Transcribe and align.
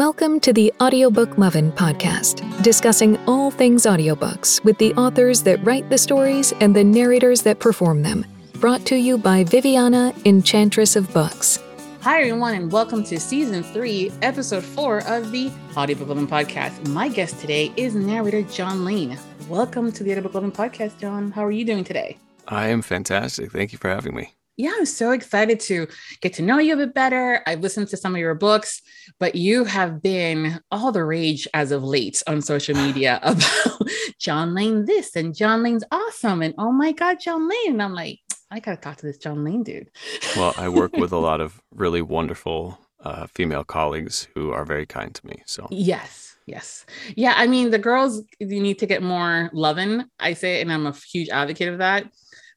Welcome 0.00 0.40
to 0.40 0.54
the 0.54 0.72
Audiobook 0.80 1.36
Lovin' 1.36 1.72
podcast, 1.72 2.62
discussing 2.62 3.18
all 3.26 3.50
things 3.50 3.82
audiobooks 3.84 4.64
with 4.64 4.78
the 4.78 4.94
authors 4.94 5.42
that 5.42 5.62
write 5.62 5.90
the 5.90 5.98
stories 5.98 6.54
and 6.60 6.74
the 6.74 6.82
narrators 6.82 7.42
that 7.42 7.58
perform 7.58 8.02
them. 8.02 8.24
Brought 8.54 8.86
to 8.86 8.96
you 8.96 9.18
by 9.18 9.44
Viviana, 9.44 10.14
Enchantress 10.24 10.96
of 10.96 11.12
Books. 11.12 11.62
Hi, 12.00 12.20
everyone, 12.20 12.54
and 12.54 12.72
welcome 12.72 13.04
to 13.04 13.20
season 13.20 13.62
three, 13.62 14.10
episode 14.22 14.64
four 14.64 15.06
of 15.06 15.32
the 15.32 15.52
Audiobook 15.76 16.08
Lovin' 16.08 16.26
podcast. 16.26 16.88
My 16.88 17.08
guest 17.08 17.38
today 17.38 17.70
is 17.76 17.94
narrator 17.94 18.40
John 18.40 18.86
Lane. 18.86 19.18
Welcome 19.50 19.92
to 19.92 20.02
the 20.02 20.12
Audiobook 20.12 20.32
Lovin' 20.32 20.50
podcast, 20.50 20.98
John. 20.98 21.30
How 21.30 21.44
are 21.44 21.50
you 21.50 21.66
doing 21.66 21.84
today? 21.84 22.16
I 22.48 22.68
am 22.68 22.80
fantastic. 22.80 23.52
Thank 23.52 23.72
you 23.72 23.78
for 23.78 23.90
having 23.90 24.14
me 24.14 24.32
yeah, 24.60 24.72
I'm 24.76 24.84
so 24.84 25.12
excited 25.12 25.58
to 25.60 25.86
get 26.20 26.34
to 26.34 26.42
know 26.42 26.58
you 26.58 26.74
a 26.74 26.76
bit 26.76 26.92
better. 26.92 27.42
I've 27.46 27.60
listened 27.60 27.88
to 27.88 27.96
some 27.96 28.14
of 28.14 28.20
your 28.20 28.34
books, 28.34 28.82
but 29.18 29.34
you 29.34 29.64
have 29.64 30.02
been 30.02 30.60
all 30.70 30.92
the 30.92 31.02
rage 31.02 31.48
as 31.54 31.72
of 31.72 31.82
late 31.82 32.22
on 32.26 32.42
social 32.42 32.76
media 32.86 33.20
about 33.22 33.88
John 34.18 34.54
Lane 34.54 34.84
this 34.84 35.16
and 35.16 35.34
John 35.34 35.62
Lane's 35.62 35.84
awesome. 35.90 36.42
And 36.42 36.54
oh 36.58 36.72
my 36.72 36.92
God, 36.92 37.20
John 37.20 37.48
Lane. 37.48 37.72
And 37.72 37.82
I'm 37.82 37.94
like, 37.94 38.20
I 38.50 38.60
got 38.60 38.74
to 38.74 38.80
talk 38.80 38.98
to 38.98 39.06
this 39.06 39.16
John 39.16 39.44
Lane 39.44 39.62
dude. 39.62 39.90
Well, 40.36 40.54
I 40.58 40.68
work 40.68 40.94
with 40.94 41.12
a 41.12 41.18
lot 41.28 41.40
of 41.40 41.62
really 41.74 42.02
wonderful 42.02 42.78
uh, 43.02 43.26
female 43.28 43.64
colleagues 43.64 44.28
who 44.34 44.52
are 44.52 44.66
very 44.66 44.84
kind 44.84 45.14
to 45.14 45.26
me. 45.26 45.42
So, 45.46 45.68
yes. 45.70 46.36
Yes. 46.46 46.84
Yeah. 47.16 47.34
I 47.36 47.46
mean, 47.46 47.70
the 47.70 47.78
girls, 47.78 48.22
you 48.40 48.60
need 48.60 48.80
to 48.80 48.86
get 48.86 49.02
more 49.02 49.50
loving. 49.52 50.04
I 50.18 50.34
say, 50.34 50.60
and 50.60 50.72
I'm 50.72 50.86
a 50.86 50.92
huge 50.92 51.28
advocate 51.28 51.68
of 51.68 51.78
that 51.78 52.10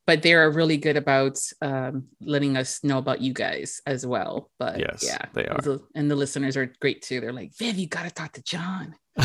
but 0.06 0.22
they 0.22 0.34
are 0.34 0.52
really 0.52 0.78
good 0.78 0.98
about 0.98 1.40
um, 1.62 2.06
letting 2.22 2.58
us 2.58 2.84
know 2.84 2.98
about 2.98 3.22
you 3.22 3.34
guys 3.34 3.82
as 3.86 4.06
well. 4.06 4.50
But 4.60 4.80
yes, 4.80 5.04
yeah, 5.06 5.26
they 5.34 5.48
are, 5.48 5.60
and 5.96 6.12
the 6.12 6.16
listeners 6.16 6.58
are 6.58 6.74
great 6.82 7.02
too. 7.02 7.22
They're 7.22 7.34
like, 7.34 7.56
Viv, 7.58 7.78
you 7.78 7.88
got 7.88 8.04
to 8.04 8.12
talk 8.12 8.34
to 8.34 8.44
John. 8.44 8.96
so 9.18 9.24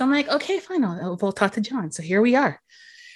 I'm 0.00 0.10
like, 0.10 0.28
okay, 0.28 0.60
fine, 0.60 0.84
I'll, 0.84 1.18
we'll 1.20 1.32
talk 1.32 1.52
to 1.52 1.60
John. 1.60 1.90
So 1.90 2.02
here 2.02 2.22
we 2.22 2.36
are. 2.36 2.60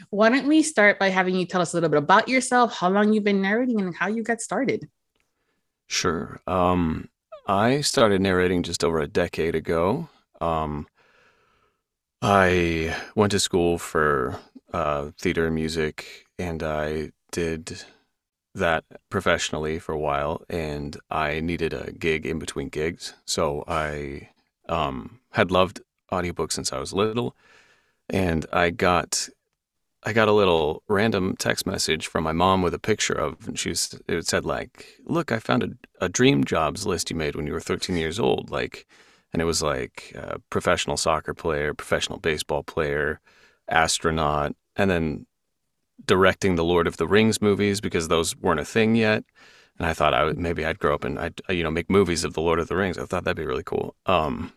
Why 0.08 0.30
don't 0.30 0.48
we 0.48 0.62
start 0.62 0.98
by 0.98 1.10
having 1.10 1.34
you 1.34 1.46
tell 1.46 1.60
us 1.60 1.72
a 1.72 1.76
little 1.76 1.90
bit 1.90 1.98
about 1.98 2.28
yourself, 2.28 2.76
how 2.76 2.88
long 2.88 3.12
you've 3.12 3.24
been 3.24 3.42
narrating, 3.42 3.80
and 3.80 3.94
how 3.94 4.08
you 4.08 4.22
got 4.22 4.40
started? 4.40 4.88
Sure. 5.86 6.40
Um, 6.46 7.08
I 7.46 7.82
started 7.82 8.20
narrating 8.20 8.62
just 8.62 8.82
over 8.82 9.00
a 9.00 9.06
decade 9.06 9.54
ago. 9.54 10.08
Um, 10.40 10.86
I 12.22 12.96
went 13.14 13.32
to 13.32 13.40
school 13.40 13.78
for 13.78 14.38
uh, 14.72 15.10
theater 15.18 15.46
and 15.46 15.54
music, 15.54 16.26
and 16.38 16.62
I 16.62 17.12
did 17.32 17.82
that 18.54 18.84
professionally 19.10 19.78
for 19.78 19.92
a 19.92 19.98
while. 19.98 20.42
And 20.48 20.96
I 21.10 21.40
needed 21.40 21.72
a 21.72 21.92
gig 21.92 22.26
in 22.26 22.38
between 22.38 22.68
gigs, 22.68 23.14
so 23.24 23.64
I 23.68 24.30
um, 24.68 25.20
had 25.32 25.50
loved 25.50 25.80
audiobooks 26.12 26.52
since 26.52 26.72
I 26.72 26.78
was 26.78 26.92
little, 26.92 27.36
and 28.08 28.46
I 28.52 28.70
got 28.70 29.28
I 30.02 30.12
got 30.14 30.28
a 30.28 30.32
little 30.32 30.82
random 30.88 31.36
text 31.36 31.66
message 31.66 32.06
from 32.06 32.24
my 32.24 32.32
mom 32.32 32.62
with 32.62 32.72
a 32.72 32.78
picture 32.78 33.12
of, 33.12 33.46
and 33.46 33.58
she 33.58 33.68
was, 33.70 34.00
it 34.08 34.26
said 34.26 34.44
like, 34.46 34.86
"Look, 35.04 35.30
I 35.32 35.38
found 35.38 35.62
a, 35.62 36.04
a 36.04 36.08
dream 36.08 36.44
jobs 36.44 36.86
list 36.86 37.10
you 37.10 37.16
made 37.16 37.36
when 37.36 37.46
you 37.46 37.52
were 37.52 37.60
13 37.60 37.96
years 37.96 38.18
old." 38.18 38.50
Like, 38.50 38.86
and 39.32 39.42
it 39.42 39.44
was 39.44 39.62
like 39.62 40.16
professional 40.50 40.96
soccer 40.96 41.34
player, 41.34 41.74
professional 41.74 42.18
baseball 42.18 42.62
player, 42.62 43.20
astronaut, 43.68 44.54
and 44.76 44.90
then 44.90 45.26
directing 46.06 46.56
the 46.56 46.64
Lord 46.64 46.86
of 46.86 46.96
the 46.96 47.06
Rings 47.06 47.42
movies 47.42 47.80
because 47.80 48.08
those 48.08 48.36
weren't 48.36 48.60
a 48.60 48.64
thing 48.64 48.94
yet. 48.94 49.24
And 49.78 49.86
I 49.86 49.94
thought 49.94 50.14
I 50.14 50.24
would 50.24 50.38
maybe 50.38 50.64
I'd 50.64 50.78
grow 50.78 50.94
up 50.94 51.04
and 51.04 51.18
I'd 51.18 51.40
you 51.48 51.62
know 51.62 51.70
make 51.70 51.88
movies 51.88 52.24
of 52.24 52.34
the 52.34 52.42
Lord 52.42 52.58
of 52.58 52.68
the 52.68 52.76
Rings. 52.76 52.98
I 52.98 53.04
thought 53.04 53.24
that'd 53.24 53.36
be 53.36 53.46
really 53.46 53.62
cool. 53.62 53.94
Um, 54.06 54.52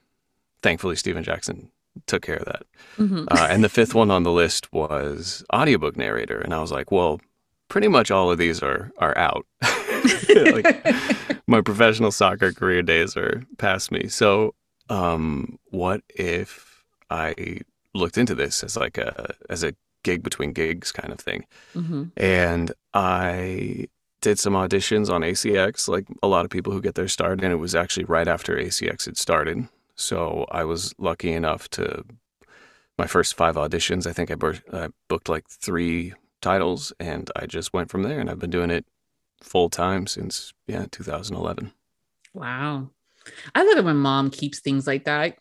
thankfully, 0.61 0.95
Steven 0.95 1.23
Jackson 1.23 1.71
took 2.07 2.23
care 2.23 2.37
of 2.37 2.45
that. 2.45 2.63
Mm-hmm. 2.97 3.25
Uh, 3.29 3.47
and 3.49 3.63
the 3.63 3.69
fifth 3.69 3.93
one 3.93 4.11
on 4.11 4.23
the 4.23 4.31
list 4.31 4.71
was 4.73 5.43
audiobook 5.53 5.95
narrator, 5.95 6.39
and 6.39 6.53
I 6.53 6.59
was 6.59 6.71
like, 6.71 6.91
well, 6.91 7.21
pretty 7.69 7.87
much 7.87 8.11
all 8.11 8.31
of 8.31 8.37
these 8.37 8.61
are 8.61 8.91
are 8.97 9.17
out. 9.17 9.45
like, 10.29 10.85
my 11.47 11.61
professional 11.61 12.11
soccer 12.11 12.51
career 12.51 12.81
days 12.81 13.15
are 13.15 13.43
past 13.57 13.91
me. 13.91 14.07
So, 14.07 14.55
um, 14.89 15.57
what 15.69 16.01
if 16.09 16.83
I 17.09 17.61
looked 17.93 18.17
into 18.17 18.35
this 18.35 18.63
as 18.63 18.75
like 18.75 18.97
a 18.97 19.35
as 19.49 19.63
a 19.63 19.73
gig 20.03 20.23
between 20.23 20.53
gigs 20.53 20.91
kind 20.91 21.11
of 21.11 21.19
thing. 21.19 21.45
Mm-hmm. 21.75 22.03
And 22.17 22.71
I 22.93 23.87
did 24.21 24.39
some 24.39 24.53
auditions 24.53 25.09
on 25.09 25.21
ACX, 25.21 25.87
like 25.87 26.05
a 26.21 26.27
lot 26.27 26.45
of 26.45 26.51
people 26.51 26.71
who 26.71 26.81
get 26.81 26.95
their 26.95 27.07
start, 27.07 27.41
and 27.43 27.51
it 27.51 27.57
was 27.57 27.75
actually 27.75 28.05
right 28.05 28.27
after 28.27 28.55
ACX 28.55 29.05
had 29.05 29.17
started. 29.17 29.67
So 29.95 30.45
I 30.49 30.63
was 30.63 30.93
lucky 30.97 31.31
enough 31.31 31.69
to 31.71 32.03
my 32.97 33.05
first 33.05 33.35
five 33.35 33.55
auditions. 33.55 34.07
I 34.07 34.13
think 34.13 34.31
I, 34.31 34.35
bur- 34.35 34.61
I 34.71 34.89
booked 35.07 35.29
like 35.29 35.47
three 35.49 36.13
titles, 36.41 36.93
and 36.99 37.29
I 37.35 37.45
just 37.45 37.73
went 37.73 37.91
from 37.91 38.03
there. 38.03 38.19
And 38.19 38.29
I've 38.29 38.39
been 38.39 38.49
doing 38.49 38.71
it 38.71 38.85
full 39.41 39.69
time 39.69 40.07
since 40.07 40.53
yeah 40.67 40.85
2011. 40.91 41.73
Wow, 42.33 42.89
I 43.53 43.63
love 43.63 43.77
it 43.77 43.85
when 43.85 43.97
mom 43.97 44.29
keeps 44.29 44.59
things 44.59 44.87
like 44.87 45.05
that. 45.05 45.37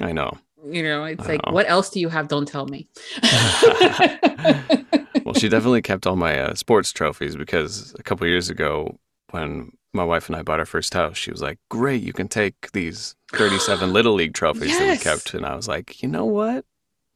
I 0.00 0.12
know. 0.12 0.38
You 0.64 0.82
know, 0.82 1.04
it's 1.04 1.26
like, 1.26 1.44
what 1.50 1.68
else 1.68 1.90
do 1.90 1.98
you 1.98 2.08
have? 2.08 2.28
Don't 2.28 2.46
tell 2.46 2.66
me. 2.66 2.88
well, 5.24 5.34
she 5.34 5.48
definitely 5.48 5.82
kept 5.82 6.06
all 6.06 6.16
my 6.16 6.38
uh, 6.38 6.54
sports 6.54 6.92
trophies 6.92 7.34
because 7.36 7.94
a 7.98 8.02
couple 8.02 8.26
years 8.26 8.48
ago, 8.48 8.98
when 9.30 9.72
my 9.92 10.04
wife 10.04 10.28
and 10.28 10.36
I 10.36 10.42
bought 10.42 10.60
our 10.60 10.66
first 10.66 10.94
house, 10.94 11.16
she 11.16 11.30
was 11.30 11.42
like, 11.42 11.58
"Great, 11.68 12.02
you 12.02 12.12
can 12.12 12.28
take 12.28 12.70
these 12.72 13.16
37 13.32 13.92
little 13.92 14.14
league 14.14 14.34
trophies 14.34 14.68
yes. 14.68 14.78
that 14.78 14.90
we 14.90 14.98
kept." 14.98 15.34
And 15.34 15.44
I 15.44 15.56
was 15.56 15.68
like, 15.68 16.02
"You 16.02 16.08
know 16.08 16.24
what? 16.24 16.64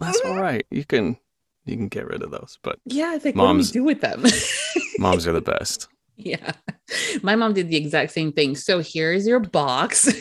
That's 0.00 0.20
all 0.22 0.36
right. 0.36 0.66
You 0.70 0.84
can 0.84 1.16
you 1.64 1.76
can 1.76 1.88
get 1.88 2.06
rid 2.06 2.22
of 2.22 2.30
those." 2.30 2.58
But 2.62 2.78
yeah, 2.84 3.12
I 3.14 3.18
think 3.18 3.36
moms, 3.36 3.68
what 3.68 3.72
do 3.74 3.84
we 3.84 3.94
do 3.94 4.00
with 4.00 4.00
them? 4.00 4.24
moms 4.98 5.26
are 5.26 5.32
the 5.32 5.40
best. 5.40 5.88
Yeah, 6.16 6.52
my 7.22 7.36
mom 7.36 7.52
did 7.52 7.68
the 7.68 7.76
exact 7.76 8.12
same 8.12 8.32
thing. 8.32 8.56
So 8.56 8.80
here's 8.80 9.26
your 9.26 9.40
box. 9.40 10.12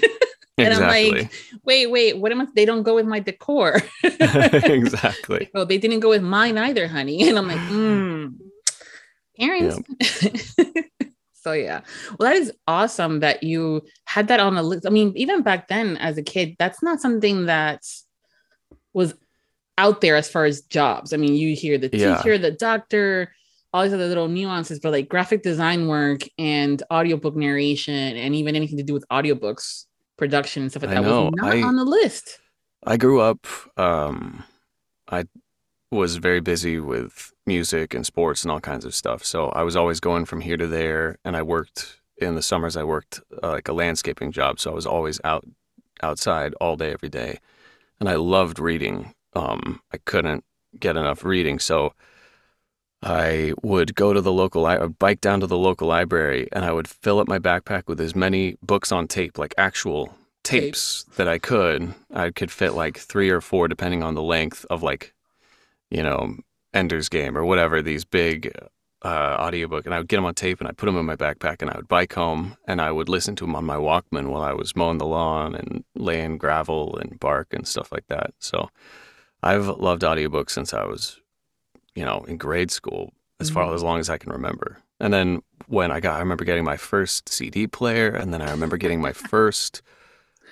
And 0.57 0.69
exactly. 0.69 1.07
I'm 1.09 1.17
like, 1.17 1.31
wait, 1.65 1.87
wait, 1.87 2.17
what 2.17 2.31
am 2.31 2.41
I? 2.41 2.47
They 2.55 2.65
don't 2.65 2.83
go 2.83 2.95
with 2.95 3.05
my 3.05 3.19
decor. 3.19 3.81
exactly. 4.03 5.49
Oh, 5.55 5.65
they 5.65 5.77
didn't 5.77 5.99
go 5.99 6.09
with 6.09 6.21
mine 6.21 6.57
either, 6.57 6.87
honey. 6.87 7.27
And 7.29 7.37
I'm 7.37 7.47
like, 7.47 7.59
hmm, 7.59 8.27
parents. 9.37 9.79
Yep. 10.57 10.85
so 11.33 11.51
yeah. 11.51 11.81
Well, 12.17 12.29
that 12.29 12.37
is 12.37 12.53
awesome 12.67 13.19
that 13.19 13.43
you 13.43 13.81
had 14.05 14.29
that 14.29 14.39
on 14.39 14.55
the 14.55 14.63
list. 14.63 14.85
I 14.85 14.89
mean, 14.89 15.11
even 15.15 15.41
back 15.41 15.67
then 15.67 15.97
as 15.97 16.17
a 16.17 16.23
kid, 16.23 16.55
that's 16.57 16.81
not 16.81 17.01
something 17.01 17.47
that 17.47 17.81
was 18.93 19.13
out 19.77 19.99
there 19.99 20.15
as 20.15 20.29
far 20.29 20.45
as 20.45 20.61
jobs. 20.61 21.11
I 21.11 21.17
mean, 21.17 21.33
you 21.33 21.53
hear 21.53 21.77
the 21.77 21.89
yeah. 21.91 22.17
teacher, 22.17 22.37
the 22.37 22.51
doctor, 22.51 23.33
all 23.73 23.83
these 23.83 23.93
other 23.93 24.07
little 24.07 24.29
nuances, 24.29 24.79
but 24.79 24.93
like 24.93 25.09
graphic 25.09 25.43
design 25.43 25.87
work 25.89 26.21
and 26.37 26.81
audiobook 26.91 27.35
narration 27.35 28.15
and 28.15 28.33
even 28.33 28.55
anything 28.55 28.77
to 28.77 28.83
do 28.83 28.93
with 28.93 29.05
audiobooks 29.11 29.85
production 30.17 30.63
and 30.63 30.71
stuff 30.71 30.83
like 30.83 30.91
that 30.91 31.03
was 31.03 31.33
not 31.35 31.53
I, 31.53 31.61
on 31.61 31.75
the 31.75 31.85
list. 31.85 32.39
I 32.85 32.97
grew 32.97 33.21
up. 33.21 33.47
Um, 33.77 34.43
I 35.09 35.25
was 35.91 36.17
very 36.17 36.39
busy 36.39 36.79
with 36.79 37.31
music 37.45 37.93
and 37.93 38.05
sports 38.05 38.43
and 38.43 38.51
all 38.51 38.59
kinds 38.59 38.85
of 38.85 38.95
stuff. 38.95 39.23
So 39.23 39.49
I 39.49 39.63
was 39.63 39.75
always 39.75 39.99
going 39.99 40.25
from 40.25 40.41
here 40.41 40.57
to 40.57 40.67
there, 40.67 41.17
and 41.23 41.35
I 41.35 41.41
worked 41.41 42.01
in 42.17 42.35
the 42.35 42.41
summers. 42.41 42.77
I 42.77 42.83
worked 42.83 43.21
uh, 43.43 43.51
like 43.51 43.67
a 43.67 43.73
landscaping 43.73 44.31
job, 44.31 44.59
so 44.59 44.71
I 44.71 44.75
was 44.75 44.85
always 44.85 45.19
out 45.23 45.45
outside 46.03 46.53
all 46.55 46.75
day, 46.75 46.91
every 46.91 47.09
day, 47.09 47.39
and 47.99 48.09
I 48.09 48.15
loved 48.15 48.59
reading. 48.59 49.13
Um, 49.33 49.81
I 49.93 49.97
couldn't 49.97 50.43
get 50.79 50.97
enough 50.97 51.23
reading, 51.23 51.59
so 51.59 51.93
I 53.05 53.53
would 53.61 53.93
go 53.93 54.13
to 54.13 54.19
the 54.19 54.31
local, 54.31 54.63
li- 54.63 54.87
bike 54.97 55.21
down 55.21 55.39
to 55.41 55.47
the 55.47 55.57
local 55.57 55.87
library, 55.87 56.49
and 56.51 56.65
I 56.65 56.71
would 56.71 56.87
fill 56.87 57.19
up 57.19 57.27
my 57.27 57.37
backpack 57.37 57.83
with 57.87 58.01
as 58.01 58.15
many 58.15 58.57
books 58.63 58.91
on 58.91 59.07
tape, 59.07 59.37
like 59.37 59.53
actual 59.59 60.15
tapes 60.43 61.03
Tape. 61.03 61.15
that 61.15 61.27
I 61.27 61.37
could. 61.37 61.93
I 62.11 62.31
could 62.31 62.49
fit 62.49 62.73
like 62.73 62.97
three 62.97 63.29
or 63.29 63.41
four, 63.41 63.67
depending 63.67 64.01
on 64.01 64.15
the 64.15 64.23
length 64.23 64.65
of 64.71 64.81
like, 64.81 65.13
you 65.91 66.01
know, 66.01 66.37
Ender's 66.73 67.07
Game 67.07 67.37
or 67.37 67.45
whatever 67.45 67.83
these 67.83 68.05
big 68.05 68.51
uh, 69.03 69.37
audiobook, 69.39 69.85
and 69.85 69.93
I 69.93 69.99
would 69.99 70.07
get 70.07 70.17
them 70.17 70.25
on 70.25 70.33
tape, 70.33 70.59
and 70.59 70.67
I'd 70.67 70.77
put 70.77 70.87
them 70.87 70.97
in 70.97 71.05
my 71.05 71.15
backpack, 71.15 71.61
and 71.61 71.69
I 71.69 71.75
would 71.75 71.87
bike 71.87 72.13
home, 72.13 72.57
and 72.67 72.81
I 72.81 72.91
would 72.91 73.07
listen 73.07 73.35
to 73.35 73.43
them 73.45 73.55
on 73.55 73.65
my 73.65 73.75
Walkman 73.75 74.29
while 74.29 74.41
I 74.41 74.53
was 74.53 74.75
mowing 74.75 74.97
the 74.97 75.05
lawn 75.05 75.53
and 75.53 75.83
laying 75.93 76.39
gravel 76.39 76.97
and 76.97 77.19
bark 77.19 77.53
and 77.53 77.67
stuff 77.67 77.91
like 77.91 78.07
that. 78.07 78.33
So, 78.39 78.71
I've 79.43 79.67
loved 79.67 80.01
audiobooks 80.01 80.49
since 80.49 80.73
I 80.73 80.85
was 80.85 81.21
you 81.95 82.05
know, 82.05 82.23
in 82.27 82.37
grade 82.37 82.71
school 82.71 83.13
as 83.39 83.49
far 83.49 83.65
mm-hmm. 83.65 83.75
as 83.75 83.83
long 83.83 83.99
as 83.99 84.09
I 84.09 84.17
can 84.17 84.31
remember. 84.31 84.77
And 84.99 85.13
then 85.13 85.41
when 85.67 85.91
I 85.91 85.99
got, 85.99 86.15
I 86.15 86.19
remember 86.19 86.45
getting 86.45 86.63
my 86.63 86.77
first 86.77 87.27
CD 87.29 87.67
player, 87.67 88.09
and 88.09 88.33
then 88.33 88.41
I 88.41 88.51
remember 88.51 88.77
getting 88.77 89.01
my 89.01 89.13
first. 89.31 89.81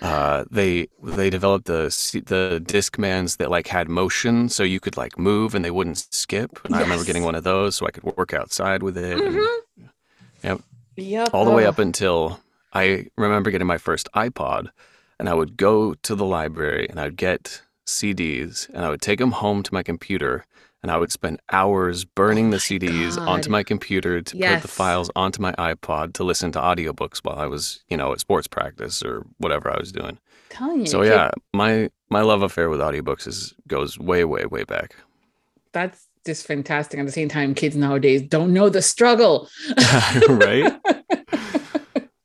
Uh, 0.02 0.44
they 0.50 0.88
they 1.02 1.30
developed 1.30 1.66
the 1.66 1.84
the 2.26 2.62
Discmans 2.66 3.38
that 3.38 3.52
like 3.52 3.68
had 3.68 3.88
motion, 3.88 4.50
so 4.50 4.64
you 4.64 4.80
could 4.80 4.98
like 4.98 5.18
move 5.18 5.56
and 5.56 5.64
they 5.64 5.72
wouldn't 5.72 6.08
skip. 6.14 6.60
And 6.66 6.72
yes. 6.72 6.80
I 6.80 6.84
remember 6.84 7.06
getting 7.06 7.24
one 7.24 7.36
of 7.36 7.44
those, 7.44 7.76
so 7.76 7.86
I 7.86 7.92
could 7.92 8.04
work 8.18 8.34
outside 8.34 8.84
with 8.84 8.98
it. 8.98 9.18
Mm-hmm. 9.18 9.64
And, 9.78 9.90
yep. 10.44 10.62
Yep. 10.96 11.30
All 11.34 11.46
the 11.46 11.52
way 11.52 11.66
up 11.66 11.80
until 11.80 12.40
I 12.74 13.08
remember 13.18 13.52
getting 13.52 13.68
my 13.68 13.78
first 13.78 14.10
iPod, 14.14 14.70
and 15.20 15.30
I 15.30 15.34
would 15.34 15.58
go 15.58 15.94
to 15.94 16.16
the 16.16 16.26
library 16.26 16.88
and 16.90 17.00
I'd 17.00 17.16
get 17.16 17.62
CDs, 17.86 18.68
and 18.70 18.84
I 18.84 18.90
would 18.90 19.02
take 19.02 19.20
them 19.20 19.32
home 19.32 19.64
to 19.64 19.74
my 19.74 19.84
computer, 19.84 20.46
and 20.84 20.92
I 20.92 20.98
would 20.98 21.12
spend 21.12 21.42
hours 21.52 22.06
burning 22.06 22.50
oh 22.50 22.52
the 22.52 22.58
CDs 22.58 23.16
God. 23.16 23.28
onto 23.28 23.50
my 23.50 23.64
computer 23.64 24.22
to 24.22 24.38
put 24.38 24.62
the 24.62 24.68
files 24.68 25.10
onto 25.16 25.42
my 25.42 25.54
iPod 25.54 26.14
to 26.14 26.24
listen 26.24 26.52
to 26.52 26.60
audiobooks 26.60 27.20
while 27.24 27.40
I 27.40 27.48
was, 27.48 27.84
you 27.90 27.98
know, 27.98 28.12
at 28.12 28.20
sports 28.20 28.48
practice 28.48 29.02
or 29.02 29.26
whatever 29.38 29.72
I 29.72 29.80
was 29.80 29.92
doing. 29.92 30.20
telling 30.50 30.82
you. 30.82 30.86
So 30.86 31.02
kid, 31.02 31.10
yeah, 31.10 31.32
my 31.54 31.90
my 32.10 32.22
love 32.22 32.44
affair 32.44 32.70
with 32.70 32.82
audiobooks 32.82 33.28
is 33.28 33.56
goes 33.68 33.98
way 33.98 34.26
way 34.26 34.46
way 34.46 34.66
back. 34.66 34.96
That's 35.72 36.08
just 36.26 36.46
fantastic. 36.46 37.00
At 37.00 37.06
the 37.06 37.12
same 37.12 37.30
time, 37.30 37.56
kids 37.56 37.76
nowadays 37.76 38.22
don't 38.22 38.54
know 38.54 38.70
the 38.70 38.82
struggle. 38.82 39.50
right? 40.30 40.80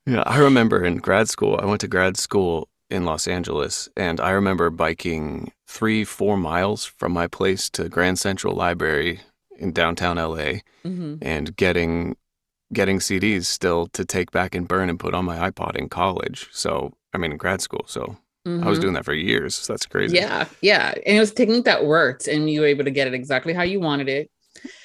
Yeah, 0.09 0.23
I 0.25 0.39
remember 0.39 0.83
in 0.83 0.97
grad 0.97 1.29
school, 1.29 1.59
I 1.61 1.65
went 1.65 1.81
to 1.81 1.87
grad 1.87 2.17
school 2.17 2.67
in 2.89 3.05
Los 3.05 3.27
Angeles, 3.27 3.89
and 3.95 4.19
I 4.19 4.31
remember 4.31 4.69
biking 4.69 5.51
three, 5.67 6.03
four 6.03 6.37
miles 6.37 6.85
from 6.85 7.11
my 7.11 7.27
place 7.27 7.69
to 7.71 7.89
Grand 7.89 8.19
Central 8.19 8.55
Library 8.55 9.21
in 9.57 9.71
downtown 9.73 10.17
LA 10.17 10.61
hmm 10.83 11.15
and 11.21 11.55
getting 11.57 12.15
getting 12.73 12.99
CDs 12.99 13.45
still 13.45 13.87
to 13.87 14.05
take 14.05 14.31
back 14.31 14.55
and 14.55 14.67
burn 14.67 14.89
and 14.89 14.99
put 14.99 15.13
on 15.13 15.25
my 15.25 15.49
iPod 15.49 15.75
in 15.75 15.89
college. 15.89 16.47
So 16.51 16.93
I 17.13 17.17
mean 17.17 17.31
in 17.31 17.37
grad 17.37 17.61
school. 17.61 17.85
So 17.87 18.17
I 18.45 18.69
was 18.69 18.79
doing 18.79 18.93
that 18.93 19.05
for 19.05 19.13
years. 19.13 19.55
So 19.55 19.73
that's 19.73 19.85
crazy. 19.85 20.17
Mm-hmm. 20.17 20.25
Yeah, 20.25 20.45
yeah. 20.61 20.93
And 21.05 21.17
it 21.17 21.19
was 21.19 21.31
a 21.31 21.35
technique 21.35 21.65
that 21.65 21.85
worked, 21.85 22.27
and 22.27 22.49
you 22.49 22.61
were 22.61 22.67
able 22.67 22.85
to 22.85 22.91
get 22.91 23.07
it 23.07 23.13
exactly 23.13 23.53
how 23.53 23.63
you 23.63 23.79
wanted 23.79 24.09
it, 24.09 24.31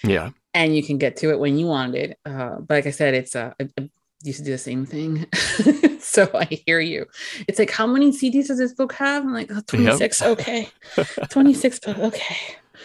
Yeah. 0.03 0.31
and 0.53 0.77
you 0.77 0.83
can 0.83 0.99
get 0.99 1.17
to 1.19 1.31
it 1.31 1.39
when 1.39 1.59
you 1.59 1.67
wanted 1.67 2.11
it. 2.11 2.19
Uh, 2.25 2.57
but 2.61 2.71
like 2.75 2.87
I 2.87 2.91
said, 2.91 3.15
it's 3.15 3.35
I, 3.37 3.53
I 3.61 3.89
used 4.25 4.39
to 4.39 4.45
do 4.45 4.53
the 4.53 4.59
same 4.59 4.87
thing. 4.87 5.27
so 6.01 6.29
I 6.35 6.45
hear 6.67 6.81
you. 6.81 7.07
It's 7.47 7.59
like, 7.59 7.71
how 7.71 7.87
many 7.87 8.11
CDs 8.11 8.49
does 8.49 8.59
this 8.59 8.73
book 8.75 8.93
have? 8.95 9.23
I'm 9.25 9.33
like, 9.33 9.51
oh, 9.53 9.61
26. 9.67 10.23
Okay. 10.23 10.69
26. 11.31 11.81
but 11.81 11.99
Okay. 11.99 12.37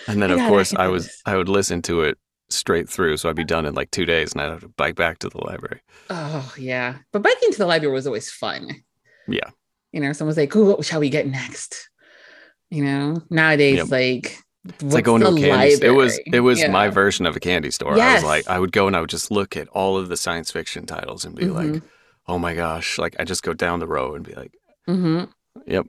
And 0.07 0.21
then 0.21 0.31
I 0.31 0.35
of 0.35 0.49
course 0.49 0.73
I 0.75 0.87
was 0.87 1.05
this. 1.07 1.21
I 1.25 1.35
would 1.37 1.49
listen 1.49 1.81
to 1.83 2.01
it 2.01 2.17
straight 2.49 2.89
through. 2.89 3.17
So 3.17 3.29
I'd 3.29 3.35
be 3.35 3.43
done 3.43 3.65
in 3.65 3.73
like 3.73 3.91
two 3.91 4.05
days 4.05 4.33
and 4.33 4.41
I'd 4.41 4.49
have 4.49 4.61
to 4.61 4.69
bike 4.69 4.95
back 4.95 5.19
to 5.19 5.29
the 5.29 5.43
library. 5.45 5.81
Oh, 6.09 6.53
yeah. 6.57 6.97
But 7.11 7.21
biking 7.23 7.51
to 7.51 7.57
the 7.57 7.65
library 7.65 7.93
was 7.93 8.07
always 8.07 8.31
fun. 8.31 8.69
Yeah. 9.27 9.49
You 9.91 9.99
know, 10.01 10.13
someone's 10.13 10.37
like, 10.37 10.55
oh, 10.55 10.75
what 10.75 10.85
shall 10.85 10.99
we 10.99 11.09
get 11.09 11.27
next?" 11.27 11.89
You 12.69 12.83
know, 12.83 13.21
nowadays, 13.31 13.77
Yep. 13.77 13.89
like, 13.89 14.37
It's 14.67 14.83
like 14.93 15.05
going 15.05 15.21
to 15.21 15.29
a 15.29 15.35
candy 15.35 15.75
store. 15.75 15.89
It 15.89 15.93
was 15.93 16.19
it 16.25 16.39
was 16.41 16.67
my 16.67 16.89
version 16.89 17.25
of 17.25 17.35
a 17.35 17.39
candy 17.39 17.71
store. 17.71 17.99
I 17.99 18.15
was 18.15 18.23
like 18.23 18.47
I 18.47 18.59
would 18.59 18.71
go 18.71 18.87
and 18.87 18.95
I 18.95 19.01
would 19.01 19.09
just 19.09 19.31
look 19.31 19.55
at 19.55 19.67
all 19.69 19.97
of 19.97 20.09
the 20.09 20.17
science 20.17 20.51
fiction 20.51 20.85
titles 20.85 21.23
and 21.25 21.33
be 21.35 21.45
like, 21.45 21.67
Mhm. 21.67 21.81
oh 22.27 22.37
my 22.39 22.53
gosh. 22.53 22.97
Like 22.97 23.15
I 23.19 23.23
just 23.23 23.41
go 23.43 23.53
down 23.53 23.79
the 23.79 23.87
row 23.87 24.15
and 24.15 24.25
be 24.25 24.33
like, 24.35 24.53
mm-hmm. 24.87 25.25
Yep. 25.65 25.87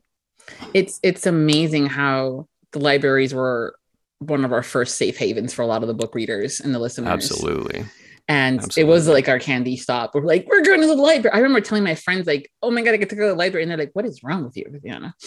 It's 0.73 1.01
it's 1.03 1.27
amazing 1.27 1.87
how 1.87 2.47
the 2.73 2.79
libraries 2.79 3.35
were 3.35 3.75
one 4.21 4.45
of 4.45 4.53
our 4.53 4.63
first 4.63 4.97
safe 4.97 5.17
havens 5.17 5.53
for 5.53 5.63
a 5.63 5.67
lot 5.67 5.83
of 5.83 5.89
the 5.89 5.95
book 5.95 6.15
readers 6.15 6.61
and 6.61 6.75
the 6.75 6.79
listeners. 6.79 7.09
absolutely. 7.09 7.85
And 8.31 8.61
it 8.79 8.85
was 8.85 9.09
like 9.09 9.29
our 9.29 9.41
candy 9.41 9.77
stop. 9.77 10.15
We're 10.15 10.23
like, 10.25 10.47
we're 10.49 10.63
going 10.63 10.81
to 10.81 10.87
the 10.87 10.95
library. 10.95 11.35
I 11.35 11.39
remember 11.39 11.61
telling 11.61 11.83
my 11.83 11.97
friends, 11.97 12.27
like, 12.29 12.49
oh 12.63 12.71
my 12.71 12.81
God, 12.83 12.95
I 12.95 12.97
get 12.97 13.09
to 13.11 13.17
go 13.17 13.23
to 13.23 13.29
the 13.31 13.35
library. 13.35 13.65
And 13.65 13.71
they're 13.71 13.79
like, 13.79 13.91
what 13.95 14.05
is 14.07 14.23
wrong 14.23 14.45
with 14.45 14.57
you, 14.57 14.67
Viviana? 14.71 15.15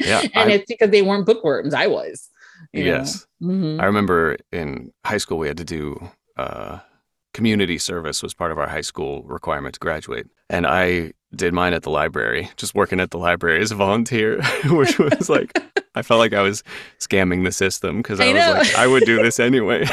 Yeah, 0.00 0.20
and 0.34 0.50
I- 0.50 0.54
it's 0.54 0.66
because 0.66 0.90
they 0.90 1.00
weren't 1.02 1.24
bookworms. 1.26 1.72
I 1.74 1.86
was. 1.86 2.28
Yes. 2.72 3.26
Mhm. 3.42 3.80
I 3.80 3.84
remember 3.86 4.36
in 4.52 4.92
high 5.04 5.16
school 5.18 5.38
we 5.38 5.48
had 5.48 5.56
to 5.58 5.64
do 5.64 6.10
uh, 6.36 6.78
community 7.32 7.78
service 7.78 8.22
was 8.22 8.34
part 8.34 8.52
of 8.52 8.58
our 8.58 8.68
high 8.68 8.80
school 8.82 9.22
requirement 9.22 9.74
to 9.74 9.80
graduate, 9.80 10.26
and 10.50 10.66
I 10.66 11.12
did 11.34 11.52
mine 11.54 11.72
at 11.72 11.82
the 11.84 11.90
library, 11.90 12.50
just 12.56 12.74
working 12.74 13.00
at 13.00 13.10
the 13.12 13.18
library 13.18 13.60
as 13.62 13.70
a 13.72 13.76
volunteer, 13.76 14.42
which 14.66 14.98
was 14.98 15.28
like 15.30 15.52
I 15.94 16.02
felt 16.02 16.18
like 16.18 16.32
I 16.34 16.42
was 16.42 16.62
scamming 17.00 17.44
the 17.44 17.52
system 17.52 17.98
because 18.02 18.20
I, 18.20 18.26
I 18.26 18.32
was 18.58 18.68
like 18.68 18.76
I 18.78 18.86
would 18.86 19.04
do 19.04 19.22
this 19.22 19.38
anyway. 19.50 19.84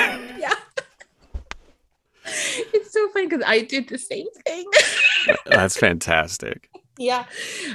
It's 2.73 2.91
so 2.93 3.09
funny 3.09 3.27
because 3.27 3.43
I 3.45 3.61
did 3.61 3.87
the 3.89 3.97
same 3.97 4.27
thing. 4.45 4.65
That's 5.45 5.77
fantastic. 5.77 6.69
yeah. 6.97 7.25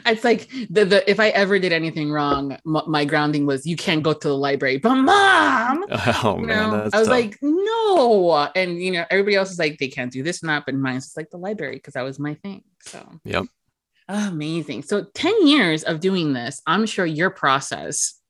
It's 0.04 0.24
like 0.24 0.48
the, 0.70 0.84
the 0.84 1.10
if 1.10 1.18
I 1.20 1.28
ever 1.30 1.58
did 1.58 1.72
anything 1.72 2.10
wrong, 2.10 2.52
m- 2.52 2.82
my 2.86 3.04
grounding 3.04 3.46
was 3.46 3.66
you 3.66 3.76
can't 3.76 4.02
go 4.02 4.12
to 4.12 4.28
the 4.28 4.36
library. 4.36 4.78
But 4.78 4.94
mom, 4.96 5.84
Oh 5.90 6.36
you 6.40 6.46
man, 6.46 6.70
know, 6.70 6.76
I 6.76 6.84
was 6.84 6.92
tough. 6.92 7.08
like, 7.08 7.38
no. 7.42 8.48
And 8.54 8.80
you 8.80 8.92
know, 8.92 9.04
everybody 9.10 9.36
else 9.36 9.50
is 9.50 9.58
like, 9.58 9.78
they 9.78 9.88
can't 9.88 10.12
do 10.12 10.22
this 10.22 10.42
and 10.42 10.48
that, 10.50 10.64
but 10.66 10.74
mine's 10.74 11.04
just 11.06 11.16
like 11.16 11.30
the 11.30 11.38
library 11.38 11.76
because 11.76 11.94
that 11.94 12.02
was 12.02 12.18
my 12.18 12.34
thing. 12.34 12.62
So 12.82 13.04
Yep. 13.24 13.46
amazing. 14.08 14.82
So 14.82 15.04
10 15.14 15.46
years 15.46 15.82
of 15.82 16.00
doing 16.00 16.32
this, 16.32 16.62
I'm 16.66 16.86
sure 16.86 17.06
your 17.06 17.30
process 17.30 18.20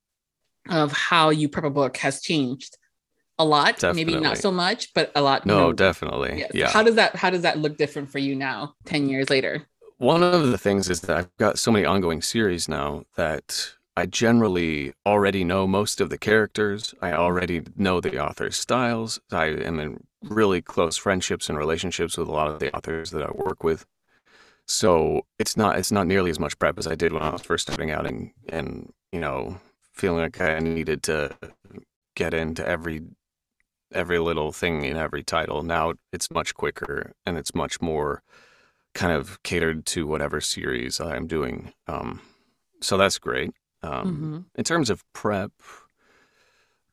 of 0.69 0.93
how 0.93 1.31
you 1.31 1.49
prep 1.49 1.65
a 1.65 1.71
book 1.71 1.97
has 1.99 2.21
changed 2.23 2.77
a 3.39 3.45
lot. 3.45 3.83
Maybe 3.95 4.17
not 4.17 4.39
so 4.39 4.51
much, 4.51 4.93
but 4.95 5.13
a 5.15 5.23
lot. 5.23 5.47
no, 5.47 5.65
more. 5.65 5.73
definitely. 5.73 6.45
Yeah. 6.55 6.71
How 6.71 6.83
does 6.83 6.95
that 6.97 7.17
how 7.17 7.31
does 7.31 7.43
that 7.43 7.59
look 7.59 7.77
different 7.77 8.11
for 8.11 8.19
you 8.19 8.35
now, 8.35 8.75
10 8.85 9.09
years 9.09 9.31
later? 9.31 9.67
One 9.99 10.23
of 10.23 10.49
the 10.49 10.59
things 10.59 10.91
is 10.91 11.01
that 11.03 11.17
I've 11.17 11.37
got 11.39 11.59
so 11.59 11.71
many 11.71 11.87
ongoing 11.87 12.21
series 12.21 12.69
now 12.69 13.05
that 13.17 13.73
I 13.97 14.05
generally 14.05 14.93
already 15.07 15.43
know 15.43 15.67
most 15.67 16.03
of 16.03 16.11
the 16.11 16.19
characters. 16.19 16.95
I 17.01 17.13
already 17.13 17.63
know 17.77 18.01
the 18.01 18.23
author's 18.23 18.59
styles. 18.59 19.19
I 19.33 19.47
am 19.47 19.81
in 19.81 20.05
really 20.23 20.61
close 20.61 20.99
friendships 20.99 21.49
and 21.49 21.57
relationships 21.57 22.19
with 22.19 22.29
a 22.29 22.33
lot 22.33 22.49
of 22.49 22.59
the 22.59 22.75
authors 22.77 23.11
that 23.13 23.23
I 23.23 23.31
work 23.33 23.65
with. 23.65 23.87
So 24.67 25.25
it's 25.39 25.57
not 25.57 25.79
it's 25.79 25.93
not 25.93 26.07
nearly 26.07 26.31
as 26.31 26.41
much 26.41 26.59
prep 26.59 26.79
as 26.79 26.87
I 26.87 26.95
did 26.95 27.13
when 27.13 27.23
I 27.23 27.31
was 27.31 27.43
first 27.43 27.67
starting 27.67 27.91
out 27.91 28.07
and 28.07 28.33
and 28.49 28.93
you 29.13 29.21
know 29.21 29.61
feeling 29.93 30.21
like 30.21 30.41
I 30.41 30.59
needed 30.59 31.03
to 31.05 31.37
get 32.17 32.35
into 32.35 32.67
every 32.67 33.03
every 33.97 34.19
little 34.19 34.53
thing 34.53 34.85
in 34.85 34.97
every 34.97 35.25
title. 35.25 35.63
Now 35.63 35.95
it's 36.13 36.31
much 36.31 36.55
quicker 36.55 37.13
and 37.25 37.37
it's 37.39 37.55
much 37.55 37.81
more 37.81 38.23
kind 38.95 39.13
of 39.13 39.43
catered 39.43 39.85
to 39.87 40.07
whatever 40.07 40.41
series 40.41 41.01
I'm 41.01 41.27
doing. 41.27 41.73
Um, 41.87 42.21
so 42.83 42.97
that's 42.97 43.19
great. 43.19 43.51
Um, 43.83 44.07
Mhm. 44.07 44.59
In 44.59 44.65
terms 44.65 44.91
of 44.91 45.03
prep, 45.13 45.53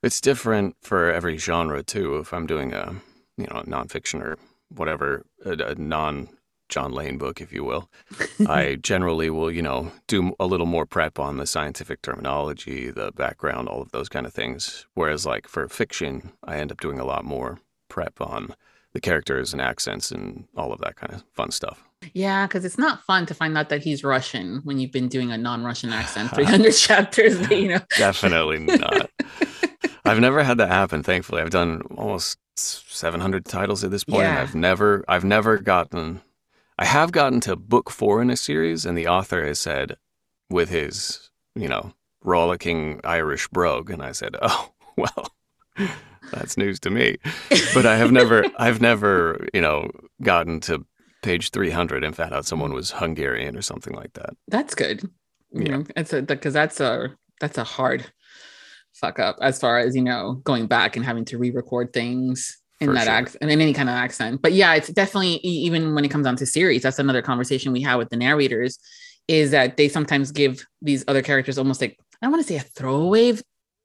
it's 0.02 0.20
different 0.22 0.76
for 0.82 1.12
every 1.12 1.38
genre 1.38 1.84
too. 1.84 2.18
If 2.18 2.34
I'm 2.34 2.46
doing 2.48 2.74
a 2.74 2.96
you 3.38 3.48
know 3.48 3.60
a 3.62 3.64
nonfiction 3.66 4.22
or 4.22 4.38
whatever, 4.70 5.26
a, 5.46 5.52
a 5.52 5.76
non 5.76 6.30
John 6.74 6.92
Lane 6.92 7.18
book, 7.20 7.40
if 7.40 7.54
you 7.54 7.64
will, 7.64 7.90
I 8.48 8.76
generally 8.82 9.30
will 9.30 9.52
you 9.52 9.62
know 9.62 9.92
do 10.08 10.34
a 10.40 10.48
little 10.48 10.66
more 10.66 10.86
prep 10.88 11.20
on 11.20 11.38
the 11.38 11.46
scientific 11.46 12.02
terminology, 12.02 12.90
the 12.90 13.12
background, 13.12 13.70
all 13.70 13.82
of 13.84 13.92
those 13.92 14.10
kind 14.10 14.26
of 14.26 14.34
things. 14.34 14.88
Whereas 14.96 15.26
like 15.26 15.48
for 15.48 15.68
fiction, 15.70 16.32
I 16.44 16.58
end 16.58 16.72
up 16.72 16.82
doing 16.82 17.00
a 17.00 17.06
lot 17.06 17.26
more 17.26 17.60
prep 17.90 18.20
on 18.20 18.56
the 18.94 19.00
characters 19.02 19.54
and 19.54 19.62
accents 19.62 20.12
and 20.12 20.46
all 20.58 20.72
of 20.74 20.80
that 20.82 20.96
kind 20.96 21.14
of 21.14 21.24
fun 21.34 21.52
stuff. 21.52 21.84
Yeah, 22.14 22.48
because 22.48 22.66
it's 22.66 22.78
not 22.78 23.04
fun 23.04 23.26
to 23.28 23.34
find 23.34 23.58
out 23.58 23.70
that 23.70 23.84
he's 23.84 24.04
Russian 24.04 24.62
when 24.64 24.80
you've 24.80 24.92
been 24.92 25.08
doing 25.08 25.32
a 25.32 25.38
non-Russian 25.38 25.94
accent 25.94 26.32
300 26.36 26.72
chapters, 26.72 27.40
But, 27.40 27.58
you 27.60 27.70
know. 27.70 27.80
Definitely 27.98 28.60
not. 28.60 29.10
I've 30.06 30.20
never 30.20 30.44
had 30.44 30.58
that 30.58 30.68
happen. 30.70 31.02
Thankfully, 31.02 31.42
I've 31.42 31.50
done 31.50 31.82
almost 31.98 32.38
700 32.58 33.46
titles 33.46 33.84
at 33.84 33.92
this 33.92 34.04
point. 34.04 34.24
and 34.24 34.36
Yeah. 34.36 34.42
I've 34.42 34.54
never, 34.56 35.06
I've 35.08 35.24
never 35.24 35.58
gotten. 35.60 36.22
I 36.78 36.86
have 36.86 37.12
gotten 37.12 37.40
to 37.42 37.56
book 37.56 37.90
four 37.90 38.22
in 38.22 38.30
a 38.30 38.38
series, 38.38 38.86
and 38.86 38.98
the 38.98 39.08
author 39.08 39.46
has 39.46 39.60
said, 39.60 39.98
with 40.50 40.70
his, 40.70 41.30
you 41.56 41.68
know, 41.68 41.94
rollicking 42.24 43.00
Irish 43.04 43.48
brogue, 43.50 43.90
and 43.90 44.02
I 44.02 44.12
said, 44.12 44.36
"Oh, 44.42 44.72
well, 44.98 45.30
that's 46.32 46.58
news 46.58 46.80
to 46.82 46.90
me." 46.90 47.18
But 47.74 47.86
I 47.86 47.98
have 47.98 48.12
never, 48.12 48.46
I've 48.58 48.82
never, 48.82 49.48
you 49.54 49.62
know, 49.62 49.90
gotten 50.22 50.60
to 50.62 50.86
page 51.22 51.52
300 51.52 52.04
and 52.04 52.16
found 52.16 52.34
out 52.34 52.46
someone 52.46 52.74
was 52.74 52.92
Hungarian 52.92 53.56
or 53.56 53.62
something 53.62 53.94
like 53.94 54.14
that. 54.14 54.32
That's 54.48 54.76
good. 54.76 55.04
You 55.52 55.64
Yeah. 55.64 55.78
know, 55.78 55.84
it's 55.96 56.14
a 56.14 56.22
because 56.22 56.54
that's 56.54 56.80
a 56.80 57.16
that's 57.40 57.58
a 57.58 57.64
hard 57.64 58.06
fuck 58.94 59.20
up 59.20 59.38
as 59.42 59.60
far 59.60 59.80
as 59.80 59.96
you 59.96 60.02
know 60.02 60.36
going 60.44 60.68
back 60.68 60.96
and 60.96 61.06
having 61.06 61.26
to 61.26 61.38
re-record 61.38 61.94
things 61.94 62.58
in 62.84 62.90
For 62.90 62.94
that 62.96 63.06
sure. 63.06 63.14
accent 63.14 63.38
and 63.42 63.52
in 63.52 63.62
any 63.62 63.74
kind 63.74 63.90
of 63.90 63.96
accent. 63.96 64.42
But 64.42 64.54
yeah, 64.54 64.74
it's 64.76 64.90
definitely 64.90 65.36
even 65.44 65.94
when 65.96 66.06
it 66.06 66.10
comes 66.10 66.26
down 66.26 66.36
to 66.38 66.46
series, 66.46 66.84
that's 66.84 67.00
another 67.00 67.22
conversation 67.22 67.72
we 67.72 67.82
have 67.82 67.98
with 68.00 68.10
the 68.10 68.18
narrators 68.18 68.78
is 69.28 69.52
that 69.52 69.78
they 69.78 69.88
sometimes 69.88 70.32
give 70.32 70.66
these 70.82 71.04
other 71.08 71.22
characters 71.22 71.58
almost 71.58 71.82
like 71.82 71.98
I 72.22 72.26
don't 72.26 72.32
want 72.32 72.44
to 72.46 72.48
say 72.48 72.58
a 72.58 72.62
throwaway 72.62 73.34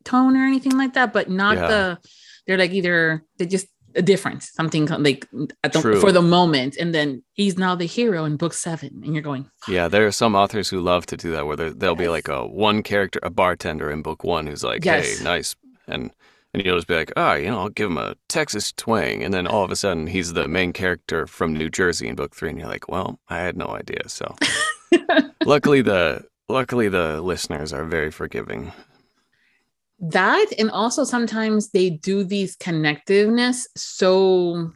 tone 0.05 0.37
or 0.37 0.45
anything 0.45 0.76
like 0.78 0.95
that, 0.95 1.12
but 1.12 1.28
not 1.31 1.57
Yeah. 1.57 1.69
the 1.69 1.99
they're 2.47 2.59
like 2.59 2.73
either 2.73 3.25
they're 3.37 3.47
just 3.47 3.67
a 3.95 4.02
difference, 4.02 4.50
something 4.52 4.87
like 4.87 5.26
at 5.64 5.73
the, 5.73 5.81
for 6.00 6.12
the 6.12 6.23
moment, 6.23 6.76
and 6.76 6.95
then 6.95 7.23
he's 7.33 7.57
now 7.59 7.75
the 7.75 7.87
hero 7.87 8.25
in 8.26 8.37
book 8.37 8.52
seven, 8.52 9.00
and 9.02 9.12
you're 9.14 9.23
going, 9.23 9.50
Yeah, 9.67 9.88
there 9.88 10.07
are 10.07 10.12
some 10.12 10.35
authors 10.37 10.69
who 10.69 10.81
love 10.81 11.07
to 11.07 11.17
do 11.17 11.33
that, 11.33 11.47
where 11.47 11.57
there- 11.57 11.73
there'll 11.73 11.97
be 11.97 12.09
like 12.09 12.28
a 12.28 12.47
one 12.47 12.83
character, 12.83 13.19
a 13.23 13.31
bartender 13.31 13.90
in 13.90 14.02
book 14.02 14.23
one, 14.25 14.47
who's 14.47 14.62
like, 14.62 14.85
Yes. 14.85 15.19
"Hey, 15.19 15.25
nice," 15.25 15.57
and 15.88 16.11
and 16.55 16.64
you'll 16.64 16.76
just 16.76 16.88
be 16.88 16.95
like, 16.95 17.12
oh, 17.17 17.35
you 17.35 17.47
know, 17.47 17.59
I'll 17.59 17.69
give 17.69 17.90
him 17.90 17.99
a 17.99 18.17
Texas 18.28 18.73
twang, 18.73 19.23
and 19.23 19.35
then 19.35 19.47
all 19.47 19.64
of 19.64 19.71
a 19.71 19.76
sudden 19.76 20.07
he's 20.07 20.33
the 20.33 20.49
main 20.49 20.73
character 20.73 21.26
from 21.26 21.52
New 21.52 21.69
Jersey 21.69 22.09
in 22.09 22.14
book 22.14 22.35
three, 22.35 22.50
and 22.50 22.59
you're 22.59 22.69
like, 22.69 22.88
well, 22.88 23.21
I 23.28 23.38
had 23.38 23.57
no 23.57 23.67
idea. 23.69 24.09
So 24.09 24.35
luckily 25.45 25.83
the 25.83 26.25
luckily 26.49 26.88
the 26.88 27.21
listeners 27.21 27.73
are 27.73 27.85
very 27.85 28.11
forgiving. 28.11 28.73
That 30.00 30.47
and 30.59 30.71
also 30.71 31.05
sometimes 31.05 31.71
they 31.71 31.90
do 31.90 32.25
these 32.25 32.57
connectiveness 32.57 33.67
so 33.76 34.73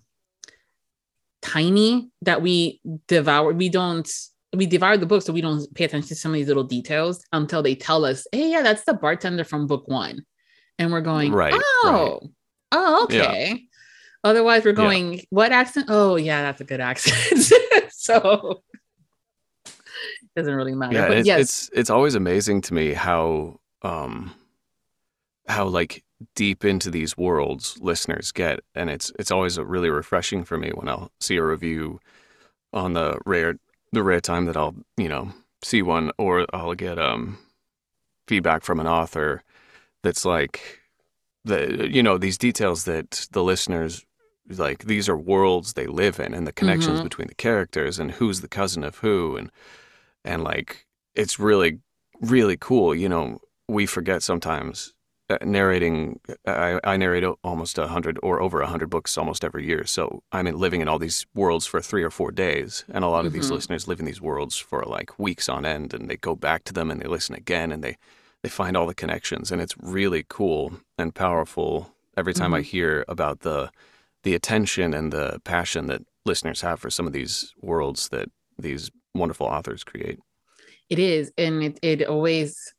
tiny 1.40 2.10
that 2.22 2.42
we 2.42 2.80
devour. 3.08 3.52
We 3.52 3.68
don't 3.68 4.10
we 4.54 4.66
devour 4.66 4.98
the 4.98 5.06
book 5.06 5.22
so 5.22 5.32
we 5.32 5.40
don't 5.40 5.72
pay 5.74 5.84
attention 5.84 6.08
to 6.08 6.14
some 6.14 6.32
of 6.32 6.34
these 6.34 6.48
little 6.48 6.64
details 6.64 7.24
until 7.32 7.62
they 7.62 7.74
tell 7.74 8.04
us, 8.04 8.26
hey, 8.32 8.50
yeah, 8.50 8.60
that's 8.60 8.84
the 8.84 8.92
bartender 8.92 9.44
from 9.44 9.66
book 9.66 9.88
one 9.88 10.26
and 10.78 10.92
we're 10.92 11.00
going, 11.00 11.32
right, 11.32 11.54
oh, 11.54 12.20
right. 12.22 12.30
oh, 12.72 13.04
okay. 13.04 13.48
Yeah. 13.50 13.56
Otherwise, 14.24 14.64
we're 14.64 14.72
going, 14.72 15.14
yeah. 15.14 15.22
what 15.30 15.52
accent? 15.52 15.86
Oh, 15.88 16.16
yeah, 16.16 16.42
that's 16.42 16.60
a 16.60 16.64
good 16.64 16.80
accent. 16.80 17.52
so 17.90 18.62
it 19.66 19.72
doesn't 20.36 20.54
really 20.54 20.74
matter. 20.74 20.94
Yeah, 20.94 21.08
but 21.08 21.18
it's, 21.18 21.26
yes. 21.26 21.40
it's 21.40 21.70
it's 21.74 21.90
always 21.90 22.14
amazing 22.14 22.60
to 22.62 22.74
me 22.74 22.92
how 22.92 23.60
um 23.82 24.32
how 25.48 25.66
like 25.66 26.04
deep 26.34 26.64
into 26.64 26.90
these 26.90 27.16
worlds 27.16 27.78
listeners 27.80 28.32
get, 28.32 28.60
and 28.74 28.90
it's 28.90 29.12
it's 29.18 29.30
always 29.30 29.58
really 29.58 29.90
refreshing 29.90 30.44
for 30.44 30.56
me 30.56 30.70
when 30.70 30.88
I'll 30.88 31.10
see 31.20 31.36
a 31.36 31.44
review 31.44 32.00
on 32.72 32.94
the 32.94 33.18
rare 33.26 33.56
the 33.92 34.02
rare 34.02 34.20
time 34.20 34.46
that 34.46 34.56
I'll 34.56 34.74
you 34.96 35.08
know 35.08 35.32
see 35.62 35.82
one 35.82 36.12
or 36.18 36.46
I'll 36.52 36.74
get 36.74 36.98
um 36.98 37.38
feedback 38.26 38.62
from 38.62 38.80
an 38.80 38.86
author 38.86 39.42
that's 40.02 40.24
like 40.24 40.80
the 41.44 41.88
you 41.90 42.02
know 42.02 42.18
these 42.18 42.38
details 42.38 42.84
that 42.84 43.26
the 43.32 43.42
listeners 43.42 44.04
like 44.48 44.84
these 44.84 45.08
are 45.08 45.16
worlds 45.16 45.74
they 45.74 45.86
live 45.86 46.20
in 46.20 46.34
and 46.34 46.46
the 46.46 46.52
connections 46.52 46.96
mm-hmm. 46.96 47.04
between 47.04 47.28
the 47.28 47.34
characters 47.34 47.98
and 47.98 48.12
who's 48.12 48.40
the 48.40 48.48
cousin 48.48 48.84
of 48.84 48.98
who 48.98 49.36
and 49.36 49.50
and 50.24 50.42
like 50.44 50.86
it's 51.14 51.38
really 51.38 51.78
really 52.20 52.56
cool 52.56 52.94
you 52.94 53.08
know 53.08 53.38
we 53.68 53.86
forget 53.86 54.22
sometimes 54.22 54.94
uh, 55.30 55.38
narrating 55.44 56.20
I, 56.46 56.78
I 56.84 56.96
narrate 56.96 57.24
almost 57.42 57.78
a 57.78 57.86
hundred 57.86 58.18
or 58.22 58.40
over 58.42 58.60
a 58.60 58.66
hundred 58.66 58.90
books 58.90 59.16
almost 59.16 59.44
every 59.44 59.66
year 59.66 59.84
so 59.84 60.22
i'm 60.32 60.46
in, 60.46 60.58
living 60.58 60.80
in 60.80 60.88
all 60.88 60.98
these 60.98 61.26
worlds 61.34 61.66
for 61.66 61.80
three 61.80 62.02
or 62.02 62.10
four 62.10 62.30
days 62.30 62.84
and 62.92 63.04
a 63.04 63.08
lot 63.08 63.24
of 63.24 63.32
mm-hmm. 63.32 63.40
these 63.40 63.50
listeners 63.50 63.88
live 63.88 64.00
in 64.00 64.06
these 64.06 64.20
worlds 64.20 64.56
for 64.56 64.82
like 64.82 65.18
weeks 65.18 65.48
on 65.48 65.64
end 65.64 65.94
and 65.94 66.10
they 66.10 66.16
go 66.16 66.34
back 66.34 66.64
to 66.64 66.72
them 66.72 66.90
and 66.90 67.00
they 67.00 67.08
listen 67.08 67.34
again 67.34 67.72
and 67.72 67.82
they 67.82 67.96
they 68.42 68.48
find 68.48 68.76
all 68.76 68.86
the 68.86 68.94
connections 68.94 69.50
and 69.50 69.60
it's 69.60 69.74
really 69.78 70.24
cool 70.28 70.72
and 70.98 71.14
powerful 71.14 71.92
every 72.16 72.34
time 72.34 72.46
mm-hmm. 72.48 72.54
I 72.54 72.62
hear 72.62 73.04
about 73.08 73.40
the 73.40 73.70
the 74.22 74.34
attention 74.34 74.94
and 74.94 75.12
the 75.12 75.40
passion 75.44 75.86
that 75.88 76.02
listeners 76.24 76.60
have 76.60 76.78
for 76.78 76.90
some 76.90 77.06
of 77.06 77.12
these 77.12 77.52
worlds 77.60 78.08
that 78.10 78.30
these 78.58 78.90
wonderful 79.14 79.46
authors 79.46 79.82
create. 79.82 80.18
It 80.88 80.98
is 80.98 81.32
and 81.38 81.62
it, 81.62 81.78
it 81.82 82.06
always 82.06 82.74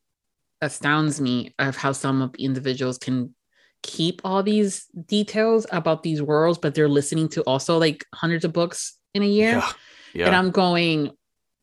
astounds 0.62 1.20
me 1.20 1.54
of 1.60 1.76
how 1.76 1.92
some 1.92 2.22
of 2.22 2.34
individuals 2.36 2.98
can 2.98 3.34
keep 3.82 4.22
all 4.24 4.42
these 4.42 4.86
details 5.08 5.66
about 5.72 6.04
these 6.04 6.22
worlds 6.22 6.58
but 6.58 6.74
they're 6.74 6.88
listening 6.88 7.28
to 7.28 7.42
also 7.42 7.78
like 7.78 8.06
hundreds 8.14 8.46
of 8.46 8.54
books 8.54 8.98
in 9.14 9.24
a 9.24 9.28
year. 9.28 9.58
Yeah. 9.58 9.72
Yeah. 10.14 10.28
And 10.28 10.36
I'm 10.36 10.52
going, 10.52 11.12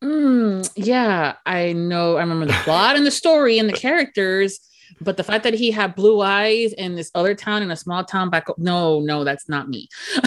mm, 0.03 0.71
yeah, 0.77 1.35
I 1.47 1.73
know. 1.73 2.17
I 2.17 2.21
remember 2.21 2.47
the 2.47 2.61
plot 2.65 2.97
and 2.97 3.07
the 3.07 3.11
story 3.11 3.59
and 3.59 3.69
the 3.69 3.75
characters, 3.75 4.61
but 5.01 5.17
the 5.17 5.25
fact 5.25 5.45
that 5.45 5.55
he 5.55 5.71
had 5.71 5.95
blue 5.95 6.21
eyes 6.21 6.73
in 6.75 6.97
this 6.97 7.11
other 7.15 7.35
town 7.35 7.63
in 7.63 7.71
a 7.71 7.77
small 7.77 8.05
town 8.05 8.31
back, 8.31 8.47
no, 8.59 9.01
no, 9.01 9.25
that's 9.25 9.49
not 9.49 9.69
me. 9.69 9.89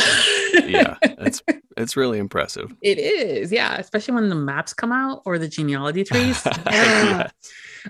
yeah, 0.53 0.95
it's 1.01 1.41
it's 1.77 1.97
really 1.97 2.19
impressive. 2.19 2.75
It 2.81 2.97
is, 2.97 3.51
yeah, 3.51 3.75
especially 3.75 4.15
when 4.15 4.29
the 4.29 4.35
maps 4.35 4.73
come 4.73 4.91
out 4.91 5.21
or 5.25 5.37
the 5.37 5.47
genealogy 5.47 6.03
trees. 6.05 6.41
yeah. 6.65 7.29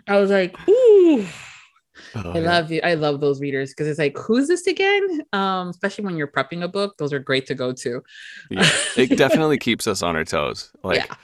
I 0.07 0.19
was 0.19 0.31
like, 0.31 0.55
ooh. 0.67 1.25
Oh, 2.15 2.31
I 2.31 2.39
yeah. 2.39 2.51
love 2.51 2.71
you. 2.71 2.81
I 2.83 2.93
love 2.95 3.21
those 3.21 3.41
readers 3.41 3.69
because 3.69 3.87
it's 3.87 3.99
like, 3.99 4.17
who's 4.17 4.47
this 4.47 4.67
again? 4.67 5.21
Um, 5.33 5.69
especially 5.69 6.05
when 6.05 6.15
you're 6.15 6.27
prepping 6.27 6.63
a 6.63 6.67
book, 6.67 6.97
those 6.97 7.11
are 7.11 7.19
great 7.19 7.47
to 7.47 7.55
go 7.55 7.71
to. 7.73 8.03
yeah, 8.49 8.69
it 8.97 9.15
definitely 9.17 9.57
keeps 9.57 9.87
us 9.87 10.01
on 10.01 10.15
our 10.15 10.25
toes. 10.25 10.71
Like, 10.83 11.05
yeah 11.07 11.15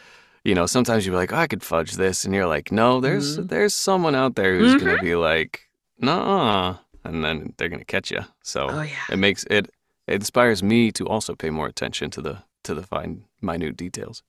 you 0.43 0.55
know, 0.55 0.65
sometimes 0.65 1.05
you're 1.05 1.15
like, 1.15 1.33
oh, 1.33 1.37
I 1.37 1.47
could 1.47 1.63
fudge 1.63 1.93
this, 1.93 2.25
and 2.25 2.33
you're 2.33 2.47
like, 2.47 2.71
no, 2.71 2.99
there's 2.99 3.37
mm-hmm. 3.37 3.47
there's 3.47 3.73
someone 3.73 4.15
out 4.15 4.35
there 4.35 4.57
who's 4.57 4.75
mm-hmm. 4.75 4.85
gonna 4.85 5.01
be 5.01 5.15
like, 5.15 5.61
nah, 5.97 6.77
and 7.03 7.23
then 7.23 7.53
they're 7.57 7.69
gonna 7.69 7.85
catch 7.85 8.11
you. 8.11 8.21
So 8.43 8.67
oh, 8.69 8.81
yeah. 8.81 8.95
it 9.11 9.17
makes 9.17 9.43
it, 9.45 9.69
it 10.07 10.15
inspires 10.15 10.63
me 10.63 10.91
to 10.93 11.07
also 11.07 11.35
pay 11.35 11.49
more 11.49 11.67
attention 11.67 12.09
to 12.11 12.21
the 12.21 12.43
to 12.63 12.73
the 12.73 12.83
fine 12.83 13.25
minute 13.41 13.77
details. 13.77 14.23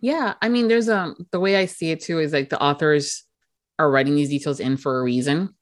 Yeah, 0.00 0.34
I 0.40 0.48
mean, 0.48 0.68
there's 0.68 0.88
um 0.88 1.26
the 1.30 1.40
way 1.40 1.56
I 1.56 1.66
see 1.66 1.90
it 1.90 2.00
too 2.00 2.18
is 2.18 2.32
like 2.32 2.50
the 2.50 2.60
authors 2.60 3.24
are 3.78 3.90
writing 3.90 4.14
these 4.14 4.28
details 4.28 4.60
in 4.60 4.76
for 4.76 5.00
a 5.00 5.02
reason. 5.02 5.54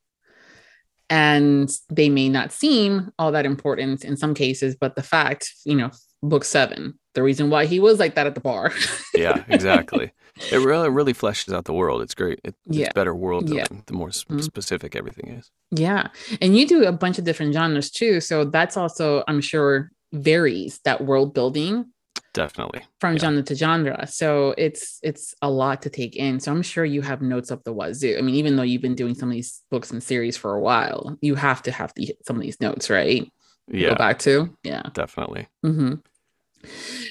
And 1.08 1.68
they 1.88 2.08
may 2.08 2.28
not 2.28 2.52
seem 2.52 3.10
all 3.18 3.32
that 3.32 3.46
important 3.46 4.04
in 4.04 4.16
some 4.16 4.32
cases, 4.32 4.76
but 4.80 4.94
the 4.94 5.02
fact, 5.02 5.50
you 5.64 5.74
know, 5.74 5.90
book 6.22 6.44
seven, 6.44 6.99
the 7.14 7.22
reason 7.22 7.50
why 7.50 7.66
he 7.66 7.80
was 7.80 7.98
like 7.98 8.14
that 8.14 8.26
at 8.26 8.34
the 8.34 8.40
bar. 8.40 8.72
yeah, 9.14 9.44
exactly. 9.48 10.12
It 10.50 10.58
really 10.58 10.88
really 10.88 11.12
fleshes 11.12 11.52
out 11.54 11.64
the 11.64 11.72
world. 11.72 12.02
It's 12.02 12.14
great. 12.14 12.40
It, 12.44 12.54
yeah. 12.66 12.86
It's 12.86 12.94
better 12.94 13.14
world 13.14 13.46
building 13.46 13.76
yeah. 13.76 13.82
the 13.86 13.92
more 13.94 14.08
mm-hmm. 14.08 14.40
specific 14.40 14.96
everything 14.96 15.30
is. 15.30 15.50
Yeah. 15.70 16.08
And 16.40 16.56
you 16.56 16.66
do 16.66 16.84
a 16.84 16.92
bunch 16.92 17.18
of 17.18 17.24
different 17.24 17.52
genres 17.52 17.90
too. 17.90 18.20
So 18.20 18.44
that's 18.44 18.76
also, 18.76 19.22
I'm 19.28 19.40
sure, 19.40 19.90
varies 20.12 20.80
that 20.84 21.04
world 21.04 21.34
building 21.34 21.86
definitely 22.32 22.82
from 23.00 23.14
yeah. 23.14 23.18
genre 23.18 23.42
to 23.42 23.54
genre 23.54 24.06
so 24.06 24.54
it's 24.56 24.98
it's 25.02 25.34
a 25.42 25.50
lot 25.50 25.82
to 25.82 25.90
take 25.90 26.14
in 26.16 26.38
so 26.38 26.52
i'm 26.52 26.62
sure 26.62 26.84
you 26.84 27.02
have 27.02 27.20
notes 27.20 27.50
up 27.50 27.64
the 27.64 27.72
wazoo 27.72 28.16
i 28.18 28.20
mean 28.20 28.34
even 28.34 28.56
though 28.56 28.62
you've 28.62 28.82
been 28.82 28.94
doing 28.94 29.14
some 29.14 29.28
of 29.28 29.32
these 29.32 29.62
books 29.70 29.90
and 29.90 30.02
series 30.02 30.36
for 30.36 30.54
a 30.54 30.60
while 30.60 31.16
you 31.20 31.34
have 31.34 31.62
to 31.62 31.72
have 31.72 31.92
the, 31.96 32.14
some 32.24 32.36
of 32.36 32.42
these 32.42 32.60
notes 32.60 32.88
right 32.88 33.30
yeah 33.68 33.90
go 33.90 33.94
back 33.96 34.18
to 34.18 34.48
yeah 34.62 34.82
definitely 34.92 35.48
mm-hmm. 35.64 35.94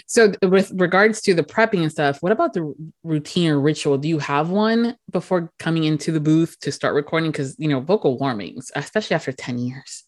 So, 0.06 0.34
with 0.42 0.72
regards 0.76 1.22
to 1.22 1.34
the 1.34 1.44
prepping 1.44 1.82
and 1.82 1.92
stuff, 1.92 2.22
what 2.22 2.32
about 2.32 2.54
the 2.54 2.74
routine 3.04 3.52
or 3.52 3.60
ritual? 3.60 3.98
Do 3.98 4.08
you 4.08 4.20
have 4.20 4.50
one 4.50 4.96
before 5.12 5.52
coming 5.60 5.84
into 5.84 6.12
the 6.12 6.20
booth 6.20 6.60
to 6.62 6.72
start 6.72 6.94
recording? 6.94 7.32
Because 7.32 7.56
you 7.58 7.68
know, 7.68 7.80
vocal 7.80 8.18
warmings, 8.18 8.72
especially 8.76 9.16
after 9.16 9.32
ten 9.32 9.58
years. 9.60 10.04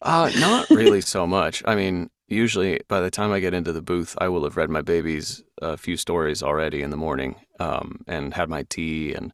Uh, 0.00 0.30
not 0.38 0.68
really 0.70 1.00
so 1.00 1.26
much. 1.26 1.62
I 1.66 1.76
mean, 1.76 2.10
usually 2.26 2.80
by 2.88 3.00
the 3.00 3.10
time 3.10 3.30
I 3.32 3.40
get 3.40 3.54
into 3.54 3.72
the 3.72 3.82
booth, 3.82 4.16
I 4.18 4.28
will 4.28 4.42
have 4.44 4.56
read 4.56 4.70
my 4.70 4.82
babies 4.82 5.44
a 5.60 5.76
few 5.76 5.96
stories 5.96 6.42
already 6.42 6.82
in 6.82 6.90
the 6.90 6.96
morning, 6.96 7.36
um, 7.60 8.00
and 8.08 8.34
had 8.34 8.48
my 8.48 8.64
tea 8.64 9.14
and 9.14 9.32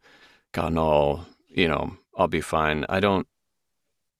gotten 0.52 0.78
all 0.78 1.26
you 1.48 1.68
know. 1.68 1.96
I'll 2.16 2.28
be 2.28 2.40
fine. 2.40 2.84
I 2.88 3.00
don't. 3.00 3.26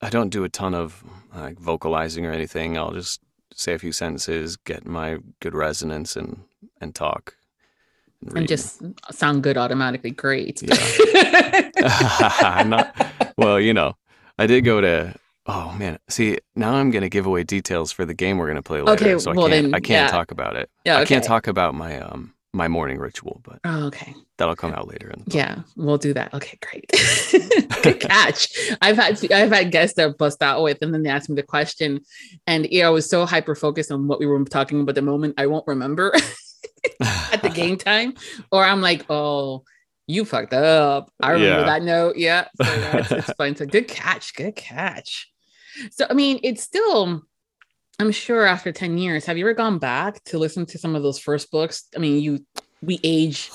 I 0.01 0.09
don't 0.09 0.29
do 0.29 0.45
a 0.45 0.49
ton 0.49 0.73
of 0.73 1.03
like 1.35 1.59
vocalizing 1.59 2.25
or 2.25 2.31
anything. 2.31 2.77
I'll 2.77 2.93
just 2.93 3.19
say 3.59 3.73
a 3.73 3.79
few 3.79 3.91
sentences, 3.91 4.57
get 4.57 4.87
my 4.87 5.19
good 5.41 5.53
resonance, 5.53 6.15
and 6.15 6.43
and 6.79 6.95
talk. 6.95 7.35
And, 8.21 8.37
and 8.37 8.47
just 8.47 8.81
sound 9.11 9.43
good 9.43 9.57
automatically. 9.57 10.11
Great. 10.11 10.61
Yeah. 10.61 12.63
not, 12.65 12.95
well, 13.37 13.59
you 13.59 13.73
know, 13.73 13.95
I 14.37 14.47
did 14.47 14.65
go 14.65 14.81
to. 14.81 15.15
Oh 15.45 15.75
man, 15.79 15.97
see 16.07 16.37
now 16.55 16.73
I'm 16.73 16.91
gonna 16.91 17.09
give 17.09 17.25
away 17.25 17.43
details 17.43 17.91
for 17.91 18.05
the 18.05 18.13
game 18.13 18.37
we're 18.37 18.47
gonna 18.47 18.61
play 18.61 18.81
later. 18.81 19.03
Okay, 19.03 19.19
so 19.19 19.33
well 19.33 19.47
I 19.47 19.49
can't, 19.49 19.63
then, 19.63 19.73
I 19.73 19.79
can't 19.79 20.07
yeah. 20.07 20.11
talk 20.11 20.31
about 20.31 20.55
it. 20.55 20.69
Yeah, 20.85 20.95
okay. 20.95 21.01
I 21.01 21.05
can't 21.05 21.23
talk 21.23 21.47
about 21.47 21.73
my 21.73 21.99
um 21.99 22.33
my 22.53 22.67
morning 22.67 22.97
ritual, 22.97 23.41
but 23.43 23.59
oh, 23.63 23.85
okay, 23.87 24.15
that'll 24.37 24.55
come 24.55 24.73
out 24.73 24.87
later. 24.87 25.09
In 25.09 25.23
yeah, 25.27 25.59
we'll 25.75 25.97
do 25.97 26.13
that. 26.13 26.33
Okay, 26.33 26.57
great. 26.61 26.89
Good 27.83 27.99
catch. 27.99 28.49
I've 28.81 28.97
had 28.97 29.23
I've 29.31 29.51
had 29.51 29.71
guests 29.71 29.95
that 29.97 30.17
bust 30.17 30.41
out 30.41 30.63
with, 30.63 30.79
and 30.81 30.93
then 30.93 31.03
they 31.03 31.09
ask 31.09 31.29
me 31.29 31.35
the 31.35 31.43
question, 31.43 32.01
and 32.47 32.67
yeah, 32.71 32.87
I 32.87 32.89
was 32.89 33.09
so 33.09 33.25
hyper 33.25 33.55
focused 33.55 33.91
on 33.91 34.07
what 34.07 34.19
we 34.19 34.25
were 34.25 34.43
talking 34.45 34.81
about 34.81 34.95
the 34.95 35.01
moment 35.01 35.35
I 35.37 35.47
won't 35.47 35.67
remember 35.67 36.13
at 37.01 37.41
the 37.41 37.49
game 37.49 37.77
time, 37.77 38.15
or 38.51 38.63
I'm 38.63 38.81
like, 38.81 39.05
oh, 39.09 39.63
you 40.07 40.25
fucked 40.25 40.53
up. 40.53 41.11
I 41.21 41.31
remember 41.31 41.59
yeah. 41.59 41.65
that 41.65 41.83
note. 41.83 42.17
Yeah, 42.17 42.47
so 42.55 42.63
that's 42.63 43.11
it's 43.11 43.33
fun. 43.33 43.55
So 43.55 43.65
good 43.65 43.87
catch. 43.87 44.33
Good 44.33 44.55
catch. 44.55 45.31
So 45.91 46.07
I 46.09 46.13
mean, 46.13 46.39
it's 46.43 46.63
still 46.63 47.23
I'm 47.99 48.11
sure 48.11 48.45
after 48.45 48.71
10 48.71 48.97
years, 48.97 49.25
have 49.25 49.37
you 49.37 49.43
ever 49.45 49.53
gone 49.53 49.77
back 49.77 50.23
to 50.25 50.39
listen 50.39 50.65
to 50.67 50.77
some 50.77 50.95
of 50.95 51.03
those 51.03 51.19
first 51.19 51.51
books? 51.51 51.83
I 51.95 51.99
mean, 51.99 52.21
you 52.21 52.45
we 52.81 52.99
age 53.03 53.51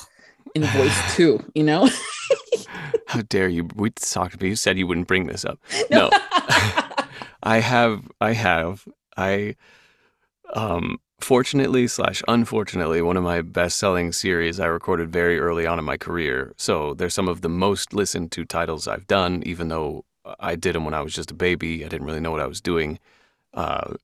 in 0.54 0.64
voice 0.64 0.96
too, 1.16 1.40
you 1.54 1.62
know? 1.64 1.88
How 3.06 3.22
dare 3.22 3.48
you? 3.48 3.68
We 3.74 3.90
talked 3.90 4.34
about 4.34 4.46
you 4.46 4.56
said 4.56 4.78
you 4.78 4.86
wouldn't 4.86 5.08
bring 5.08 5.26
this 5.26 5.44
up. 5.44 5.58
No. 5.90 6.10
no. 6.10 6.18
I 7.42 7.60
have 7.60 8.10
I 8.20 8.32
have. 8.32 8.86
I 9.16 9.56
um 10.54 10.98
fortunately 11.20 11.86
slash 11.86 12.22
unfortunately 12.28 13.00
one 13.00 13.16
of 13.16 13.24
my 13.24 13.40
best 13.40 13.78
selling 13.78 14.12
series 14.12 14.60
I 14.60 14.66
recorded 14.66 15.10
very 15.10 15.38
early 15.38 15.66
on 15.66 15.78
in 15.78 15.84
my 15.86 15.96
career. 15.96 16.52
So 16.58 16.92
they're 16.94 17.10
some 17.10 17.28
of 17.28 17.40
the 17.40 17.48
most 17.48 17.94
listened 17.94 18.30
to 18.32 18.44
titles 18.44 18.86
I've 18.88 19.06
done, 19.06 19.42
even 19.46 19.68
though 19.68 20.04
I 20.38 20.56
did 20.56 20.74
them 20.74 20.84
when 20.84 20.94
I 20.94 21.00
was 21.00 21.14
just 21.14 21.30
a 21.30 21.34
baby. 21.34 21.84
I 21.84 21.88
didn't 21.88 22.06
really 22.06 22.20
know 22.20 22.30
what 22.30 22.40
I 22.40 22.46
was 22.46 22.60
doing, 22.60 22.98
uh, 23.52 23.94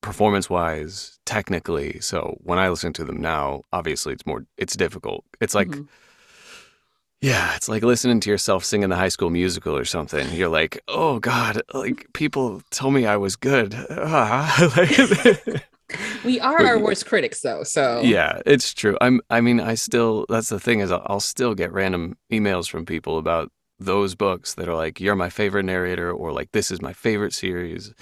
performance 0.00 0.48
wise, 0.50 1.18
technically. 1.26 2.00
So 2.00 2.38
when 2.42 2.58
I 2.58 2.68
listen 2.68 2.92
to 2.94 3.04
them 3.04 3.20
now, 3.20 3.62
obviously 3.72 4.12
it's 4.12 4.26
more 4.26 4.44
it's 4.56 4.76
difficult. 4.76 5.24
It's 5.40 5.54
like. 5.54 5.68
Mhm. 5.68 5.88
Yeah, 7.22 7.54
it's 7.54 7.68
like 7.68 7.82
listening 7.82 8.20
to 8.20 8.30
yourself 8.30 8.64
singing 8.64 8.88
the 8.88 8.96
high 8.96 9.10
school 9.10 9.28
musical 9.28 9.76
or 9.76 9.84
something. 9.84 10.26
You're 10.32 10.48
like, 10.48 10.80
oh 10.88 11.18
God, 11.18 11.60
like 11.74 12.06
people 12.14 12.62
told 12.70 12.94
me 12.94 13.04
I 13.04 13.18
was 13.18 13.36
good. 13.36 13.74
We 16.24 16.38
are 16.40 16.64
our 16.64 16.78
worst 16.78 17.06
critics, 17.06 17.40
though. 17.40 17.62
So 17.64 18.00
yeah, 18.02 18.40
it's 18.46 18.72
true. 18.72 18.96
I'm. 19.00 19.20
I 19.28 19.40
mean, 19.40 19.60
I 19.60 19.74
still. 19.74 20.24
That's 20.28 20.48
the 20.48 20.60
thing 20.60 20.80
is, 20.80 20.92
I'll, 20.92 21.02
I'll 21.06 21.20
still 21.20 21.54
get 21.54 21.72
random 21.72 22.16
emails 22.32 22.70
from 22.70 22.86
people 22.86 23.18
about 23.18 23.50
those 23.78 24.14
books 24.14 24.54
that 24.54 24.68
are 24.68 24.74
like, 24.76 25.00
"You're 25.00 25.16
my 25.16 25.30
favorite 25.30 25.64
narrator," 25.64 26.12
or 26.12 26.32
like, 26.32 26.52
"This 26.52 26.70
is 26.70 26.80
my 26.80 26.92
favorite 26.92 27.32
series," 27.32 27.92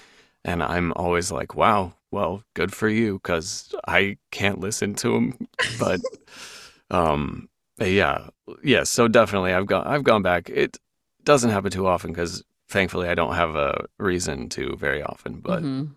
and 0.49 0.63
I'm 0.63 0.93
always 0.97 1.31
like, 1.31 1.55
"Wow, 1.55 1.93
well, 2.11 2.43
good 2.55 2.73
for 2.75 2.89
you," 2.89 3.15
because 3.23 3.75
I 3.87 4.17
can't 4.31 4.61
listen 4.61 4.95
to 4.97 5.13
them. 5.13 5.49
But, 5.79 6.01
um, 6.91 7.49
yeah, 7.79 8.29
yeah. 8.63 8.85
So 8.85 9.09
definitely, 9.09 9.53
I've 9.53 9.67
gone. 9.67 9.87
I've 9.87 10.05
gone 10.05 10.23
back. 10.23 10.49
It 10.51 10.79
doesn't 11.25 11.51
happen 11.51 11.71
too 11.71 11.87
often 11.87 12.11
because 12.13 12.43
thankfully 12.69 13.09
I 13.09 13.15
don't 13.15 13.35
have 13.35 13.55
a 13.57 13.87
reason 13.99 14.49
to 14.51 14.77
very 14.77 15.03
often. 15.03 15.41
But 15.41 15.63
Mhm. 15.63 15.95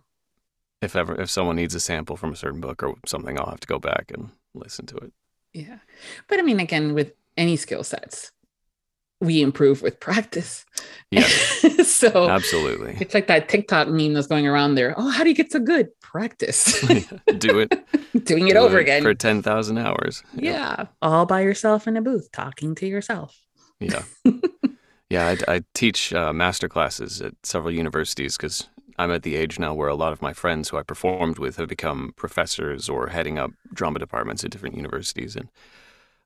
if 0.82 0.96
ever 0.96 1.20
if 1.22 1.30
someone 1.30 1.56
needs 1.56 1.76
a 1.76 1.80
sample 1.80 2.18
from 2.18 2.34
a 2.34 2.36
certain 2.36 2.62
book 2.62 2.84
or 2.84 2.96
something, 3.06 3.40
I'll 3.40 3.50
have 3.50 3.60
to 3.62 3.68
go 3.68 3.80
back 3.80 4.12
and 4.14 4.30
listen 4.54 4.86
to 4.88 4.98
it. 4.98 5.14
yeah. 5.54 5.80
But 6.28 6.40
I 6.40 6.42
mean, 6.44 6.60
again, 6.60 6.94
with 6.94 7.14
any 7.38 7.56
skill 7.56 7.84
sets, 7.84 8.32
we 9.22 9.42
improve 9.42 9.82
with 9.82 10.00
practice. 10.00 10.66
Yeah, 11.12 11.22
so 11.84 12.30
absolutely. 12.30 12.98
it's 13.00 13.14
like 13.14 13.28
that 13.28 13.48
TikTok 13.48 13.88
meme 13.88 14.14
that's 14.14 14.28
going 14.28 14.48
around 14.48 14.76
there. 14.76 14.94
Oh, 14.98 15.10
how 15.10 15.24
do 15.24 15.30
you 15.30 15.36
get 15.36 15.52
so 15.52 15.60
good? 15.60 15.88
Practice. 16.02 16.82
Do 17.38 17.60
it. 17.60 18.26
Doing 18.26 18.48
it 18.50 18.54
do 18.54 18.60
over 18.60 18.78
again. 18.78 19.04
for 19.04 19.14
ten 19.14 19.42
thousand 19.42 19.78
hours. 19.78 20.24
yeah. 20.34 20.86
All 21.02 21.26
by 21.26 21.42
yourself 21.42 21.88
in 21.88 21.96
a 21.96 22.02
booth, 22.02 22.32
talking 22.32 22.76
to 22.76 22.88
yourself. 22.88 23.40
yeah, 23.80 24.04
yeah. 25.10 25.36
I, 25.48 25.56
I 25.56 25.64
teach 25.74 26.12
uh, 26.14 26.34
master 26.34 26.68
classes 26.68 27.22
at 27.22 27.34
several 27.44 27.72
universities 27.74 28.38
because 28.38 28.68
I'm 28.98 29.12
at 29.12 29.24
the 29.24 29.36
age 29.36 29.58
now 29.60 29.74
where 29.74 29.88
a 29.90 29.96
lot 29.96 30.14
of 30.14 30.22
my 30.22 30.34
friends 30.34 30.70
who 30.70 30.78
I 30.78 30.84
performed 30.84 31.40
with 31.40 31.58
have 31.58 31.70
become 31.70 32.14
professors 32.16 32.90
or 32.90 33.08
heading 33.08 33.40
up 33.40 33.52
drama 33.74 34.00
departments 34.00 34.44
at 34.44 34.52
different 34.52 34.76
universities, 34.76 35.36
and 35.36 35.48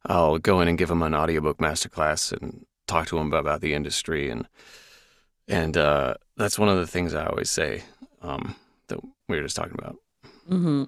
I'll 0.06 0.38
go 0.40 0.60
in 0.60 0.68
and 0.68 0.78
give 0.78 0.90
them 0.90 1.04
an 1.04 1.14
audiobook 1.16 1.62
master 1.62 1.90
class 1.90 2.32
and 2.32 2.66
talk 2.88 3.08
to 3.08 3.18
them 3.18 3.32
about, 3.34 3.62
the 3.62 3.74
industry 3.74 4.30
and 4.30 4.48
and 5.48 5.78
uh, 5.78 6.16
that's 6.38 6.58
one 6.58 6.70
of 6.70 6.78
the 6.78 6.88
things 6.88 7.14
I 7.14 7.26
always 7.28 7.52
say 7.52 7.84
um, 8.22 8.56
that 8.88 9.00
we 9.30 9.38
were 9.38 9.44
just 9.44 9.56
talking 9.56 9.76
about. 9.78 9.96
hmm 10.48 10.86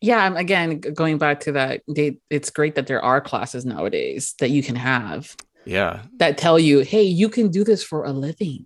Yeah. 0.00 0.34
Again, 0.34 0.80
going 0.80 1.18
back 1.18 1.40
to 1.40 1.52
that, 1.52 1.82
they, 1.88 2.16
it's 2.30 2.50
great 2.50 2.74
that 2.76 2.86
there 2.86 3.02
are 3.02 3.20
classes 3.20 3.66
nowadays 3.66 4.34
that 4.38 4.50
you 4.50 4.62
can 4.62 4.76
have 4.76 5.36
Yeah, 5.66 6.02
that 6.18 6.38
tell 6.38 6.58
you, 6.58 6.80
hey, 6.80 7.02
you 7.02 7.28
can 7.28 7.50
do 7.50 7.64
this 7.64 7.84
for 7.84 8.04
a 8.04 8.12
living. 8.12 8.64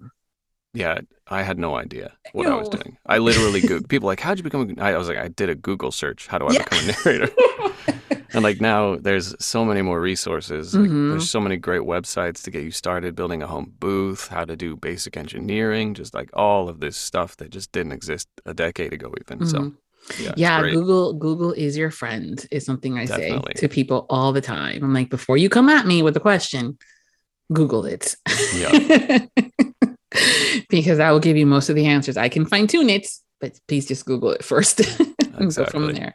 Yeah, 0.75 1.01
I 1.27 1.43
had 1.43 1.59
no 1.59 1.75
idea 1.77 2.13
what 2.33 2.47
I 2.47 2.55
was 2.55 2.69
doing. 2.69 2.99
I 3.07 3.19
literally 3.19 3.63
Googled. 3.63 3.89
People 3.89 4.07
like, 4.07 4.21
how'd 4.21 4.39
you 4.39 4.45
become? 4.45 4.75
A, 4.79 4.83
I 4.83 4.97
was 4.99 5.09
like, 5.09 5.17
I 5.19 5.29
did 5.29 5.49
a 5.49 5.55
Google 5.55 5.91
search. 5.91 6.27
How 6.27 6.39
do 6.39 6.47
I 6.47 6.53
Yeah. 6.53 6.59
become 6.59 6.79
a 6.79 6.93
narrator? 7.05 7.31
and 8.37 8.45
like 8.45 8.61
now, 8.61 8.97
there's 8.97 9.35
so 9.45 9.65
many 9.65 9.83
more 9.83 10.01
resources. 10.01 10.75
Like, 10.75 10.91
Mhm. 10.91 11.11
There's 11.11 11.31
so 11.31 11.41
many 11.41 11.57
great 11.57 11.83
websites 11.83 12.43
to 12.45 12.51
get 12.51 12.63
you 12.63 12.71
started 12.71 13.15
building 13.17 13.43
a 13.43 13.47
home 13.47 13.73
booth, 13.81 14.29
how 14.29 14.45
to 14.45 14.57
do 14.57 14.77
basic 14.77 15.17
engineering, 15.17 15.95
just 15.95 16.15
like 16.15 16.31
all 16.35 16.69
of 16.69 16.79
this 16.81 16.97
stuff 16.97 17.37
that 17.39 17.51
just 17.51 17.73
didn't 17.73 17.93
exist 17.93 18.29
a 18.45 18.55
decade 18.55 18.93
ago, 18.93 19.13
even. 19.21 19.47
So 19.47 19.59
Mhm. 19.59 19.73
yeah, 20.21 20.35
yeah 20.37 20.63
google 20.71 21.13
google 21.15 21.53
is 21.53 21.77
your 21.77 21.91
friend 21.91 22.47
is 22.53 22.65
something 22.65 22.97
i 22.97 23.07
Definitely. 23.07 23.55
say 23.57 23.61
to 23.61 23.69
people 23.69 24.07
all 24.09 24.33
the 24.33 24.41
time 24.41 24.79
i'm 24.85 24.95
like 24.95 25.11
before 25.11 25.37
you 25.37 25.49
come 25.49 25.69
at 25.69 25.85
me 25.85 26.01
with 26.07 26.17
a 26.17 26.21
question 26.21 26.79
google 27.53 27.85
it 27.87 28.15
Yeah. 28.55 28.71
because 30.69 30.99
i 31.01 31.11
will 31.11 31.19
give 31.21 31.37
you 31.37 31.47
most 31.47 31.69
of 31.71 31.75
the 31.77 31.87
answers 31.87 32.17
i 32.17 32.29
can 32.29 32.47
fine 32.47 32.67
tune 32.69 32.89
it 32.89 33.09
but 33.41 33.59
please 33.69 33.85
just 33.87 34.07
google 34.07 34.31
it 34.31 34.45
first 34.45 34.81
and 35.39 35.55
go 35.55 35.65
from 35.65 35.93
there 35.93 36.15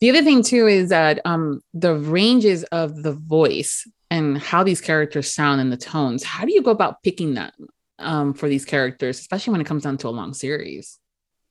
the 0.00 0.10
other 0.10 0.22
thing 0.22 0.42
too 0.42 0.66
is 0.66 0.88
that 0.90 1.20
um 1.24 1.60
the 1.72 1.94
ranges 1.94 2.64
of 2.64 3.02
the 3.02 3.12
voice 3.12 3.86
and 4.10 4.38
how 4.38 4.62
these 4.62 4.80
characters 4.80 5.32
sound 5.32 5.60
and 5.60 5.72
the 5.72 5.76
tones 5.76 6.24
how 6.24 6.44
do 6.44 6.52
you 6.52 6.62
go 6.62 6.70
about 6.70 7.02
picking 7.02 7.34
them 7.34 7.52
um, 8.00 8.34
for 8.34 8.48
these 8.48 8.64
characters 8.64 9.20
especially 9.20 9.52
when 9.52 9.60
it 9.60 9.66
comes 9.66 9.84
down 9.84 9.96
to 9.98 10.08
a 10.08 10.10
long 10.10 10.34
series 10.34 10.98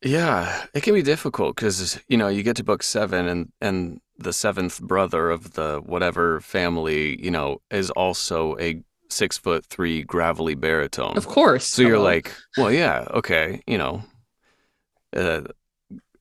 Yeah, 0.01 0.65
it 0.73 0.83
can 0.83 0.93
be 0.93 1.01
difficult 1.01 1.55
because 1.55 1.99
you 2.09 2.17
know 2.17 2.27
you 2.27 2.43
get 2.43 2.57
to 2.57 2.63
book 2.63 2.83
seven, 2.83 3.27
and 3.27 3.51
and 3.61 4.01
the 4.17 4.33
seventh 4.33 4.81
brother 4.81 5.29
of 5.29 5.53
the 5.53 5.81
whatever 5.85 6.41
family, 6.41 7.21
you 7.23 7.31
know, 7.31 7.61
is 7.71 7.89
also 7.91 8.57
a 8.59 8.83
six 9.09 9.37
foot 9.37 9.65
three 9.65 10.03
gravelly 10.03 10.55
baritone. 10.55 11.17
of 11.17 11.27
course 11.27 11.65
So 11.65 11.81
you're 11.81 11.99
like, 11.99 12.33
well, 12.57 12.71
yeah, 12.71 13.07
okay, 13.11 13.61
you 13.65 13.77
know, 13.77 14.03
uh, 15.15 15.43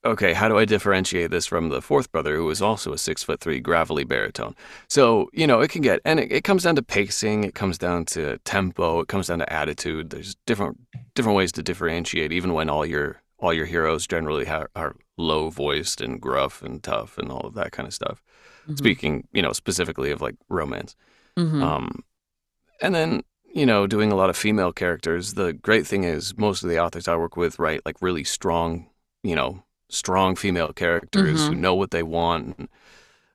okay, 0.05 0.33
how 0.33 0.47
do 0.47 0.57
I 0.57 0.65
differentiate 0.65 1.31
this 1.31 1.45
from 1.45 1.69
the 1.69 1.81
fourth 1.81 2.11
brother 2.11 2.35
who 2.35 2.49
is 2.49 2.61
also 2.61 2.93
a 2.93 2.97
six 2.97 3.23
foot 3.23 3.39
three 3.39 3.59
gravelly 3.59 4.03
baritone? 4.03 4.55
So 4.87 5.29
you 5.33 5.47
know, 5.47 5.61
it 5.61 5.69
can 5.69 5.81
get, 5.81 5.99
and 6.05 6.19
it, 6.19 6.31
it 6.31 6.43
comes 6.43 6.63
down 6.63 6.75
to 6.75 6.83
pacing, 6.83 7.43
it 7.43 7.55
comes 7.55 7.77
down 7.77 8.05
to 8.05 8.37
tempo, 8.39 8.99
it 9.01 9.07
comes 9.07 9.27
down 9.27 9.39
to 9.39 9.53
attitude. 9.53 10.09
There's 10.09 10.35
different 10.45 10.79
different 11.15 11.37
ways 11.37 11.51
to 11.53 11.63
differentiate, 11.63 12.31
even 12.31 12.53
when 12.53 12.69
all 12.69 12.85
your 12.85 13.21
all 13.39 13.53
your 13.53 13.65
heroes 13.65 14.07
generally 14.07 14.45
ha- 14.45 14.67
are 14.75 14.95
low 15.17 15.49
voiced 15.49 16.01
and 16.01 16.19
gruff 16.21 16.61
and 16.61 16.81
tough 16.81 17.17
and 17.17 17.29
all 17.31 17.41
of 17.45 17.53
that 17.55 17.71
kind 17.71 17.87
of 17.87 17.93
stuff. 17.93 18.23
Mhm. 18.69 18.77
Speaking, 18.77 19.27
you 19.33 19.41
know, 19.41 19.51
specifically 19.51 20.11
of 20.11 20.21
like 20.21 20.35
romance. 20.49 20.95
Mhm. 21.37 21.61
Um, 21.61 22.03
and 22.81 22.95
then, 22.95 23.23
you 23.53 23.65
know, 23.65 23.85
doing 23.85 24.11
a 24.11 24.15
lot 24.15 24.29
of 24.29 24.37
female 24.37 24.71
characters. 24.71 25.33
The 25.33 25.53
great 25.53 25.85
thing 25.85 26.03
is 26.05 26.37
most 26.37 26.63
of 26.63 26.69
the 26.69 26.79
authors 26.79 27.07
I 27.07 27.15
work 27.17 27.35
with 27.37 27.59
write 27.59 27.81
like 27.85 27.97
really 28.01 28.23
strong, 28.23 28.89
you 29.23 29.35
know, 29.35 29.63
strong 29.89 30.35
female 30.35 30.73
characters 30.73 31.47
who 31.47 31.55
Mhm. 31.55 31.59
know 31.61 31.75
what 31.75 31.91
they 31.91 32.03
want. 32.03 32.57
And, 32.57 32.69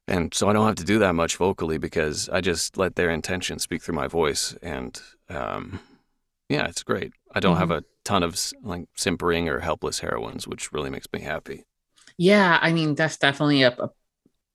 and 0.08 0.34
so 0.34 0.48
I 0.48 0.52
don't 0.52 0.66
have 0.66 0.76
to 0.76 0.84
do 0.84 0.98
that 1.00 1.14
much 1.14 1.37
vocally 1.37 1.78
because 1.78 2.28
I 2.30 2.40
just 2.40 2.76
let 2.78 2.96
their 2.96 3.11
intention 3.11 3.58
speak 3.58 3.82
through 3.82 3.96
my 3.96 4.08
voice. 4.08 4.56
And 4.62 5.00
um, 5.28 5.80
yeah, 6.48 6.66
it's 6.68 6.82
great. 6.82 7.12
I 7.34 7.40
don't 7.40 7.56
have 7.58 7.70
a 7.70 7.84
ton 8.04 8.22
of 8.22 8.38
like 8.62 8.87
simpering 8.96 9.48
or 9.48 9.61
helpless 9.61 10.00
heroines, 10.00 10.48
which 10.48 10.72
really 10.72 10.90
makes 10.90 11.08
me 11.12 11.20
happy. 11.20 11.64
Yeah, 12.16 12.58
I 12.61 12.72
mean 12.72 12.94
that's 12.94 13.16
definitely 13.16 13.62
a, 13.62 13.70
a 13.70 13.90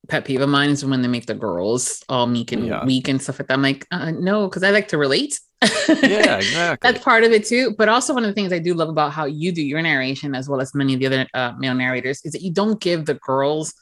pet 0.10 0.26
peeve 0.26 0.42
of 0.42 0.50
mine 0.50 0.72
is 0.72 0.86
when 0.86 1.02
they 1.02 1.08
make 1.08 1.28
the 1.28 1.36
girls 1.36 2.04
all 2.10 2.28
meek 2.28 2.52
and 2.52 2.66
Yeah. 2.66 2.86
weak 2.86 3.08
and 3.08 3.22
stuff 3.22 3.40
like 3.40 3.48
that. 3.50 3.56
I'm 3.56 3.62
like, 3.62 3.88
uh, 3.92 4.12
no, 4.12 4.48
because 4.48 4.64
I 4.64 4.72
like 4.72 4.90
to 4.90 4.98
relate. 4.98 5.40
Yeah, 5.88 6.38
exactly. 6.38 6.92
That's 6.92 7.04
part 7.04 7.24
of 7.24 7.32
it 7.32 7.46
too. 7.46 7.76
But 7.78 7.90
also 7.90 8.14
one 8.14 8.24
of 8.24 8.30
the 8.30 8.34
things 8.34 8.54
I 8.54 8.60
do 8.60 8.74
love 8.74 8.90
about 8.90 9.12
how 9.12 9.26
you 9.26 9.52
do 9.52 9.62
your 9.62 9.82
narration, 9.82 10.36
as 10.36 10.50
well 10.50 10.62
as 10.62 10.74
many 10.74 10.94
of 10.94 11.00
the 11.00 11.06
other 11.08 11.28
uh, 11.34 11.54
male 11.58 11.76
narrators, 11.76 12.22
is 12.24 12.34
that 12.34 12.42
you 12.42 12.52
don't 12.52 12.80
give 12.80 13.06
the 13.06 13.16
girls 13.16 13.74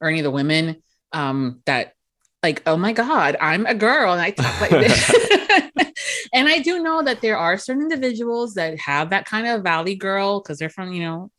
or 0.00 0.08
any 0.08 0.20
of 0.20 0.24
the 0.24 0.30
women 0.30 0.82
um, 1.12 1.60
that 1.66 1.94
like, 2.42 2.62
oh 2.66 2.76
my 2.76 2.92
god, 2.92 3.36
I'm 3.40 3.66
a 3.66 3.74
girl 3.74 4.12
and 4.12 4.20
I 4.20 4.30
talk 4.30 4.60
like 4.60 4.70
this. 4.70 5.10
and 6.32 6.48
I 6.48 6.58
do 6.58 6.82
know 6.82 7.02
that 7.02 7.20
there 7.20 7.36
are 7.36 7.56
certain 7.56 7.82
individuals 7.82 8.54
that 8.54 8.78
have 8.80 9.10
that 9.10 9.26
kind 9.26 9.46
of 9.46 9.62
valley 9.62 9.94
girl 9.94 10.40
because 10.40 10.58
they're 10.58 10.70
from 10.70 10.92
you 10.92 11.02
know 11.02 11.30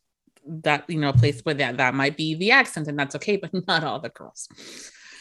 that 0.46 0.90
you 0.90 1.00
know 1.00 1.14
place 1.14 1.42
where 1.42 1.56
that 1.56 1.78
that 1.78 1.94
might 1.94 2.18
be 2.18 2.36
the 2.36 2.52
accent 2.52 2.88
and 2.88 2.98
that's 2.98 3.16
okay, 3.16 3.38
but 3.38 3.52
not 3.68 3.84
all 3.84 4.00
the 4.00 4.10
girls. 4.10 4.48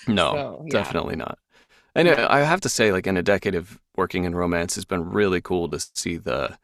No, 0.07 0.33
So, 0.33 0.65
yeah. 0.67 0.73
definitely 0.73 1.17
not. 1.17 1.39
And 1.95 2.09
I 2.09 2.41
have 2.41 2.61
to 2.63 2.69
say, 2.69 2.91
like 2.93 3.07
in 3.07 3.17
a 3.17 3.23
decade 3.23 3.55
of 3.55 3.79
working 3.97 4.25
in 4.25 4.35
romance, 4.35 4.77
it's 4.77 4.87
been 4.87 5.11
really 5.11 5.41
cool 5.41 5.69
to 5.69 5.79
see 5.95 6.17
the. 6.17 6.59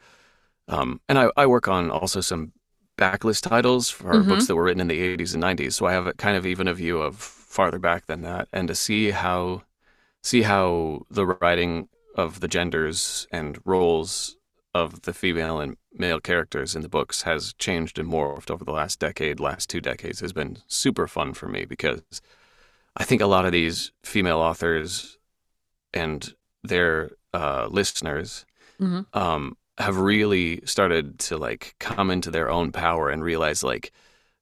Um, 0.68 1.00
and 1.08 1.18
I, 1.18 1.30
I 1.36 1.46
work 1.46 1.68
on 1.68 1.90
also 1.90 2.20
some 2.20 2.52
backlist 2.98 3.48
titles 3.48 3.90
for 3.90 4.20
Mhm. 4.20 4.28
books 4.28 4.46
that 4.46 4.56
were 4.56 4.64
written 4.64 4.80
in 4.82 4.88
the 4.88 5.00
80s 5.00 5.34
and 5.34 5.40
90s, 5.42 5.76
so 5.76 5.86
I 5.86 5.92
have 5.92 6.06
a 6.06 6.14
kind 6.14 6.36
of 6.36 6.46
even 6.46 6.68
a 6.68 6.74
view 6.74 7.00
of 7.02 7.16
farther 7.16 7.78
back 7.78 8.06
than 8.06 8.22
that, 8.22 8.48
and 8.52 8.68
to 8.68 8.74
see 8.74 9.10
how, 9.12 9.64
see 10.22 10.42
how 10.42 11.02
the 11.10 11.26
writing 11.26 11.88
of 12.16 12.40
the 12.40 12.48
genders 12.48 13.26
and 13.32 13.58
roles 13.64 14.36
of 14.74 15.02
the 15.02 15.14
female 15.14 15.60
and 15.60 15.76
male 15.92 16.20
characters 16.20 16.76
in 16.76 16.82
the 16.82 16.88
books 16.88 17.22
has 17.22 17.54
changed 17.54 17.98
and 17.98 18.08
morphed 18.10 18.50
over 18.50 18.64
the 18.64 18.72
last 18.72 19.00
decade, 19.00 19.40
last 19.40 19.70
two 19.70 19.80
decades 19.80 20.20
has 20.20 20.32
been 20.32 20.58
super 20.68 21.08
fun 21.08 21.34
for 21.34 21.48
me 21.48 21.64
because 21.66 22.02
I 22.96 23.04
think 23.04 23.22
a 23.22 23.26
lot 23.26 23.46
of 23.46 23.52
these 23.52 23.92
female 24.04 24.38
authors 24.38 25.17
and 25.98 26.34
their 26.62 27.10
uh, 27.34 27.68
listeners 27.70 28.46
Mhm. 28.80 29.06
um, 29.12 29.56
have 29.78 29.96
really 29.96 30.60
started 30.64 31.18
to 31.28 31.36
like 31.36 31.74
come 31.78 32.10
into 32.10 32.30
their 32.30 32.48
own 32.50 32.72
power 32.72 33.10
and 33.10 33.22
realize 33.22 33.62
like 33.72 33.92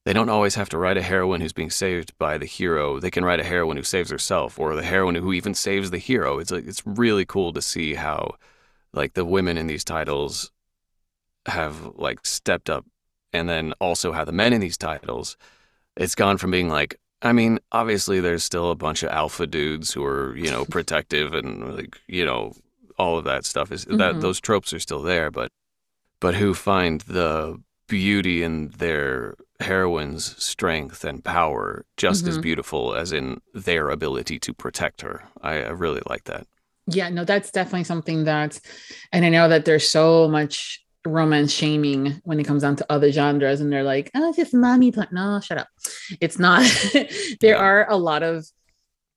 they 0.04 0.12
don't 0.12 0.28
always 0.36 0.54
have 0.54 0.68
to 0.70 0.78
write 0.78 0.96
a 0.98 1.02
heroine 1.12 1.40
who's 1.40 1.52
being 1.60 1.70
saved 1.84 2.16
by 2.18 2.38
the 2.38 2.46
hero. 2.46 3.00
They 3.00 3.10
can 3.10 3.24
write 3.24 3.40
a 3.40 3.44
heroine 3.52 3.76
who 3.76 3.82
saves 3.82 4.10
herself, 4.10 4.58
or 4.58 4.76
the 4.76 4.82
heroine 4.94 5.16
who 5.16 5.32
even 5.32 5.54
saves 5.54 5.90
the 5.90 5.98
hero. 6.10 6.38
It's 6.38 6.52
like 6.52 6.66
it's 6.66 6.82
really 6.86 7.24
cool 7.24 7.52
to 7.54 7.60
see 7.72 7.94
how 7.94 8.36
like 8.92 9.14
the 9.14 9.24
women 9.24 9.56
in 9.58 9.66
these 9.66 9.84
titles 9.84 10.52
have 11.46 11.92
like 11.96 12.24
stepped 12.26 12.68
up 12.70 12.84
and 13.32 13.48
then 13.48 13.72
also 13.80 14.12
how 14.12 14.24
the 14.24 14.32
men 14.32 14.52
in 14.52 14.60
these 14.60 14.78
titles 14.78 15.36
it's 15.96 16.14
gone 16.14 16.38
from 16.38 16.50
being 16.50 16.68
like 16.68 16.98
I 17.22 17.32
mean, 17.32 17.58
obviously 17.72 18.20
there's 18.20 18.44
still 18.44 18.70
a 18.70 18.76
bunch 18.76 19.02
of 19.02 19.10
alpha 19.10 19.46
dudes 19.46 19.92
who 19.92 20.04
are, 20.04 20.36
you 20.36 20.50
know, 20.50 20.64
protective 20.70 21.34
and 21.34 21.76
like, 21.76 21.98
you 22.06 22.24
know, 22.24 22.52
all 22.98 23.18
of 23.18 23.24
that 23.24 23.44
stuff 23.44 23.72
is 23.72 23.84
mm-hmm. 23.84 23.98
that 23.98 24.20
those 24.20 24.40
tropes 24.40 24.72
are 24.72 24.80
still 24.80 25.02
there, 25.02 25.30
but 25.30 25.50
but 26.20 26.34
who 26.34 26.54
find 26.54 27.02
the 27.02 27.60
beauty 27.88 28.42
in 28.42 28.68
their 28.78 29.34
heroine's 29.60 30.42
strength 30.42 31.04
and 31.04 31.24
power 31.24 31.84
just 31.96 32.22
mm-hmm. 32.22 32.30
as 32.30 32.38
beautiful 32.38 32.94
as 32.94 33.12
in 33.12 33.40
their 33.54 33.90
ability 33.90 34.38
to 34.40 34.52
protect 34.52 35.02
her. 35.02 35.22
I, 35.42 35.62
I 35.62 35.70
really 35.70 36.02
like 36.08 36.24
that. 36.24 36.46
Yeah, 36.88 37.08
no, 37.08 37.24
that's 37.24 37.50
definitely 37.50 37.84
something 37.84 38.24
that, 38.24 38.60
and 39.12 39.24
I 39.24 39.28
know 39.28 39.48
that 39.48 39.64
there's 39.64 39.88
so 39.88 40.28
much 40.28 40.84
romance 41.06 41.52
shaming 41.52 42.20
when 42.24 42.40
it 42.40 42.44
comes 42.44 42.62
down 42.62 42.76
to 42.76 42.86
other 42.90 43.12
genres, 43.12 43.60
and 43.60 43.72
they're 43.72 43.82
like, 43.82 44.10
"Oh, 44.14 44.28
it's 44.28 44.36
just 44.36 44.54
mommy." 44.54 44.90
But 44.90 45.12
no, 45.12 45.40
shut 45.40 45.58
up. 45.58 45.68
It's 46.20 46.38
not. 46.38 46.64
there 47.40 47.58
are 47.58 47.90
a 47.90 47.96
lot 47.96 48.22
of, 48.22 48.46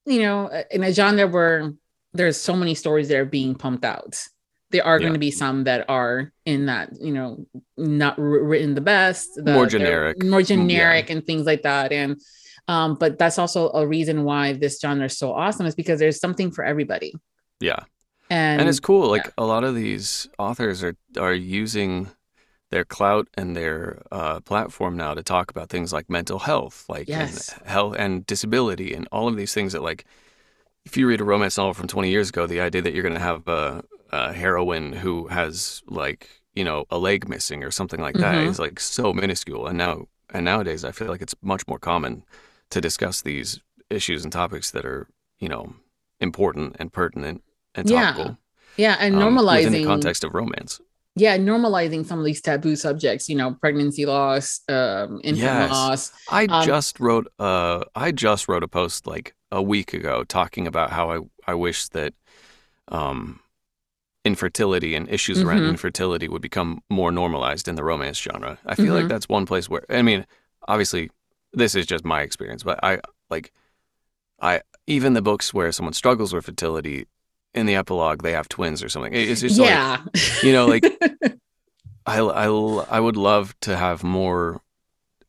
you 0.05 0.21
know, 0.21 0.49
in 0.71 0.83
a 0.83 0.93
genre 0.93 1.27
where 1.27 1.73
there's 2.13 2.37
so 2.37 2.55
many 2.55 2.75
stories 2.75 3.07
that 3.09 3.17
are 3.17 3.25
being 3.25 3.55
pumped 3.55 3.85
out. 3.85 4.21
There 4.71 4.85
are 4.85 4.97
yeah. 4.97 5.03
going 5.03 5.13
to 5.13 5.19
be 5.19 5.31
some 5.31 5.63
that 5.63 5.89
are 5.89 6.31
in 6.45 6.67
that, 6.67 6.91
you 7.01 7.13
know, 7.13 7.45
not 7.75 8.19
written 8.19 8.75
the 8.75 8.81
best, 8.81 9.29
the, 9.35 9.53
more 9.53 9.65
generic, 9.65 10.23
more 10.23 10.43
generic, 10.43 11.09
yeah. 11.09 11.15
and 11.15 11.25
things 11.25 11.45
like 11.45 11.63
that, 11.63 11.91
and. 11.91 12.19
Um, 12.67 12.97
but 12.99 13.17
that's 13.17 13.39
also 13.39 13.71
a 13.71 13.87
reason 13.87 14.23
why 14.23 14.53
this 14.53 14.79
genre 14.79 15.05
is 15.07 15.17
so 15.17 15.33
awesome 15.33 15.65
is 15.65 15.73
because 15.73 15.97
there's 15.97 16.19
something 16.19 16.51
for 16.51 16.63
everybody. 16.63 17.15
Yeah. 17.59 17.79
And, 18.29 18.61
and 18.61 18.69
it's 18.69 18.79
cool. 18.79 19.09
Like 19.09 19.25
yeah. 19.25 19.31
a 19.37 19.45
lot 19.45 19.63
of 19.63 19.75
these 19.75 20.27
authors 20.37 20.83
are 20.83 20.95
are 21.17 21.33
using 21.33 22.09
their 22.69 22.85
clout 22.85 23.27
and 23.35 23.55
their 23.55 24.03
uh, 24.11 24.39
platform 24.41 24.95
now 24.95 25.15
to 25.15 25.23
talk 25.23 25.49
about 25.49 25.69
things 25.69 25.91
like 25.91 26.09
mental 26.09 26.39
health, 26.39 26.85
like 26.87 27.07
yes. 27.07 27.51
and 27.53 27.67
health 27.67 27.95
and 27.97 28.25
disability, 28.27 28.93
and 28.93 29.07
all 29.11 29.27
of 29.27 29.35
these 29.35 29.53
things 29.53 29.73
that 29.73 29.83
like. 29.83 30.05
If 30.85 30.95
you 30.97 31.07
read 31.07 31.21
a 31.21 31.25
romance 31.25 31.57
novel 31.57 31.73
from 31.73 31.87
20 31.87 32.09
years 32.09 32.29
ago, 32.29 32.47
the 32.47 32.61
idea 32.61 32.81
that 32.81 32.93
you're 32.93 33.03
going 33.03 33.13
to 33.13 33.19
have 33.19 33.47
a, 33.47 33.83
a, 34.11 34.33
heroine 34.33 34.93
who 34.93 35.27
has 35.27 35.83
like 35.87 36.29
you 36.55 36.63
know 36.63 36.85
a 36.89 36.97
leg 36.97 37.27
missing 37.27 37.63
or 37.63 37.69
something 37.69 37.99
like 37.99 38.15
that 38.15 38.35
mm-hmm. 38.35 38.49
is 38.49 38.59
like 38.59 38.79
so 38.79 39.13
minuscule, 39.13 39.67
and 39.67 39.77
now 39.77 40.07
and 40.33 40.45
nowadays 40.45 40.85
I 40.85 40.91
feel 40.91 41.09
like 41.09 41.21
it's 41.21 41.35
much 41.41 41.67
more 41.67 41.79
common 41.79 42.23
to 42.69 42.81
discuss 42.81 43.21
these 43.21 43.59
issues 43.89 44.23
and 44.23 44.31
topics 44.31 44.71
that 44.71 44.85
are 44.85 45.07
you 45.37 45.49
know 45.49 45.73
important 46.19 46.77
and 46.79 46.91
pertinent 46.91 47.43
and 47.79 47.89
topical. 47.89 48.37
Yeah, 48.77 48.95
yeah, 48.97 48.97
and 48.99 49.15
normalizing 49.15 49.57
um, 49.57 49.63
within 49.65 49.71
the 49.73 49.85
context 49.85 50.23
of 50.23 50.33
romance. 50.33 50.79
Yeah, 51.15 51.37
normalizing 51.37 52.05
some 52.05 52.19
of 52.19 52.25
these 52.25 52.41
taboo 52.41 52.75
subjects. 52.75 53.27
You 53.27 53.35
know, 53.35 53.53
pregnancy 53.53 54.05
loss, 54.05 54.61
um, 54.69 55.19
infant 55.23 55.37
yes. 55.37 55.71
loss. 55.71 56.11
I 56.29 56.45
um, 56.45 56.65
just 56.65 56.99
wrote. 56.99 57.27
Uh, 57.39 57.83
I 57.95 58.11
just 58.11 58.47
wrote 58.47 58.63
a 58.63 58.67
post 58.67 59.07
like 59.07 59.35
a 59.51 59.61
week 59.61 59.93
ago 59.93 60.23
talking 60.23 60.67
about 60.67 60.91
how 60.91 61.11
I 61.11 61.19
I 61.45 61.55
wish 61.55 61.89
that, 61.89 62.13
um, 62.87 63.39
infertility 64.25 64.95
and 64.95 65.09
issues 65.09 65.41
around 65.41 65.59
mm-hmm. 65.59 65.69
infertility 65.69 66.27
would 66.27 66.41
become 66.41 66.81
more 66.89 67.11
normalized 67.11 67.67
in 67.67 67.75
the 67.75 67.83
romance 67.83 68.19
genre. 68.19 68.57
I 68.65 68.75
feel 68.75 68.85
mm-hmm. 68.85 68.95
like 68.95 69.07
that's 69.07 69.27
one 69.27 69.45
place 69.45 69.69
where 69.69 69.83
I 69.89 70.01
mean, 70.01 70.25
obviously, 70.67 71.09
this 71.53 71.75
is 71.75 71.85
just 71.85 72.05
my 72.05 72.21
experience, 72.21 72.63
but 72.63 72.79
I 72.83 72.99
like, 73.29 73.51
I 74.41 74.61
even 74.87 75.13
the 75.13 75.21
books 75.21 75.53
where 75.53 75.71
someone 75.71 75.93
struggles 75.93 76.33
with 76.33 76.45
fertility, 76.45 77.07
in 77.59 77.65
the 77.65 77.75
epilogue 77.75 78.23
they 78.23 78.31
have 78.31 78.49
twins 78.49 78.83
or 78.83 78.89
something. 78.89 79.13
It's 79.13 79.41
just 79.41 79.57
yeah. 79.57 80.01
like 80.03 80.23
you 80.43 80.51
know, 80.53 80.65
like 80.65 80.83
I, 82.05 82.19
I, 82.19 82.45
I 82.45 82.99
would 82.99 83.17
love 83.17 83.53
to 83.61 83.77
have 83.77 84.03
more 84.03 84.61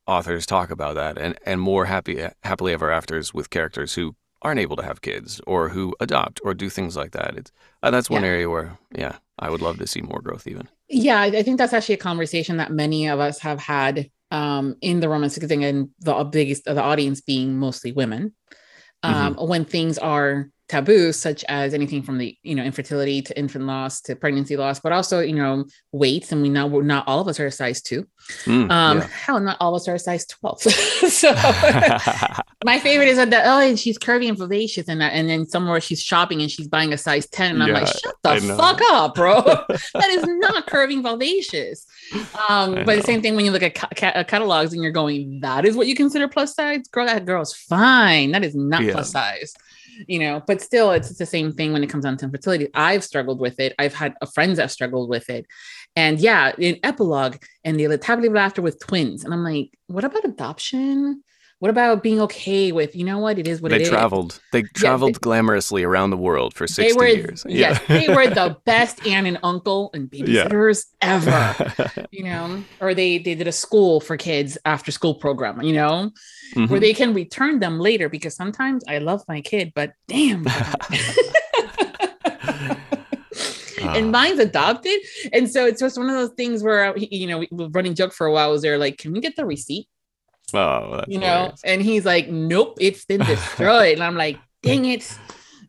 authors 0.07 0.47
talk 0.47 0.71
about 0.71 0.95
that 0.97 1.19
and, 1.19 1.39
and 1.45 1.61
more 1.61 1.85
happy 1.85 2.27
happily 2.43 2.73
ever 2.73 2.91
afters 2.91 3.33
with 3.35 3.51
characters 3.51 3.95
who 3.95 4.15
aren't 4.43 4.61
able 4.61 4.77
to 4.77 4.83
have 4.83 5.03
kids 5.03 5.41
or 5.47 5.69
who 5.69 5.95
adopt 6.01 6.41
or 6.43 6.55
do 6.55 6.71
things 6.71 6.97
like 6.97 7.13
that. 7.13 7.37
It's 7.37 7.53
uh, 7.83 7.91
that's 7.91 8.11
one 8.11 8.23
yeah. 8.23 8.29
area 8.29 8.51
where 8.51 8.79
yeah, 8.97 9.17
I 9.39 9.51
would 9.51 9.61
love 9.61 9.79
to 9.79 9.87
see 9.87 10.01
more 10.01 10.21
growth 10.21 10.47
even. 10.47 10.69
Yeah, 10.89 11.21
I 11.21 11.43
think 11.43 11.59
that's 11.59 11.73
actually 11.73 11.95
a 11.97 11.99
conversation 11.99 12.57
that 12.57 12.73
many 12.73 13.09
of 13.09 13.21
us 13.21 13.39
have 13.41 13.61
had 13.61 14.11
um, 14.31 14.77
in 14.81 15.01
the 15.01 15.09
romantic 15.09 15.45
thing 15.45 15.65
and 15.65 15.91
the 16.01 16.25
biggest 16.25 16.65
the 16.65 16.83
audience 16.83 17.21
being 17.21 17.59
mostly 17.59 17.93
women. 17.93 18.35
Um, 19.03 19.35
mm-hmm. 19.35 19.49
when 19.49 19.65
things 19.65 19.97
are 19.97 20.51
taboos 20.71 21.19
such 21.19 21.45
as 21.49 21.75
anything 21.75 22.01
from 22.01 22.17
the 22.17 22.37
you 22.45 22.55
know 22.55 22.63
infertility 22.63 23.21
to 23.21 23.37
infant 23.37 23.67
loss 23.67 24.01
to 24.01 24.15
pregnancy 24.15 24.57
loss 24.57 24.79
but 24.79 24.93
also 24.93 25.19
you 25.19 25.35
know 25.35 25.65
weights. 25.91 26.31
And 26.31 26.43
we 26.43 26.49
know 26.49 26.69
not 26.81 27.09
all 27.09 27.21
of 27.21 27.27
us 27.27 27.41
are 27.41 27.47
a 27.47 27.53
size 27.53 27.83
two. 27.83 28.07
Mm, 28.45 28.71
um 28.71 28.99
yeah. 28.99 29.07
hell 29.09 29.41
not 29.41 29.57
all 29.61 29.75
of 29.75 29.81
us 29.81 29.89
are 29.89 29.97
a 29.97 29.99
size 29.99 30.25
12 30.27 30.61
so 30.63 31.33
my 32.65 32.79
favorite 32.79 33.09
is 33.09 33.17
that 33.17 33.33
oh 33.45 33.61
and 33.61 33.79
she's 33.79 33.99
curvy 33.99 34.29
and 34.29 34.39
vivacious 34.39 34.89
and 34.89 35.03
and 35.03 35.29
then 35.29 35.47
somewhere 35.47 35.81
she's 35.81 36.01
shopping 36.01 36.41
and 36.41 36.51
she's 36.51 36.69
buying 36.69 36.93
a 36.93 36.99
size 36.99 37.27
10 37.31 37.55
and 37.55 37.63
i'm 37.63 37.73
like 37.73 37.89
shut 37.89 38.15
the 38.23 38.55
fuck 38.57 38.81
up 38.93 39.15
bro. 39.15 39.43
That 39.95 40.11
is 40.11 40.25
not 40.25 40.67
curving 40.67 41.03
vivacious. 41.03 41.87
Um 42.49 42.75
but 42.85 42.97
the 42.97 43.03
same 43.03 43.21
thing 43.23 43.35
when 43.35 43.45
you 43.45 43.51
look 43.51 43.65
at 43.65 43.75
ca- 43.75 44.25
catalogs 44.25 44.73
and 44.73 44.83
you're 44.83 44.93
going 44.93 45.41
that 45.41 45.65
is 45.65 45.77
what 45.77 45.89
you 45.89 45.97
consider 45.97 46.29
plus 46.29 46.55
size? 46.55 46.87
Girl 46.93 47.07
that 47.07 47.25
girl's 47.25 47.55
fine. 47.55 48.31
That 48.31 48.45
is 48.45 48.55
not 48.55 48.83
yeah. 48.83 48.93
plus 48.93 49.11
size 49.11 49.53
you 50.07 50.19
know, 50.19 50.43
but 50.47 50.61
still, 50.61 50.93
it's, 50.93 51.11
it's 51.11 51.19
the 51.19 51.27
same 51.27 51.53
thing 51.53 51.73
when 51.73 51.83
it 51.83 51.89
comes 51.89 52.05
down 52.05 52.17
to 52.19 52.25
infertility. 52.25 52.69
I've 52.75 53.05
struggled 53.05 53.41
with 53.41 53.61
it. 53.61 53.75
I've 53.79 53.95
had 53.95 54.15
uh, 54.21 54.27
friends 54.27 54.59
that 54.59 54.71
struggled 54.71 55.09
with 55.09 55.31
it. 55.31 55.47
And 55.97 56.21
yeah, 56.21 56.53
in 56.59 56.79
epilogue, 56.83 57.37
and 57.65 57.79
the 57.79 57.87
ever 57.87 58.37
after 58.37 58.63
with 58.63 58.81
twins. 58.81 59.25
And 59.25 59.35
I'm 59.35 59.45
like, 59.45 59.71
what 59.87 60.05
about 60.05 60.25
adoption? 60.25 61.23
What 61.61 61.69
about 61.69 62.03
being 62.03 62.23
okay 62.23 62.73
with, 62.73 62.97
you 62.97 63.05
know 63.05 63.19
what, 63.19 63.39
it 63.39 63.47
is 63.47 63.61
what 63.61 63.69
they 63.71 63.83
it 63.83 63.89
traveled. 63.89 64.33
Is. 64.33 64.41
They 64.51 64.63
traveled 64.63 65.11
yeah, 65.11 65.19
they, 65.23 65.29
glamorously 65.29 65.87
around 65.87 66.09
the 66.09 66.17
world 66.17 66.55
for 66.55 66.67
60 66.67 66.99
were, 66.99 67.07
years. 67.07 67.45
Yeah. 67.47 67.79
Yes, 67.79 67.83
they 67.87 68.09
were 68.09 68.29
the 68.29 68.57
best 68.65 69.07
aunt 69.07 69.27
and 69.27 69.39
uncle 69.43 69.91
and 69.93 70.11
babysitters 70.11 70.87
yeah. 71.03 71.19
ever, 71.19 72.07
you 72.11 72.25
know, 72.25 72.65
or 72.81 72.95
they, 72.95 73.19
they 73.19 73.35
did 73.35 73.47
a 73.47 73.53
school 73.53 74.01
for 74.01 74.17
kids 74.17 74.57
after 74.65 74.91
school 74.91 75.15
program, 75.15 75.61
you 75.61 75.75
know, 75.75 76.11
mm-hmm. 76.55 76.65
where 76.71 76.81
they 76.81 76.95
can 76.95 77.13
return 77.13 77.61
them 77.61 77.79
later 77.79 78.09
because 78.09 78.35
sometimes 78.35 78.83
I 78.89 78.97
love 78.97 79.23
my 79.29 79.43
kid, 79.43 79.73
but 79.75 79.93
damn. 80.09 80.47
and 83.83 84.07
ah. 84.07 84.11
mine's 84.11 84.39
adopted. 84.39 84.99
And 85.35 85.51
so 85.51 85.67
it's 85.67 85.81
just 85.81 85.99
one 85.99 86.09
of 86.09 86.15
those 86.15 86.33
things 86.39 86.63
where, 86.63 86.97
you 86.97 87.27
know, 87.27 87.69
running 87.69 87.95
joke 87.95 88.15
for 88.15 88.27
a 88.27 88.33
while 88.33 88.51
was 88.51 88.63
there 88.63 88.79
like, 88.79 88.97
can 88.97 89.13
we 89.13 89.21
get 89.21 89.37
the 89.37 89.45
receipt? 89.45 89.89
Oh, 90.55 91.05
you 91.09 91.19
know, 91.19 91.27
hilarious. 91.27 91.61
and 91.65 91.83
he's 91.83 92.05
like, 92.05 92.29
"Nope, 92.29 92.79
it's 92.81 93.05
been 93.05 93.21
destroyed," 93.21 93.95
and 93.95 94.03
I'm 94.03 94.17
like, 94.17 94.39
"Dang 94.63 94.85
it," 94.85 95.19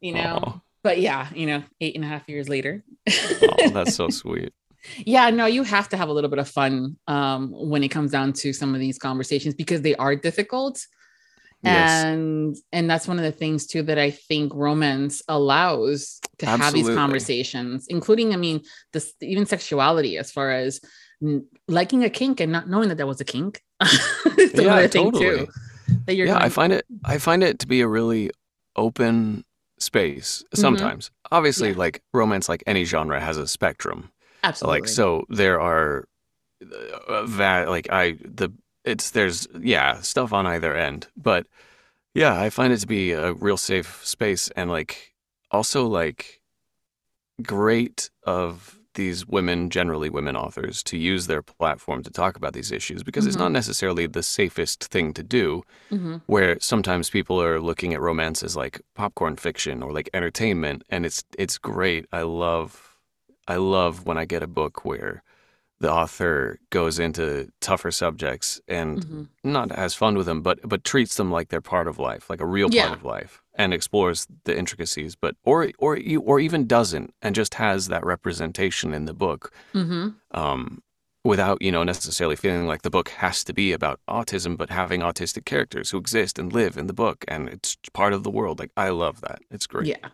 you 0.01 0.13
know. 0.13 0.39
Oh. 0.45 0.61
But 0.83 0.99
yeah, 0.99 1.27
you 1.35 1.45
know, 1.45 1.63
eight 1.79 1.95
and 1.95 2.03
a 2.03 2.07
half 2.07 2.27
years 2.27 2.49
later. 2.49 2.83
oh, 3.09 3.69
that's 3.73 3.95
so 3.95 4.09
sweet. 4.09 4.53
Yeah, 4.97 5.29
no, 5.29 5.45
you 5.45 5.63
have 5.63 5.89
to 5.89 5.97
have 5.97 6.09
a 6.09 6.13
little 6.13 6.29
bit 6.29 6.39
of 6.39 6.49
fun 6.49 6.97
um, 7.07 7.51
when 7.51 7.83
it 7.83 7.89
comes 7.89 8.11
down 8.11 8.33
to 8.33 8.51
some 8.51 8.73
of 8.73 8.79
these 8.79 8.97
conversations 8.97 9.53
because 9.53 9.81
they 9.81 9.95
are 9.95 10.15
difficult. 10.15 10.83
Yes. 11.63 12.05
And 12.05 12.57
and 12.71 12.89
that's 12.89 13.07
one 13.07 13.19
of 13.19 13.23
the 13.23 13.31
things 13.31 13.67
too 13.67 13.83
that 13.83 13.99
I 13.99 14.09
think 14.09 14.53
romance 14.55 15.21
allows 15.27 16.19
to 16.39 16.47
Absolutely. 16.47 16.65
have 16.65 16.73
these 16.73 16.95
conversations, 16.95 17.85
including, 17.87 18.33
I 18.33 18.37
mean, 18.37 18.63
this 18.93 19.13
even 19.21 19.45
sexuality 19.45 20.17
as 20.17 20.31
far 20.31 20.51
as 20.51 20.81
liking 21.67 22.03
a 22.03 22.09
kink 22.09 22.39
and 22.39 22.51
not 22.51 22.67
knowing 22.67 22.89
that 22.89 22.97
that 22.97 23.07
was 23.07 23.21
a 23.21 23.25
kink. 23.25 23.61
yeah, 24.53 24.87
totally. 24.87 25.47
That 26.05 26.15
you're 26.15 26.27
yeah, 26.27 26.37
I 26.37 26.49
find 26.49 26.73
it. 26.73 26.85
I 27.03 27.17
find 27.17 27.43
it 27.43 27.59
to 27.59 27.67
be 27.67 27.81
a 27.81 27.87
really 27.87 28.31
open 28.75 29.43
space. 29.79 30.43
Mm-hmm. 30.45 30.61
Sometimes, 30.61 31.07
mm-hmm. 31.07 31.35
obviously, 31.35 31.69
yeah. 31.69 31.77
like 31.77 32.01
romance, 32.13 32.49
like 32.49 32.63
any 32.65 32.83
genre, 32.85 33.19
has 33.19 33.37
a 33.37 33.47
spectrum. 33.47 34.11
Absolutely. 34.43 34.79
Like 34.81 34.87
so, 34.87 35.25
there 35.29 35.59
are 35.59 36.07
uh, 37.07 37.25
that 37.27 37.69
like 37.69 37.91
I 37.91 38.17
the 38.23 38.51
it's 38.83 39.11
there's 39.11 39.47
yeah 39.59 40.01
stuff 40.01 40.33
on 40.33 40.45
either 40.47 40.75
end, 40.75 41.07
but 41.17 41.47
yeah, 42.13 42.39
I 42.39 42.49
find 42.49 42.73
it 42.73 42.79
to 42.79 42.87
be 42.87 43.11
a 43.11 43.33
real 43.33 43.57
safe 43.57 44.05
space 44.05 44.49
and 44.55 44.69
like 44.69 45.13
also 45.49 45.87
like 45.87 46.41
great 47.41 48.09
of 48.23 48.77
these 48.95 49.27
women, 49.27 49.69
generally 49.69 50.09
women 50.09 50.35
authors, 50.35 50.83
to 50.83 50.97
use 50.97 51.27
their 51.27 51.41
platform 51.41 52.03
to 52.03 52.09
talk 52.09 52.35
about 52.35 52.53
these 52.53 52.71
issues 52.71 53.03
because 53.03 53.23
mm-hmm. 53.23 53.29
it's 53.29 53.37
not 53.37 53.51
necessarily 53.51 54.07
the 54.07 54.23
safest 54.23 54.85
thing 54.85 55.13
to 55.13 55.23
do. 55.23 55.63
Mm-hmm. 55.91 56.17
Where 56.25 56.59
sometimes 56.59 57.09
people 57.09 57.41
are 57.41 57.59
looking 57.59 57.93
at 57.93 58.01
romance 58.01 58.43
as 58.43 58.55
like 58.55 58.81
popcorn 58.95 59.35
fiction 59.35 59.81
or 59.83 59.91
like 59.91 60.09
entertainment, 60.13 60.83
and 60.89 61.05
it's 61.05 61.23
it's 61.37 61.57
great. 61.57 62.05
I 62.11 62.23
love 62.23 62.99
I 63.47 63.55
love 63.55 64.05
when 64.05 64.17
I 64.17 64.25
get 64.25 64.43
a 64.43 64.47
book 64.47 64.85
where 64.85 65.23
the 65.79 65.91
author 65.91 66.59
goes 66.69 66.99
into 66.99 67.51
tougher 67.59 67.91
subjects 67.91 68.61
and 68.67 68.99
mm-hmm. 68.99 69.23
not 69.51 69.71
has 69.71 69.95
fun 69.95 70.15
with 70.15 70.27
them, 70.27 70.41
but 70.41 70.59
but 70.63 70.83
treats 70.83 71.15
them 71.15 71.31
like 71.31 71.49
they're 71.49 71.61
part 71.61 71.87
of 71.87 71.99
life, 71.99 72.29
like 72.29 72.39
a 72.39 72.45
real 72.45 72.69
yeah. 72.71 72.87
part 72.87 72.99
of 72.99 73.03
life. 73.03 73.40
And 73.55 73.73
explores 73.73 74.27
the 74.45 74.57
intricacies, 74.57 75.15
but 75.15 75.35
or 75.43 75.71
or 75.77 75.97
you 75.97 76.21
or 76.21 76.39
even 76.39 76.67
doesn't 76.67 77.13
and 77.21 77.35
just 77.35 77.55
has 77.55 77.87
that 77.87 78.05
representation 78.05 78.93
in 78.93 79.05
the 79.05 79.13
book. 79.13 79.51
Mm-hmm. 79.73 80.09
Um, 80.31 80.81
without 81.23 81.61
you 81.61 81.71
know 81.71 81.83
necessarily 81.83 82.35
feeling 82.35 82.65
like 82.65 82.81
the 82.81 82.89
book 82.89 83.09
has 83.09 83.43
to 83.43 83.53
be 83.53 83.73
about 83.73 83.99
autism 84.09 84.57
but 84.57 84.71
having 84.71 85.01
autistic 85.01 85.45
characters 85.45 85.91
who 85.91 85.97
exist 85.99 86.39
and 86.39 86.51
live 86.51 86.77
in 86.77 86.87
the 86.87 86.93
book 86.93 87.23
and 87.27 87.47
it's 87.47 87.77
part 87.93 88.11
of 88.11 88.23
the 88.23 88.31
world 88.31 88.57
like 88.57 88.71
i 88.75 88.89
love 88.89 89.21
that 89.21 89.39
it's 89.51 89.67
great 89.67 89.85
Yeah. 89.85 90.09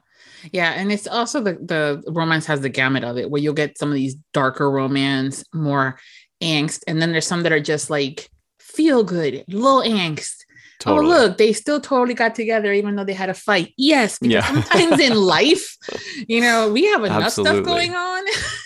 Yeah. 0.52 0.71
And 0.71 0.91
it's 0.91 1.08
also 1.08 1.41
the, 1.41 1.54
the 1.54 2.04
romance 2.12 2.45
has 2.45 2.62
the 2.62 2.69
gamut 2.69 3.04
of 3.04 3.17
it 3.17 3.30
where 3.30 3.41
you'll 3.41 3.54
get 3.54 3.78
some 3.78 3.89
of 3.89 3.95
these 3.95 4.15
darker 4.34 4.69
romance, 4.69 5.43
more 5.54 6.00
angst. 6.41 6.82
And 6.88 7.02
then 7.02 7.12
there's 7.12 7.28
some 7.28 7.43
that 7.43 7.52
are 7.52 7.60
just 7.60 7.89
like 7.89 8.30
feel 8.60 9.04
good, 9.04 9.43
little 9.47 9.82
angst. 9.82 10.45
Totally 10.80 11.06
Oh, 11.06 11.10
look, 11.10 11.38
they 11.38 11.54
still 11.54 11.80
totally 11.82 12.13
got 12.13 12.36
together 12.36 12.72
even 12.74 12.96
though 12.96 13.04
they 13.04 13.13
had 13.13 13.30
a 13.30 13.34
fight. 13.34 13.74
Yes. 13.78 14.20
Because 14.20 14.34
Yeah. 14.34 14.46
sometimes 14.63 15.00
in 15.02 15.16
life, 15.38 15.78
you 16.28 16.42
know, 16.42 16.72
we 16.72 16.86
have 16.86 17.04
enough 17.04 17.24
Absolutely. 17.24 17.63
stuff 17.63 17.66
going 17.66 17.94
on. 17.96 18.24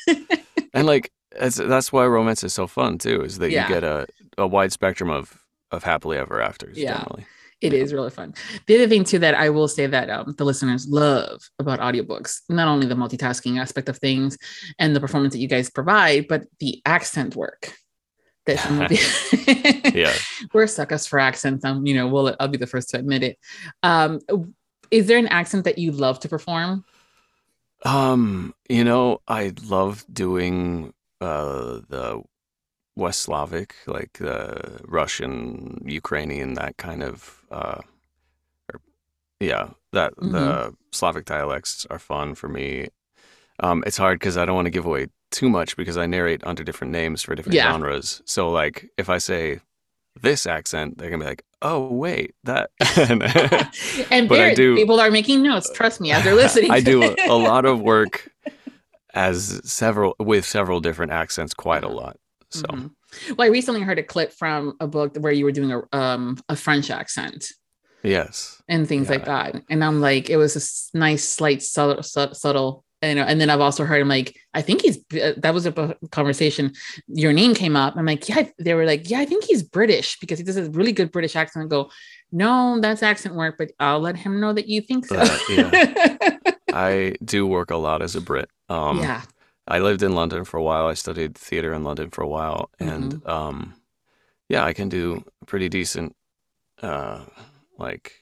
and 0.73 0.85
like 0.87 1.11
that's 1.39 1.55
that's 1.55 1.91
why 1.93 2.05
romance 2.05 2.43
is 2.43 2.53
so 2.53 2.67
fun 2.67 2.97
too 2.97 3.21
is 3.23 3.37
that 3.39 3.51
Yeah. 3.51 3.67
you 3.67 3.73
get 3.73 3.83
a, 3.83 4.07
a 4.37 4.47
wide 4.47 4.71
spectrum 4.71 5.09
of 5.09 5.37
of 5.71 5.83
happily 5.83 6.17
ever 6.17 6.41
afters 6.41 6.77
Yeah. 6.77 6.97
generally 6.97 7.25
It 7.61 7.73
is 7.73 7.93
really 7.93 8.09
fun. 8.09 8.33
The 8.67 8.75
other 8.75 8.87
thing 8.89 9.03
too 9.03 9.19
that 9.19 9.35
I 9.35 9.49
will 9.49 9.67
say 9.67 9.85
that 9.87 10.09
um, 10.09 10.33
the 10.37 10.43
listeners 10.45 10.87
love 10.89 11.39
about 11.59 11.79
audiobooks, 11.79 12.41
not 12.49 12.67
only 12.67 12.87
the 12.87 12.95
multitasking 12.95 13.59
aspect 13.61 13.87
of 13.87 13.97
things 13.99 14.35
and 14.79 14.95
the 14.95 14.99
performance 14.99 15.33
that 15.35 15.39
you 15.39 15.47
guys 15.47 15.69
provide, 15.69 16.27
but 16.27 16.41
the 16.59 16.81
accent 16.85 17.35
work. 17.35 17.73
That 18.45 18.59
some 18.59 18.81
of 18.81 18.89
the- 18.89 19.91
yeah 19.93 20.13
we're 20.53 20.67
suckers 20.67 21.05
for 21.05 21.19
accents. 21.19 21.63
i'm 21.63 21.85
you 21.85 21.93
know, 21.93 22.07
we'll 22.07 22.35
I'll 22.39 22.47
be 22.47 22.57
the 22.57 22.67
first 22.67 22.89
to 22.89 22.97
admit 22.99 23.23
it. 23.23 23.37
Um, 23.83 24.19
is 24.89 25.07
there 25.07 25.17
an 25.19 25.27
accent 25.27 25.63
that 25.65 25.77
you 25.77 25.91
love 25.91 26.19
to 26.21 26.29
perform? 26.29 26.83
um 27.83 28.53
you 28.69 28.83
know 28.83 29.19
i 29.27 29.51
love 29.65 30.05
doing 30.13 30.93
uh 31.19 31.79
the 31.89 32.21
west 32.95 33.21
slavic 33.21 33.73
like 33.87 34.13
the 34.19 34.79
russian 34.85 35.81
ukrainian 35.85 36.53
that 36.53 36.77
kind 36.77 37.01
of 37.01 37.41
uh 37.51 37.81
or, 38.71 38.81
yeah 39.39 39.69
that 39.93 40.13
Mm-hmm. 40.17 40.31
the 40.31 40.75
slavic 40.91 41.25
dialects 41.25 41.87
are 41.89 41.97
fun 41.99 42.35
for 42.35 42.47
me 42.47 42.87
um 43.61 43.83
it's 43.87 43.97
hard 43.97 44.19
because 44.19 44.37
i 44.37 44.45
don't 44.45 44.55
want 44.55 44.67
to 44.67 44.71
give 44.71 44.85
away 44.85 45.07
too 45.31 45.49
much 45.49 45.75
because 45.77 45.97
i 45.97 46.05
narrate 46.05 46.41
under 46.45 46.63
different 46.63 46.91
names 46.93 47.21
for 47.21 47.33
different 47.35 47.55
Yeah. 47.55 47.71
genres 47.71 48.21
so 48.25 48.49
like 48.51 48.89
if 48.97 49.09
i 49.09 49.17
say 49.17 49.59
this 50.21 50.45
accent 50.45 50.97
they're 50.97 51.09
gonna 51.09 51.23
be 51.23 51.29
like 51.29 51.43
oh 51.61 51.87
wait 51.87 52.35
that 52.43 52.69
and 54.11 54.27
But 54.29 54.39
I 54.41 54.53
do- 54.53 54.75
people 54.75 54.99
are 54.99 55.09
making 55.11 55.41
notes. 55.43 55.71
Trust 55.73 56.01
me, 56.01 56.11
as 56.11 56.23
they're 56.25 56.35
listening. 56.35 56.71
I 56.71 56.81
do 56.81 57.01
a, 57.03 57.15
a 57.29 57.37
lot 57.37 57.65
of 57.65 57.79
work 57.81 58.29
as 59.13 59.61
several 59.63 60.15
with 60.19 60.45
several 60.45 60.79
different 60.81 61.11
accents 61.11 61.53
quite 61.53 61.83
a 61.83 61.87
lot. 61.89 62.17
So 62.49 62.63
Mhm. 62.63 62.91
Well, 63.37 63.45
I 63.47 63.51
recently 63.51 63.81
heard 63.81 63.99
a 63.99 64.03
clip 64.03 64.31
from 64.33 64.75
a 64.79 64.87
book 64.87 65.15
where 65.17 65.31
you 65.33 65.45
were 65.45 65.51
doing 65.51 65.71
a 65.71 65.81
um 65.97 66.37
a 66.49 66.55
French 66.55 66.89
accent 66.89 67.51
yes. 68.03 68.61
and 68.67 68.87
things 68.87 69.07
Yeah. 69.07 69.11
like 69.15 69.25
that, 69.25 69.63
and 69.69 69.83
I'm 69.83 70.01
like, 70.01 70.29
it 70.29 70.37
was 70.37 70.55
a 70.93 70.97
nice, 70.97 71.23
slight, 71.27 71.61
subtle, 71.61 72.03
subtle 72.03 72.83
you 73.03 73.15
know. 73.15 73.23
And 73.23 73.39
then 73.41 73.49
I've 73.49 73.61
also 73.61 73.83
heard 73.85 74.01
him 74.01 74.07
like, 74.07 74.37
I 74.53 74.61
think 74.61 74.81
he's 74.81 74.97
uh, 75.19 75.33
that 75.37 75.53
was 75.53 75.65
a 75.65 75.95
conversation. 76.11 76.73
Your 77.07 77.33
name 77.33 77.53
came 77.53 77.75
up. 77.75 77.95
I'm 77.95 78.05
like, 78.05 78.27
yeah. 78.29 78.47
They 78.59 78.73
were 78.73 78.85
like, 78.85 79.09
yeah, 79.09 79.19
I 79.19 79.25
think 79.25 79.43
he's 79.45 79.63
British 79.63 80.19
because 80.19 80.37
he 80.39 80.45
does 80.45 80.57
a 80.57 80.69
really 80.71 80.91
good 80.91 81.11
British 81.11 81.35
accent. 81.35 81.65
I 81.65 81.67
go, 81.67 81.89
no, 82.31 82.79
that's 82.81 83.03
accent 83.03 83.35
work, 83.35 83.57
but 83.57 83.71
I'll 83.79 83.99
let 83.99 84.15
him 84.15 84.39
know 84.39 84.53
that 84.53 84.67
you 84.67 84.81
think 84.81 85.05
so. 85.05 85.17
Uh, 85.17 86.29
I 86.73 87.15
do 87.23 87.45
work 87.45 87.71
a 87.71 87.75
lot 87.77 88.01
as 88.01 88.15
a 88.15 88.21
Brit. 88.21 88.49
Um 88.69 88.99
yeah. 88.99 89.21
I 89.67 89.79
lived 89.79 90.03
in 90.03 90.15
London 90.15 90.43
for 90.45 90.57
a 90.57 90.63
while. 90.63 90.87
I 90.87 90.95
studied 90.95 91.35
theater 91.35 91.73
in 91.73 91.83
London 91.83 92.09
for 92.09 92.23
a 92.23 92.27
while 92.27 92.69
and 92.79 93.15
Mm-hmm. 93.15 93.29
um 93.29 93.73
yeah, 94.49 94.63
I 94.65 94.73
can 94.73 94.89
do 94.89 95.23
pretty 95.45 95.69
decent 95.69 96.15
uh 96.81 97.23
like 97.77 98.20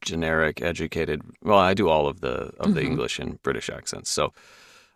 generic 0.00 0.62
educated 0.62 1.22
well, 1.42 1.58
I 1.58 1.74
do 1.74 1.88
all 1.88 2.06
of 2.08 2.20
the 2.20 2.52
of 2.58 2.74
the 2.74 2.80
Mhm. 2.80 2.86
English 2.86 3.18
and 3.18 3.42
British 3.42 3.68
accents. 3.70 4.10
So 4.10 4.32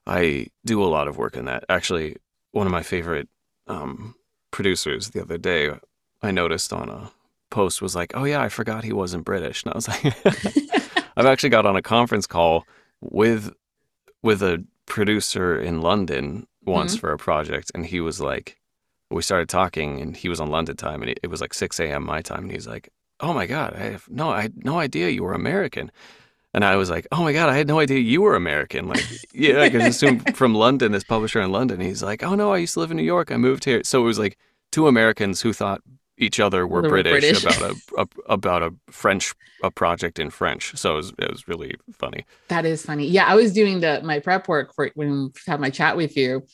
I 0.07 0.49
do 0.65 0.83
a 0.83 0.87
lot 0.87 1.09
of 1.09 1.17
work 1.17 1.37
in 1.37 1.45
that. 1.47 1.65
Actually, 1.69 2.17
one 2.53 2.67
of 2.67 2.73
my 2.73 2.83
favorite 2.83 3.29
um 3.67 4.15
producers 4.51 5.11
the 5.11 5.21
other 5.23 5.39
day 5.39 5.71
I 6.23 6.31
noticed 6.31 6.73
on 6.73 6.89
a 6.89 7.11
post 7.51 7.81
was 7.83 7.95
like, 7.95 8.13
"Oh 8.15 8.25
yeah, 8.25 8.41
I 8.43 8.49
forgot 8.49 8.85
he 8.85 8.93
wasn't 8.93 9.25
British." 9.25 9.63
And 9.65 9.73
I 9.73 9.77
was 9.77 9.89
like 9.89 10.05
I've 11.17 11.27
actually 11.27 11.51
got 11.51 11.67
on 11.67 11.77
a 11.77 11.83
conference 11.83 12.27
call 12.27 12.67
with 13.01 13.53
with 14.23 14.43
a 14.43 14.65
producer 14.87 15.59
in 15.59 15.81
London 15.81 16.47
once 16.65 16.97
for 16.97 17.13
a 17.13 17.19
project, 17.19 17.71
and 17.75 17.85
he 17.87 18.01
was 18.01 18.21
like, 18.21 18.59
we 19.11 19.21
started 19.23 19.49
talking, 19.51 20.01
and 20.01 20.17
he 20.17 20.29
was 20.31 20.41
on 20.41 20.51
London 20.51 20.77
time, 20.77 21.03
and 21.03 21.11
it, 21.11 21.21
it 21.23 21.27
was 21.29 21.41
like 21.43 21.53
six 21.55 21.79
a.m. 21.79 22.05
my 22.07 22.23
time, 22.23 22.45
and 22.45 22.51
he's 22.53 22.67
like, 22.67 22.89
"Oh 23.25 23.33
my 23.33 23.47
god, 23.47 23.75
I 23.75 23.85
have 23.85 24.09
no, 24.09 24.31
I 24.31 24.43
had 24.43 24.65
no 24.65 24.79
idea 24.79 25.09
you 25.09 25.23
were 25.23 25.33
American." 25.33 25.91
And 26.53 26.65
I 26.65 26.77
was 26.77 26.91
like, 26.91 27.07
"Oh 27.11 27.23
my 27.23 27.33
god, 27.33 27.49
I 27.49 27.57
had 27.57 27.67
no 27.67 27.81
idea 27.81 27.99
you 27.99 28.23
were 28.23 28.37
American." 28.37 28.87
Like, 28.87 29.05
yeah, 29.33 29.61
I 29.61 29.69
just 29.71 29.87
assumed 29.87 30.37
from 30.37 30.55
London, 30.55 30.93
this 30.93 31.05
publisher 31.05 31.41
in 31.41 31.51
London. 31.51 31.81
He's 31.81 32.03
like, 32.03 32.23
"Oh 32.23 32.35
no, 32.35 32.53
I 32.53 32.59
used 32.59 32.75
to 32.75 32.81
live 32.81 32.91
in 32.91 32.97
New 32.97 33.03
York. 33.03 33.33
I 33.33 33.37
moved 33.37 33.65
here." 33.65 33.83
So 33.83 34.03
it 34.03 34.07
was 34.07 34.19
like 34.19 34.37
two 34.71 34.87
Americans 34.87 35.41
who 35.41 35.53
thought 35.53 35.81
each 36.17 36.39
other 36.39 36.67
were 36.67 36.83
British, 36.83 37.21
British. 37.21 37.43
about 37.45 37.71
a, 37.71 37.75
a 37.99 38.33
about 38.33 38.63
a 38.63 38.75
French 38.91 39.35
a 39.63 39.71
project 39.71 40.19
in 40.19 40.31
French. 40.31 40.77
So 40.77 40.93
it 40.93 40.97
was 40.97 41.13
it 41.19 41.31
was 41.31 41.49
really 41.49 41.75
funny. 41.93 42.25
That 42.49 42.65
is 42.65 42.85
funny. 42.85 43.07
Yeah, 43.07 43.25
I 43.27 43.35
was 43.35 43.53
doing 43.53 43.81
the 43.81 44.01
my 44.05 44.21
prep 44.21 44.49
work 44.49 44.75
for 44.75 44.91
when 44.95 45.33
I 45.49 45.51
had 45.51 45.61
my 45.61 45.71
chat 45.71 45.97
with 45.97 46.17
you, 46.17 46.47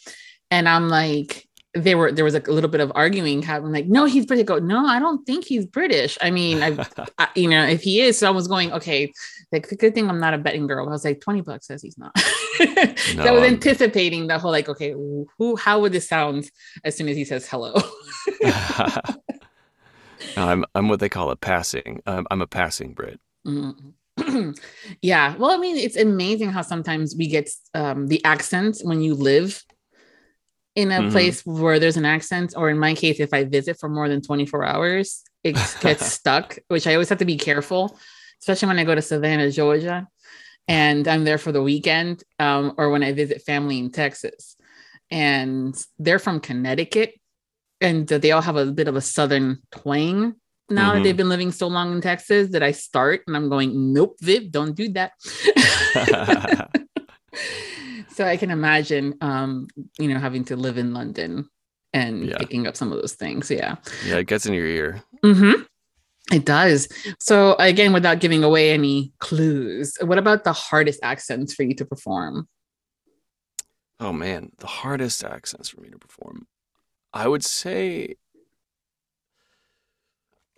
and 0.50 0.68
I'm 0.68 0.88
like, 0.88 1.48
they 1.74 1.94
were 1.94 2.10
there 2.10 2.24
was 2.24 2.34
like 2.34 2.48
a 2.48 2.52
little 2.52 2.70
bit 2.70 2.80
of 2.80 2.90
arguing. 2.94 3.48
I'm 3.48 3.72
like, 3.72 3.86
no, 3.86 4.04
he's 4.04 4.26
British. 4.26 4.42
I 4.42 4.46
Go, 4.46 4.58
no, 4.58 4.86
I 4.86 4.98
don't 4.98 5.24
think 5.24 5.44
he's 5.44 5.66
British. 5.66 6.18
I 6.20 6.30
mean, 6.30 6.62
I, 6.62 6.86
I 7.18 7.28
you 7.36 7.48
know, 7.48 7.64
if 7.64 7.82
he 7.82 8.00
is, 8.00 8.18
so 8.18 8.26
I 8.26 8.30
was 8.30 8.48
going, 8.48 8.72
okay, 8.72 9.12
like 9.52 9.68
the 9.68 9.76
good 9.76 9.94
thing 9.94 10.08
I'm 10.08 10.20
not 10.20 10.34
a 10.34 10.38
betting 10.38 10.66
girl. 10.66 10.88
I 10.88 10.90
was 10.90 11.04
like, 11.04 11.20
20 11.20 11.42
bucks 11.42 11.66
says 11.66 11.82
he's 11.82 11.98
not. 11.98 12.16
so 12.18 12.64
I 12.66 13.30
was 13.30 13.42
I'm- 13.42 13.54
anticipating 13.54 14.26
the 14.26 14.38
whole 14.38 14.50
like, 14.50 14.68
okay, 14.68 14.92
who, 14.92 15.56
how 15.56 15.80
would 15.80 15.92
this 15.92 16.08
sound 16.08 16.50
as 16.84 16.96
soon 16.96 17.08
as 17.08 17.16
he 17.16 17.24
says 17.24 17.46
hello? 17.48 17.74
No, 20.36 20.48
I'm 20.48 20.64
I'm 20.74 20.88
what 20.88 21.00
they 21.00 21.08
call 21.08 21.30
a 21.30 21.36
passing. 21.36 22.02
Um, 22.06 22.26
I'm 22.30 22.42
a 22.42 22.46
passing 22.46 22.92
Brit. 22.92 23.20
Mm. 23.46 23.94
yeah. 25.02 25.36
Well, 25.36 25.50
I 25.50 25.56
mean, 25.56 25.76
it's 25.76 25.96
amazing 25.96 26.50
how 26.50 26.62
sometimes 26.62 27.16
we 27.16 27.26
get 27.26 27.50
um, 27.74 28.06
the 28.06 28.22
accent 28.24 28.78
when 28.82 29.00
you 29.00 29.14
live 29.14 29.62
in 30.76 30.92
a 30.92 31.02
Mhm. 31.02 31.10
place 31.12 31.44
where 31.44 31.78
there's 31.78 31.96
an 31.96 32.04
accent, 32.04 32.54
or 32.56 32.70
in 32.70 32.78
my 32.78 32.94
case, 32.94 33.20
if 33.20 33.32
I 33.34 33.44
visit 33.44 33.78
for 33.78 33.88
more 33.88 34.08
than 34.08 34.22
24 34.22 34.64
hours, 34.64 35.22
it 35.42 35.54
gets 35.80 36.06
stuck, 36.06 36.58
which 36.68 36.86
I 36.86 36.94
always 36.94 37.08
have 37.08 37.18
to 37.18 37.24
be 37.24 37.36
careful, 37.36 37.98
especially 38.40 38.68
when 38.68 38.78
I 38.78 38.84
go 38.84 38.94
to 38.94 39.02
Savannah, 39.02 39.50
Georgia, 39.50 40.06
and 40.68 41.08
I'm 41.08 41.24
there 41.24 41.38
for 41.38 41.52
the 41.52 41.62
weekend, 41.62 42.22
um, 42.38 42.74
or 42.78 42.90
when 42.90 43.02
I 43.02 43.12
visit 43.12 43.42
family 43.42 43.78
in 43.78 43.90
Texas. 43.90 44.56
And 45.10 45.74
they're 45.98 46.20
from 46.20 46.38
Connecticut, 46.40 47.14
and 47.80 48.06
they 48.06 48.30
all 48.30 48.42
have 48.42 48.56
a 48.56 48.66
bit 48.66 48.86
of 48.86 48.94
a 48.94 49.00
southern 49.00 49.62
twang 49.72 50.34
now 50.68 50.92
that 50.92 51.00
Mhm. 51.00 51.02
they've 51.02 51.16
been 51.16 51.28
living 51.28 51.50
so 51.50 51.66
long 51.66 51.92
in 51.92 52.00
Texas 52.00 52.50
that 52.52 52.62
I 52.62 52.70
start 52.70 53.22
and 53.26 53.36
I'm 53.36 53.48
going, 53.48 53.92
nope, 53.92 54.18
Viv, 54.20 54.52
don't 54.52 54.76
do 54.76 54.88
that. 54.90 55.12
so 58.20 58.26
I 58.26 58.36
can 58.36 58.50
imagine, 58.50 59.14
um, 59.22 59.66
you 59.98 60.06
know, 60.12 60.20
having 60.20 60.44
to 60.44 60.54
live 60.56 60.76
in 60.76 60.92
London 60.92 61.48
and 61.94 62.26
Yeah. 62.26 62.36
picking 62.36 62.66
up 62.66 62.76
some 62.76 62.92
of 62.92 63.00
those 63.00 63.14
things. 63.14 63.50
Yeah. 63.50 63.76
yeah, 64.04 64.16
it 64.18 64.26
gets 64.26 64.44
in 64.44 64.52
your 64.52 64.66
ear. 64.66 65.02
Mm-hmm. 65.24 65.62
It 66.30 66.44
does. 66.44 66.86
So 67.18 67.54
again, 67.58 67.94
without 67.94 68.20
giving 68.20 68.44
away 68.44 68.72
any 68.72 69.14
clues, 69.20 69.96
what 70.02 70.18
about 70.18 70.44
the 70.44 70.52
hardest 70.52 71.00
accents 71.02 71.54
for 71.54 71.62
you 71.62 71.74
to 71.76 71.86
perform? 71.86 72.46
Oh 73.98 74.12
man, 74.12 74.50
the 74.58 74.66
hardest 74.66 75.24
accents 75.24 75.70
for 75.70 75.80
me 75.80 75.88
to 75.88 75.98
perform. 75.98 76.46
I 77.14 77.26
would 77.26 77.42
say 77.42 78.16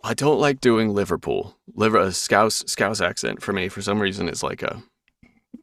I 0.03 0.13
don't 0.13 0.41
like 0.41 0.59
doing 0.59 0.89
Liverpool. 0.93 1.55
Liver 1.73 1.97
a 1.99 2.11
Scouse 2.11 2.65
Scouse 2.67 2.99
accent 2.99 3.41
for 3.41 3.53
me 3.53 3.69
for 3.69 3.81
some 3.81 4.01
reason 4.01 4.27
is 4.27 4.43
like 4.43 4.61
a 4.63 4.83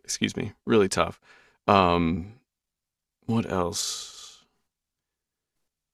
excuse 0.02 0.34
me, 0.34 0.52
really 0.64 0.88
tough. 0.88 1.20
Um 1.70 2.32
what 3.26 3.50
else? 3.50 4.44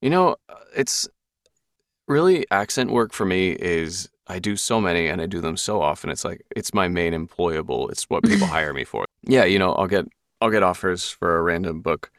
You 0.01 0.11
know, 0.11 0.37
it's 0.75 1.09
really 2.09 2.47
accent 2.51 2.91
work 2.91 3.13
for 3.13 3.27
me 3.27 3.51
is 3.51 4.09
I 4.27 4.39
do 4.39 4.57
so 4.57 4.81
many 4.81 5.07
and 5.09 5.21
I 5.21 5.27
do 5.27 5.41
them 5.41 5.57
so 5.57 5.83
often. 5.83 6.11
It's 6.11 6.25
like 6.25 6.43
it's 6.55 6.73
my 6.73 6.89
main 6.89 7.13
employable. 7.13 7.91
It's 7.91 8.05
what 8.05 8.25
people 8.31 8.47
hire 8.47 8.73
me 8.73 8.85
for. 8.85 9.05
Yeah, 9.23 9.45
you 9.45 9.59
know, 9.59 9.73
I'll 9.75 9.87
get 9.87 10.07
I'll 10.41 10.51
get 10.51 10.63
offers 10.63 11.11
for 11.11 11.37
a 11.37 11.43
random 11.43 11.81
book. 11.81 12.11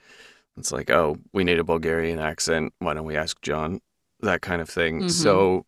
It's 0.58 0.72
like, 0.72 0.90
oh, 0.90 1.18
we 1.34 1.44
need 1.44 1.60
a 1.60 1.64
Bulgarian 1.64 2.20
accent. 2.20 2.74
Why 2.80 2.94
don't 2.94 3.06
we 3.06 3.16
ask 3.16 3.42
John? 3.42 3.82
That 4.22 4.42
kind 4.42 4.62
of 4.62 4.70
thing. 4.70 5.02
Mhm. 5.04 5.12
So 5.12 5.66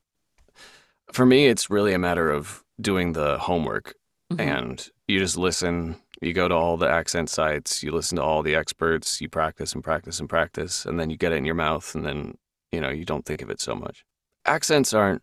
for 1.12 1.26
me, 1.26 1.48
it's 1.48 1.70
really 1.70 1.94
a 1.94 2.00
matter 2.00 2.32
of 2.32 2.64
doing 2.82 3.14
the 3.14 3.38
homework 3.40 3.96
mm-hmm. 4.32 4.42
and 4.42 4.90
you 5.08 5.20
just 5.20 5.38
listen. 5.38 5.96
You 6.22 6.34
go 6.34 6.48
to 6.48 6.56
all 6.56 6.76
the 6.78 6.90
accent 6.90 7.30
sites, 7.30 7.82
you 7.82 7.92
listen 7.92 8.18
to 8.18 8.24
all 8.24 8.44
the 8.44 8.56
experts, 8.56 9.22
you 9.22 9.30
practice 9.30 9.74
and 9.74 9.84
practice 9.84 10.20
and 10.20 10.30
practice, 10.30 10.86
and 10.86 11.00
then 11.00 11.10
you 11.10 11.18
get 11.18 11.32
it 11.32 11.38
in 11.38 11.46
your 11.46 11.56
mouth, 11.56 11.96
and 11.96 12.06
then 12.06 12.38
you 12.72 12.82
know 12.82 12.90
you 12.90 13.06
don't 13.06 13.26
think 13.26 13.42
of 13.42 13.50
it 13.50 13.62
so 13.62 13.76
much. 13.76 14.04
Accents 14.46 14.94
aren't 14.94 15.22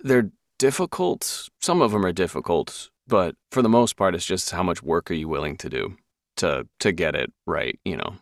they're 0.00 0.30
difficult. 0.58 1.48
Some 1.60 1.80
of 1.80 1.92
them 1.92 2.04
are 2.04 2.12
difficult, 2.12 2.90
but 3.06 3.36
for 3.50 3.62
the 3.62 3.68
most 3.68 3.96
part, 3.96 4.14
it's 4.14 4.26
just 4.26 4.50
how 4.50 4.62
much 4.62 4.82
work 4.82 5.10
are 5.10 5.14
you 5.14 5.28
willing 5.28 5.56
to 5.58 5.70
do 5.70 5.96
to 6.36 6.66
to 6.80 6.92
get 6.92 7.14
it 7.14 7.32
right. 7.46 7.78
You 7.84 7.96
know, 7.96 8.14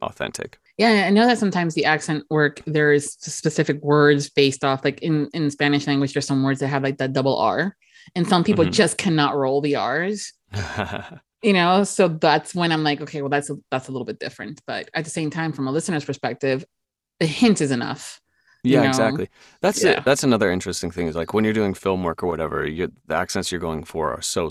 authentic. 0.00 0.58
Yeah, 0.78 1.04
I 1.06 1.10
know 1.10 1.26
that 1.26 1.38
sometimes 1.38 1.74
the 1.74 1.84
accent 1.84 2.24
work 2.30 2.62
there's 2.66 3.12
specific 3.22 3.82
words 3.82 4.30
based 4.30 4.64
off 4.64 4.84
like 4.84 5.00
in 5.00 5.28
in 5.34 5.50
Spanish 5.50 5.86
language 5.86 6.14
there's 6.14 6.26
some 6.26 6.42
words 6.42 6.60
that 6.60 6.68
have 6.68 6.82
like 6.82 6.96
that 6.98 7.12
double 7.12 7.36
R 7.36 7.76
and 8.14 8.26
some 8.26 8.44
people 8.44 8.64
mm-hmm. 8.64 8.72
just 8.72 8.98
cannot 8.98 9.36
roll 9.36 9.60
the 9.60 9.76
R's. 9.76 10.32
you 11.42 11.52
know, 11.52 11.84
so 11.84 12.08
that's 12.08 12.54
when 12.54 12.72
I'm 12.72 12.82
like 12.82 13.00
okay, 13.00 13.22
well 13.22 13.30
that's 13.30 13.50
a, 13.50 13.56
that's 13.70 13.88
a 13.88 13.92
little 13.92 14.04
bit 14.04 14.18
different, 14.18 14.60
but 14.66 14.88
at 14.94 15.04
the 15.04 15.10
same 15.10 15.30
time 15.30 15.52
from 15.52 15.68
a 15.68 15.72
listener's 15.72 16.04
perspective, 16.04 16.64
a 17.20 17.26
hint 17.26 17.60
is 17.60 17.70
enough. 17.70 18.20
Yeah, 18.64 18.82
know? 18.82 18.88
exactly. 18.88 19.28
That's 19.60 19.82
yeah. 19.82 19.98
it. 19.98 20.04
That's 20.04 20.22
another 20.22 20.50
interesting 20.50 20.90
thing 20.90 21.08
is 21.08 21.16
like 21.16 21.34
when 21.34 21.44
you're 21.44 21.52
doing 21.52 21.74
film 21.74 22.04
work 22.04 22.22
or 22.22 22.28
whatever, 22.28 22.66
you, 22.66 22.92
the 23.06 23.14
accents 23.14 23.50
you're 23.50 23.60
going 23.60 23.84
for 23.84 24.12
are 24.12 24.22
so 24.22 24.48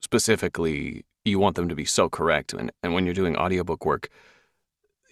specifically 0.00 1.04
you 1.24 1.38
want 1.38 1.56
them 1.56 1.68
to 1.68 1.74
be 1.74 1.84
so 1.84 2.08
correct 2.08 2.52
and 2.52 2.70
and 2.82 2.94
when 2.94 3.04
you're 3.04 3.14
doing 3.14 3.36
audiobook 3.36 3.84
work, 3.84 4.08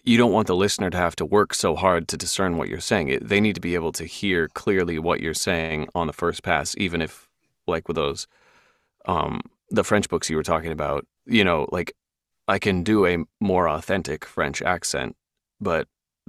you 0.07 0.17
don't 0.17 0.33
want 0.33 0.47
the 0.47 0.55
listener 0.55 0.89
to 0.89 0.97
have 0.97 1.17
to 1.17 1.27
work 1.27 1.53
so 1.53 1.75
hard 1.75 2.07
to 2.09 2.17
discern 2.17 2.57
what 2.57 2.69
you're 2.69 2.79
saying. 2.79 3.09
It, 3.09 3.29
they 3.29 3.41
need 3.41 3.57
to 3.57 3.61
be 3.61 3.75
able 3.75 3.93
to 3.93 4.05
hear 4.05 4.49
clearly 4.49 5.01
what 5.01 5.21
you're 5.21 5.35
saying 5.35 5.89
on 5.97 6.07
the 6.07 6.13
first 6.13 6.45
pass, 6.45 6.77
even 6.79 7.03
if, 7.03 7.29
like 7.67 7.89
with 7.89 7.97
those, 7.97 8.29
um, 9.07 9.41
the 9.71 9.85
French 9.85 10.09
books 10.09 10.31
you 10.31 10.37
were 10.37 10.43
talking 10.43 10.73
about, 10.73 11.07
you 11.27 11.45
know, 11.45 11.69
like 11.73 11.93
I 12.49 12.59
can 12.59 12.83
do 12.83 13.07
a 13.07 13.19
more 13.41 13.69
authentic 13.69 14.25
French 14.25 14.63
accent, 14.63 15.17
but 15.61 15.89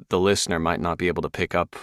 the 0.09 0.19
listener 0.19 0.59
might 0.59 0.81
not 0.81 0.97
be 0.97 1.07
able 1.07 1.21
to 1.23 1.29
pick 1.29 1.55
up 1.55 1.75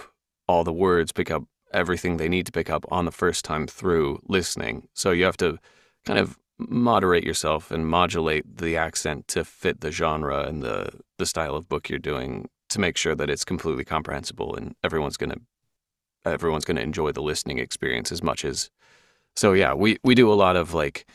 all 0.47 0.63
the 0.63 0.73
words, 0.73 1.11
pick 1.11 1.31
up 1.31 1.43
everything 1.73 2.17
they 2.17 2.29
need 2.29 2.45
to 2.45 2.51
pick 2.51 2.69
up 2.69 2.85
on 2.91 3.05
the 3.05 3.11
first 3.11 3.43
time 3.45 3.67
through 3.67 4.19
listening. 4.27 4.87
So 4.93 5.11
you 5.11 5.25
have 5.25 5.37
to 5.37 5.57
kind 6.05 6.19
of 6.19 6.37
moderate 6.57 7.23
yourself 7.23 7.71
and 7.71 7.87
modulate 7.87 8.57
the 8.57 8.77
accent 8.77 9.27
to 9.27 9.43
fit 9.43 9.81
the 9.81 9.91
genre 9.91 10.43
and 10.43 10.63
the 10.63 10.89
the 11.17 11.25
style 11.25 11.55
of 11.55 11.67
book 11.67 11.89
you're 11.89 11.99
doing 11.99 12.47
to 12.69 12.79
make 12.79 12.97
sure 12.97 13.13
that 13.13 13.29
it's 13.29 13.43
completely 13.43 13.83
comprehensible 13.83 14.55
and 14.55 14.73
everyone's 14.83 15.17
going 15.17 15.31
to 15.31 15.41
everyone's 16.25 16.65
going 16.65 16.77
to 16.77 16.83
enjoy 16.83 17.11
the 17.11 17.21
listening 17.21 17.59
experience 17.59 18.09
as 18.11 18.23
much 18.23 18.45
as 18.45 18.69
so 19.35 19.51
yeah 19.51 19.73
we 19.73 19.97
we 20.03 20.15
do 20.15 20.31
a 20.31 20.33
lot 20.33 20.55
of 20.55 20.73
like 20.73 21.05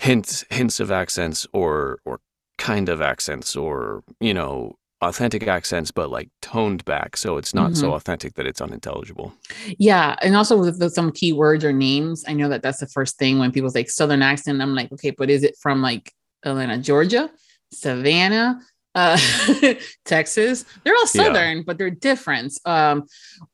hints 0.00 0.44
hints 0.50 0.80
of 0.80 0.90
accents 0.90 1.46
or 1.52 1.98
or 2.04 2.20
kind 2.58 2.88
of 2.88 3.00
accents 3.00 3.54
or 3.54 4.02
you 4.20 4.34
know 4.34 4.74
authentic 5.02 5.46
accents, 5.46 5.90
but 5.90 6.10
like 6.10 6.28
toned 6.42 6.84
back. 6.84 7.16
So 7.16 7.38
it's 7.38 7.54
not 7.54 7.70
mm-hmm. 7.70 7.80
so 7.80 7.94
authentic 7.94 8.34
that 8.34 8.46
it's 8.46 8.60
unintelligible. 8.60 9.32
Yeah. 9.78 10.16
And 10.20 10.36
also 10.36 10.58
with, 10.58 10.78
with 10.78 10.92
some 10.92 11.10
keywords 11.10 11.64
or 11.64 11.72
names, 11.72 12.24
I 12.28 12.34
know 12.34 12.48
that 12.50 12.62
that's 12.62 12.80
the 12.80 12.86
first 12.86 13.16
thing 13.16 13.38
when 13.38 13.50
people 13.50 13.70
say 13.70 13.84
Southern 13.86 14.20
accent. 14.20 14.60
I'm 14.60 14.74
like, 14.74 14.92
okay, 14.92 15.10
but 15.10 15.30
is 15.30 15.42
it 15.42 15.56
from 15.58 15.80
like 15.80 16.12
Atlanta, 16.44 16.76
Georgia, 16.76 17.30
Savannah, 17.72 18.60
uh, 18.94 19.18
Texas? 20.04 20.64
They're 20.84 20.94
all 20.94 21.06
Southern, 21.06 21.58
yeah. 21.58 21.62
but 21.66 21.78
they're 21.78 21.90
different. 21.90 22.52
Um, 22.64 23.04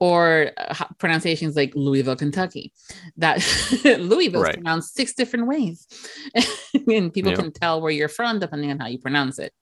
or 0.01 0.53
uh, 0.57 0.85
pronunciations 0.99 1.57
like 1.57 1.73
Louisville, 1.75 2.17
Kentucky. 2.17 2.73
That 3.17 3.39
Louisville 3.85 4.43
is 4.43 4.47
right. 4.47 4.55
pronounced 4.55 4.95
six 4.95 5.15
different 5.15 5.47
ways. 5.47 5.87
and 6.89 7.13
people 7.13 7.33
yep. 7.33 7.41
can 7.41 7.53
tell 7.53 7.81
where 7.81 7.93
you're 7.93 8.09
from 8.09 8.39
depending 8.39 8.71
on 8.71 8.79
how 8.79 8.87
you 8.87 8.99
pronounce 8.99 9.39
it. 9.39 9.53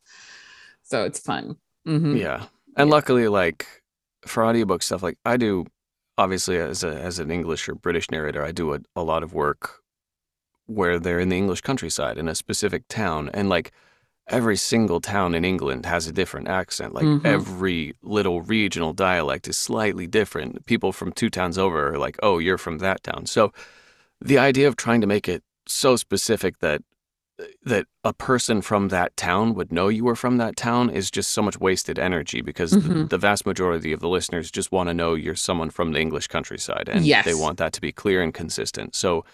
So 0.83 1.05
it's 1.05 1.19
fun. 1.19 1.57
Mm-hmm. 1.87 2.17
Yeah. 2.17 2.47
And 2.77 2.89
yeah. 2.89 2.95
luckily, 2.95 3.29
like 3.29 3.67
for 4.27 4.45
audiobook 4.45 4.83
stuff, 4.83 5.03
like 5.03 5.19
I 5.25 5.37
do, 5.37 5.67
obviously 6.19 6.59
as 6.59 6.85
a 6.85 6.95
as 7.01 7.19
an 7.19 7.31
English 7.31 7.69
or 7.69 7.75
British 7.75 8.11
narrator, 8.11 8.45
I 8.45 8.53
do 8.53 8.75
a, 8.75 8.81
a 8.95 9.03
lot 9.03 9.23
of 9.23 9.35
work 9.35 9.81
where 10.67 10.99
they're 10.99 11.21
in 11.21 11.29
the 11.29 11.37
English 11.37 11.61
countryside 11.61 12.17
in 12.17 12.29
a 12.29 12.35
specific 12.35 12.89
town, 12.89 13.31
and 13.35 13.49
like 13.49 13.73
every 14.29 14.57
single 14.57 15.01
town 15.01 15.35
in 15.35 15.45
England 15.45 15.87
has 15.87 16.07
a 16.07 16.13
different 16.13 16.49
accent. 16.49 16.95
Like 16.95 17.05
mm-hmm. 17.05 17.27
every 17.27 17.95
little 18.03 18.43
regional 18.43 18.93
dialect 18.93 19.49
is 19.49 19.59
slightly 19.59 20.07
different. 20.07 20.65
People 20.67 20.93
from 20.93 21.13
two 21.13 21.31
towns 21.31 21.59
over 21.59 21.93
are 21.93 21.99
like, 21.99 22.19
"Oh, 22.23 22.39
you're 22.39 22.59
from 22.59 22.79
that 22.79 23.03
town." 23.03 23.27
So 23.27 23.53
the 24.21 24.39
idea 24.39 24.69
of 24.69 24.77
trying 24.77 25.01
to 25.01 25.07
make 25.07 25.29
it 25.29 25.43
so 25.67 25.97
specific 25.97 26.59
that 26.61 26.83
that 27.65 27.87
a 28.05 28.13
person 28.13 28.63
from 28.63 28.89
that 28.89 29.17
town 29.17 29.55
would 29.55 29.73
know 29.73 29.89
you 29.89 30.05
were 30.05 30.15
from 30.15 30.37
that 30.37 30.57
town 30.57 30.89
is 30.89 31.11
just 31.11 31.33
so 31.33 31.43
much 31.43 31.59
wasted 31.59 31.99
energy 31.99 32.41
because 32.41 32.73
mm-hmm. 32.73 33.01
the, 33.01 33.05
the, 33.07 33.19
vast 33.19 33.45
majority 33.45 33.93
of 33.93 33.99
the 33.99 34.09
listeners 34.09 34.53
just 34.53 34.71
want 34.71 34.89
to 34.89 34.95
know 34.95 35.15
you're 35.15 35.35
someone 35.35 35.69
from 35.69 35.91
the 35.91 35.99
English 35.99 36.29
countryside 36.29 36.89
and 36.89 37.05
yes. 37.05 37.25
they 37.25 37.35
want 37.35 37.59
that 37.59 37.73
to 37.73 37.81
be 37.81 37.91
clear 37.91 38.23
and 38.23 38.33
consistent. 38.35 38.95
So 38.95 39.25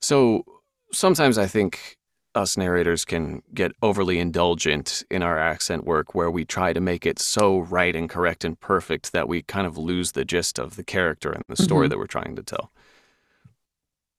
so 0.00 0.44
sometimes 0.92 1.38
I 1.38 1.46
think 1.46 1.96
us 2.34 2.56
narrators 2.56 3.04
can 3.04 3.42
get 3.52 3.72
overly 3.82 4.18
indulgent 4.18 5.04
in 5.10 5.22
our 5.22 5.38
accent 5.38 5.84
work 5.84 6.14
where 6.14 6.30
we 6.30 6.44
try 6.44 6.72
to 6.72 6.80
make 6.80 7.04
it 7.04 7.18
so 7.18 7.58
right 7.58 7.94
and 7.94 8.08
correct 8.08 8.44
and 8.44 8.58
perfect 8.60 9.12
that 9.12 9.28
we 9.28 9.42
kind 9.42 9.66
of 9.66 9.76
lose 9.76 10.12
the 10.12 10.24
gist 10.24 10.58
of 10.58 10.76
the 10.76 10.84
character 10.84 11.30
and 11.30 11.44
the 11.48 11.62
story 11.62 11.84
mm-hmm. 11.84 11.90
that 11.90 11.98
we're 11.98 12.06
trying 12.06 12.36
to 12.36 12.42
tell. 12.42 12.72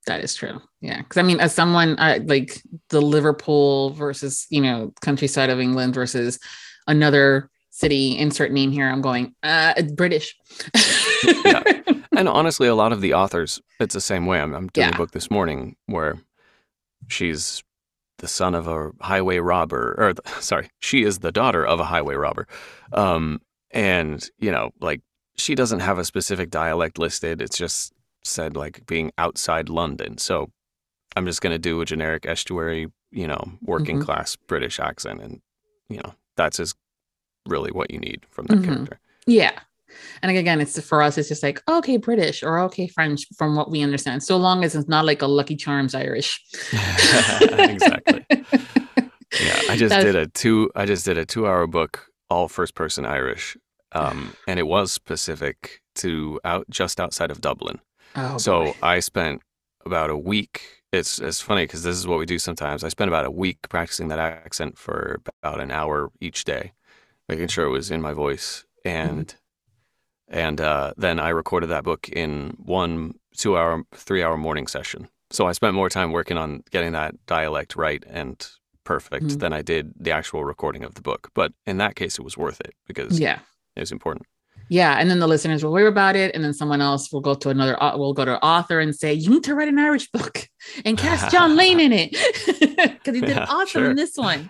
That 0.05 0.23
is 0.23 0.35
true. 0.35 0.61
Yeah. 0.81 1.01
Cause 1.03 1.17
I 1.17 1.23
mean, 1.23 1.39
as 1.39 1.53
someone 1.53 1.95
like 1.95 2.61
the 2.89 3.01
Liverpool 3.01 3.91
versus, 3.91 4.45
you 4.49 4.61
know, 4.61 4.93
countryside 5.01 5.49
of 5.49 5.59
England 5.59 5.93
versus 5.93 6.39
another 6.87 7.49
city, 7.69 8.17
insert 8.17 8.51
name 8.51 8.71
here, 8.71 8.89
I'm 8.89 9.01
going, 9.01 9.33
uh, 9.43 9.81
British. 9.95 10.35
yeah. 11.45 11.63
And 12.15 12.29
honestly, 12.29 12.67
a 12.67 12.75
lot 12.75 12.91
of 12.91 13.01
the 13.01 13.15
authors, 13.15 13.59
it's 13.79 13.95
the 13.95 14.01
same 14.01 14.27
way. 14.27 14.39
I'm, 14.39 14.53
I'm 14.53 14.67
doing 14.67 14.89
yeah. 14.89 14.93
a 14.93 14.97
book 14.97 15.11
this 15.11 15.31
morning 15.31 15.75
where 15.87 16.19
she's 17.07 17.63
the 18.19 18.27
son 18.27 18.55
of 18.55 18.67
a 18.67 18.91
highway 19.01 19.37
robber, 19.37 19.95
or 19.97 20.13
sorry, 20.41 20.69
she 20.79 21.03
is 21.03 21.19
the 21.19 21.31
daughter 21.31 21.65
of 21.65 21.79
a 21.79 21.85
highway 21.85 22.15
robber. 22.15 22.47
Um, 22.91 23.41
and, 23.71 24.29
you 24.37 24.51
know, 24.51 24.71
like 24.79 25.01
she 25.35 25.55
doesn't 25.55 25.79
have 25.79 25.97
a 25.97 26.05
specific 26.05 26.49
dialect 26.49 26.99
listed. 26.99 27.41
It's 27.41 27.57
just 27.57 27.93
said 28.23 28.55
like 28.55 28.85
being 28.85 29.11
outside 29.17 29.69
London. 29.69 30.17
So 30.17 30.51
I'm 31.15 31.25
just 31.25 31.41
going 31.41 31.53
to 31.53 31.59
do 31.59 31.81
a 31.81 31.85
generic 31.85 32.25
estuary, 32.25 32.87
you 33.11 33.27
know, 33.27 33.53
working 33.61 33.97
mm-hmm. 33.97 34.05
class 34.05 34.35
British 34.35 34.79
accent. 34.79 35.21
And, 35.21 35.41
you 35.89 35.97
know, 35.97 36.13
that's 36.37 36.59
as 36.59 36.73
really 37.47 37.71
what 37.71 37.91
you 37.91 37.99
need 37.99 38.25
from 38.29 38.45
that 38.45 38.59
mm-hmm. 38.59 38.73
character. 38.73 38.99
Yeah. 39.25 39.59
And 40.21 40.35
again, 40.35 40.61
it's 40.61 40.79
for 40.81 41.01
us, 41.01 41.17
it's 41.17 41.29
just 41.29 41.43
like, 41.43 41.61
okay, 41.69 41.97
British 41.97 42.43
or 42.43 42.59
okay, 42.59 42.87
French 42.87 43.25
from 43.37 43.55
what 43.55 43.69
we 43.69 43.81
understand. 43.81 44.23
So 44.23 44.37
long 44.37 44.63
as 44.63 44.75
it's 44.75 44.87
not 44.87 45.05
like 45.05 45.21
a 45.21 45.27
Lucky 45.27 45.55
Charms 45.55 45.95
Irish. 45.95 46.41
exactly. 46.73 48.25
yeah. 48.29 49.61
I 49.69 49.75
just 49.77 49.89
That's... 49.89 50.05
did 50.05 50.15
a 50.15 50.27
two, 50.27 50.71
I 50.75 50.85
just 50.85 51.05
did 51.05 51.17
a 51.17 51.25
two 51.25 51.47
hour 51.47 51.67
book, 51.67 52.07
all 52.29 52.47
first 52.47 52.75
person 52.75 53.05
Irish. 53.05 53.57
Um, 53.93 54.35
and 54.47 54.59
it 54.59 54.67
was 54.67 54.91
specific 54.91 55.81
to 55.95 56.39
out 56.43 56.65
just 56.69 56.99
outside 56.99 57.31
of 57.31 57.41
Dublin. 57.41 57.79
Oh, 58.15 58.37
so 58.37 58.65
boy. 58.65 58.73
I 58.81 58.99
spent 58.99 59.41
about 59.85 60.09
a 60.09 60.17
week. 60.17 60.61
It's 60.91 61.19
it's 61.19 61.41
funny 61.41 61.63
because 61.63 61.83
this 61.83 61.97
is 61.97 62.07
what 62.07 62.19
we 62.19 62.25
do 62.25 62.37
sometimes. 62.37 62.83
I 62.83 62.89
spent 62.89 63.09
about 63.09 63.25
a 63.25 63.31
week 63.31 63.57
practicing 63.69 64.09
that 64.09 64.19
accent 64.19 64.77
for 64.77 65.21
about 65.25 65.59
an 65.59 65.71
hour 65.71 66.11
each 66.21 66.43
day, 66.43 66.73
making 67.27 67.47
sure 67.47 67.65
it 67.65 67.71
was 67.71 67.89
in 67.89 68.01
my 68.01 68.13
voice, 68.13 68.65
and 68.85 69.27
mm-hmm. 69.27 69.37
And 70.27 70.59
uh, 70.61 70.93
then 70.97 71.19
I 71.19 71.29
recorded 71.29 71.67
that 71.67 71.83
book 71.83 72.09
in 72.09 72.55
one 72.57 73.13
two 73.37 73.57
hour, 73.57 73.83
three 73.93 74.23
hour 74.23 74.37
morning 74.37 74.67
session. 74.67 75.07
So 75.31 75.47
I 75.47 75.51
spent 75.53 75.75
more 75.75 75.89
time 75.89 76.11
working 76.11 76.37
on 76.37 76.63
getting 76.71 76.91
that 76.93 77.15
dialect 77.25 77.75
right 77.75 78.03
and 78.07 78.45
perfect 78.83 79.25
mm-hmm. 79.25 79.37
than 79.39 79.53
I 79.53 79.61
did 79.61 79.93
the 79.99 80.11
actual 80.11 80.43
recording 80.43 80.83
of 80.83 80.95
the 80.95 81.01
book. 81.01 81.29
But 81.33 81.53
in 81.65 81.77
that 81.77 81.95
case, 81.95 82.19
it 82.19 82.23
was 82.23 82.37
worth 82.37 82.59
it 82.61 82.73
because 82.87 83.19
yeah, 83.19 83.39
it 83.75 83.79
was 83.79 83.91
important. 83.91 84.27
Yeah, 84.69 84.95
and 84.97 85.09
then 85.09 85.19
the 85.19 85.27
listeners 85.27 85.63
will 85.63 85.75
hear 85.75 85.87
about 85.87 86.15
it, 86.15 86.33
and 86.33 86.43
then 86.43 86.53
someone 86.53 86.81
else 86.81 87.11
will 87.11 87.21
go 87.21 87.33
to 87.35 87.49
another. 87.49 87.77
will 87.97 88.13
go 88.13 88.25
to 88.25 88.35
an 88.35 88.39
author 88.41 88.79
and 88.79 88.95
say, 88.95 89.13
"You 89.13 89.29
need 89.29 89.43
to 89.43 89.55
write 89.55 89.67
an 89.67 89.79
Irish 89.79 90.09
book 90.11 90.47
and 90.85 90.97
cast 90.97 91.31
John 91.31 91.55
Lane 91.57 91.79
in 91.79 91.91
it 91.93 92.11
because 92.99 93.15
he 93.15 93.21
did 93.21 93.29
yeah, 93.29 93.45
awesome 93.49 93.67
sure. 93.81 93.89
in 93.89 93.95
this 93.95 94.15
one." 94.15 94.49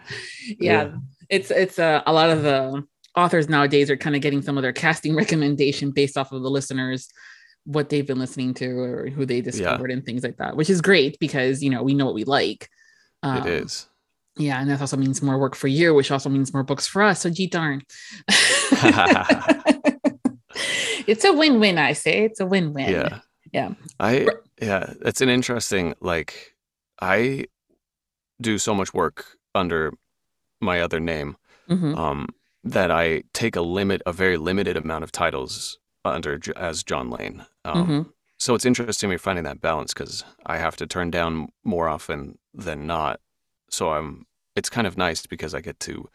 Yeah, 0.60 0.84
yeah. 0.84 0.92
it's 1.30 1.52
it's 1.52 1.80
uh, 1.80 2.04
a 2.06 2.14
lot 2.14 2.30
of 2.30 2.44
the 2.44 2.86
authors 3.16 3.50
nowadays 3.50 3.90
are 3.90 3.98
kind 3.98 4.16
of 4.16 4.22
getting 4.22 4.42
some 4.42 4.58
of 4.58 4.62
their 4.62 4.74
casting 4.74 5.16
recommendation 5.24 5.92
based 5.92 6.18
off 6.18 6.32
of 6.32 6.42
the 6.42 6.50
listeners 6.50 7.10
what 7.66 7.90
they've 7.90 8.08
been 8.08 8.20
listening 8.20 8.54
to 8.54 8.78
or 8.78 9.08
who 9.08 9.26
they 9.26 9.40
discovered 9.40 9.90
yeah. 9.90 9.94
and 9.96 10.06
things 10.06 10.22
like 10.24 10.38
that, 10.38 10.58
which 10.58 10.70
is 10.70 10.82
great 10.82 11.18
because 11.20 11.64
you 11.64 11.70
know 11.70 11.82
we 11.82 11.94
know 11.94 12.06
what 12.06 12.16
we 12.16 12.26
like. 12.26 12.70
Um, 13.22 13.38
it 13.38 13.46
is. 13.46 13.88
Yeah, 14.36 14.60
and 14.60 14.70
that 14.70 14.82
also 14.82 14.98
means 14.98 15.22
more 15.22 15.38
work 15.38 15.56
for 15.56 15.68
you, 15.68 15.94
which 15.94 16.12
also 16.12 16.30
means 16.30 16.54
more 16.54 16.64
books 16.64 16.88
for 16.88 17.04
us. 17.04 17.22
So 17.22 17.30
gee 17.30 17.48
darn. 17.48 17.84
it's 21.08 21.24
a 21.24 21.32
win-win, 21.32 21.78
I 21.78 21.94
say. 21.94 22.26
It's 22.26 22.40
a 22.40 22.46
win-win. 22.46 22.90
Yeah. 22.90 23.20
Yeah. 23.52 23.74
I 24.00 24.28
yeah, 24.60 24.94
it's 25.02 25.22
an 25.22 25.30
interesting 25.30 25.94
like 26.02 26.56
I 27.00 27.46
do 28.42 28.58
so 28.58 28.74
much 28.74 28.94
work 28.94 29.26
under 29.54 29.94
my 30.60 30.82
other 30.82 31.00
name 31.00 31.38
Mhm. 31.70 31.98
um, 31.98 32.28
that 32.64 32.92
I 32.92 33.24
take 33.34 33.56
a 33.56 33.62
limit, 33.62 34.02
a 34.06 34.14
very 34.14 34.38
limited 34.38 34.78
amount 34.78 35.04
of 35.04 35.12
titles 35.12 35.80
under 36.06 36.40
as 36.56 36.84
John 36.84 37.10
Lane. 37.10 37.46
Um, 37.66 37.88
Mhm. 37.88 38.14
So 38.40 38.56
it's 38.56 38.66
interesting 38.66 39.10
me 39.10 39.18
finding 39.18 39.46
that 39.46 39.62
balance 39.62 39.94
because 39.94 40.26
I 40.46 40.58
have 40.58 40.76
to 40.78 40.88
turn 40.88 41.12
down 41.12 41.50
more 41.64 41.88
often 41.88 42.38
than 42.54 42.86
not. 42.88 43.20
So 43.70 43.92
I'm. 43.94 44.26
It's 44.56 44.70
kind 44.70 44.86
of 44.86 44.98
nice 44.98 45.26
because 45.26 45.56
I 45.56 45.62
get 45.62 45.80
to 45.82 46.10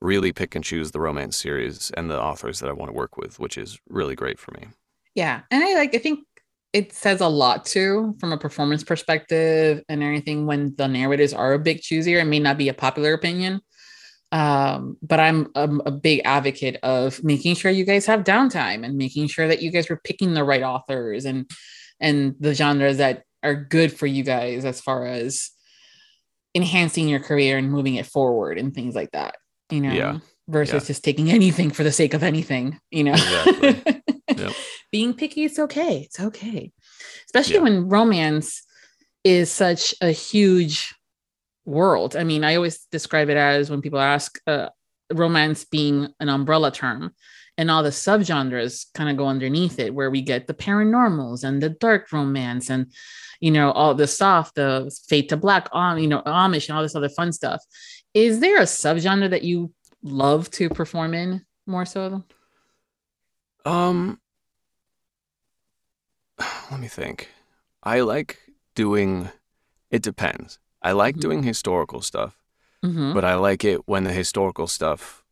really 0.00 0.32
pick 0.32 0.54
and 0.54 0.64
choose 0.64 0.90
the 0.90 1.00
romance 1.00 1.36
series 1.36 1.90
and 1.96 2.10
the 2.10 2.20
authors 2.20 2.60
that 2.60 2.68
I 2.68 2.72
want 2.72 2.90
to 2.90 2.96
work 2.96 3.16
with, 3.16 3.38
which 3.40 3.56
is 3.56 3.78
really 3.88 4.14
great 4.14 4.38
for 4.38 4.52
me. 4.52 4.68
Yeah. 5.14 5.40
And 5.50 5.64
I 5.64 5.74
like, 5.74 5.94
I 5.94 5.98
think 5.98 6.20
it 6.72 6.92
says 6.92 7.20
a 7.20 7.28
lot 7.28 7.64
too 7.64 8.14
from 8.20 8.32
a 8.32 8.38
performance 8.38 8.84
perspective 8.84 9.82
and 9.88 10.02
everything 10.02 10.46
when 10.46 10.74
the 10.76 10.86
narrators 10.86 11.32
are 11.32 11.54
a 11.54 11.58
bit 11.58 11.78
choosier. 11.82 12.20
It 12.20 12.26
may 12.26 12.38
not 12.40 12.58
be 12.58 12.68
a 12.68 12.74
popular 12.74 13.12
opinion. 13.14 13.60
Um, 14.30 14.98
but 15.02 15.20
I'm, 15.20 15.48
I'm 15.54 15.80
a 15.86 15.90
big 15.90 16.20
advocate 16.24 16.76
of 16.82 17.22
making 17.24 17.54
sure 17.54 17.70
you 17.70 17.84
guys 17.84 18.04
have 18.06 18.24
downtime 18.24 18.84
and 18.84 18.96
making 18.96 19.28
sure 19.28 19.48
that 19.48 19.62
you 19.62 19.70
guys 19.70 19.88
were 19.88 20.00
picking 20.04 20.34
the 20.34 20.44
right 20.44 20.62
authors 20.62 21.24
and 21.24 21.50
and 22.00 22.34
the 22.38 22.54
genres 22.54 22.98
that 22.98 23.24
are 23.42 23.54
good 23.54 23.92
for 23.92 24.06
you 24.06 24.22
guys 24.22 24.64
as 24.64 24.80
far 24.80 25.06
as 25.06 25.50
enhancing 26.54 27.08
your 27.08 27.20
career 27.20 27.58
and 27.58 27.70
moving 27.70 27.94
it 27.94 28.06
forward 28.06 28.58
and 28.58 28.74
things 28.74 28.94
like 28.94 29.10
that. 29.12 29.36
You 29.70 29.80
know, 29.80 29.92
Yeah. 29.92 30.18
versus 30.48 30.82
Yeah. 30.84 30.86
just 30.88 31.04
taking 31.04 31.30
anything 31.30 31.70
for 31.70 31.82
the 31.84 31.92
sake 31.92 32.14
of 32.14 32.22
anything, 32.22 32.78
you 32.90 33.04
know. 33.04 33.12
Exactly. 33.12 34.02
Yep. 34.36 34.52
Being 34.92 35.14
picky, 35.14 35.44
it's 35.44 35.58
okay. 35.58 36.02
It's 36.02 36.20
okay. 36.20 36.70
Especially 37.24 37.56
Yeah. 37.56 37.62
when 37.62 37.88
romance 37.88 38.62
is 39.24 39.50
such 39.50 39.94
a 40.00 40.12
huge 40.12 40.94
world. 41.68 42.16
I 42.16 42.24
mean, 42.24 42.44
I 42.44 42.56
always 42.56 42.86
describe 42.90 43.28
it 43.28 43.36
as 43.36 43.70
when 43.70 43.82
people 43.82 44.00
ask 44.00 44.38
uh, 44.46 44.68
romance 45.12 45.64
being 45.64 46.08
an 46.20 46.28
umbrella 46.28 46.70
term 46.72 47.14
and 47.56 47.70
all 47.70 47.82
the 47.82 47.90
subgenres 47.90 48.86
kind 48.94 49.10
of 49.10 49.16
go 49.16 49.26
underneath 49.26 49.78
it 49.78 49.94
where 49.94 50.10
we 50.10 50.22
get 50.22 50.46
the 50.46 50.54
paranormals 50.54 51.44
and 51.44 51.62
the 51.62 51.70
dark 51.70 52.12
romance 52.12 52.68
and 52.70 52.92
you 53.40 53.50
know 53.50 53.70
all 53.72 53.94
the 53.94 54.06
soft 54.06 54.54
the 54.54 54.94
fade 55.08 55.30
to 55.30 55.36
black 55.36 55.66
um 55.72 55.98
you 55.98 56.06
know 56.06 56.20
amish 56.26 56.68
and 56.68 56.76
all 56.76 56.82
this 56.82 56.94
other 56.94 57.08
fun 57.08 57.32
stuff 57.32 57.64
is 58.12 58.40
there 58.40 58.58
a 58.58 58.64
subgenre 58.64 59.30
that 59.30 59.44
you 59.44 59.72
love 60.02 60.50
to 60.50 60.68
perform 60.68 61.14
in 61.14 61.42
more 61.66 61.86
so 61.86 62.22
Um, 63.68 64.18
let 66.70 66.80
me 66.80 66.88
think. 66.88 67.28
I 67.82 68.00
like 68.00 68.38
doing. 68.74 69.28
It 69.90 70.02
depends. 70.02 70.58
I 70.82 70.92
like 70.92 71.16
Mhm. 71.16 71.20
doing 71.20 71.42
historical 71.42 72.00
stuff, 72.02 72.38
mm-hmm. 72.84 73.12
but 73.14 73.24
I 73.24 73.34
like 73.34 73.64
it 73.64 73.86
when 73.88 74.04
the 74.04 74.12
historical 74.12 74.66
stuff 74.66 75.24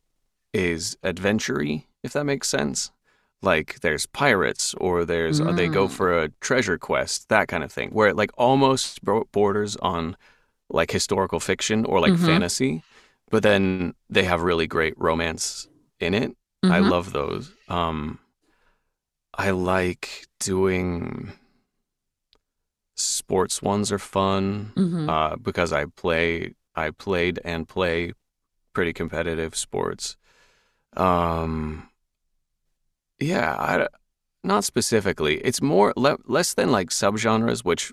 is 0.53 0.97
adventure-y, 1.03 1.85
if 2.03 2.13
that 2.13 2.25
makes 2.25 2.47
sense. 2.49 2.91
Like 3.41 3.79
there's 3.81 4.05
pirates, 4.07 4.73
or 4.75 5.05
there's 5.05 5.39
or 5.39 5.53
they 5.53 5.67
go 5.69 5.87
Mm. 5.87 5.91
for 5.91 6.23
a 6.23 6.29
treasure 6.41 6.77
quest, 6.77 7.29
that 7.29 7.47
kind 7.47 7.63
of 7.63 7.71
thing, 7.71 7.91
where 7.91 8.09
it 8.09 8.15
like 8.15 8.31
almost 8.37 8.99
borders 9.31 9.75
on 9.77 10.17
like 10.69 10.91
historical 10.91 11.39
fiction 11.39 11.85
or 11.85 11.99
like 11.99 12.13
Mhm. 12.13 12.25
fantasy, 12.25 12.83
but 13.29 13.43
then 13.43 13.93
they 14.09 14.23
have 14.23 14.41
really 14.41 14.67
great 14.67 14.95
romance 14.97 15.67
in 15.99 16.13
it. 16.13 16.35
I 16.63 16.79
love 16.79 17.13
those. 17.13 17.53
Um, 17.69 18.19
I 19.37 19.51
like 19.51 20.25
doing 20.39 21.31
sports 22.97 23.61
ones 23.61 23.91
are 23.91 23.99
fun 23.99 24.73
hmm 24.75 25.09
uh, 25.09 25.35
because 25.37 25.71
I 25.71 25.85
play, 25.85 26.55
I 26.75 26.89
played 26.91 27.39
and 27.45 27.67
play 27.67 28.11
pretty 28.73 28.91
competitive 28.93 29.55
sports. 29.55 30.17
Um, 30.95 31.89
yeah, 33.19 33.55
I, 33.57 33.87
not 34.43 34.63
specifically. 34.63 35.37
It's 35.37 35.61
more 35.61 35.93
le- 35.95 36.17
less 36.25 36.53
than 36.53 36.71
like 36.71 36.89
subgenres, 36.89 37.63
which 37.63 37.91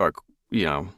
are 0.00 0.12
you 0.50 0.64
know 0.64 0.88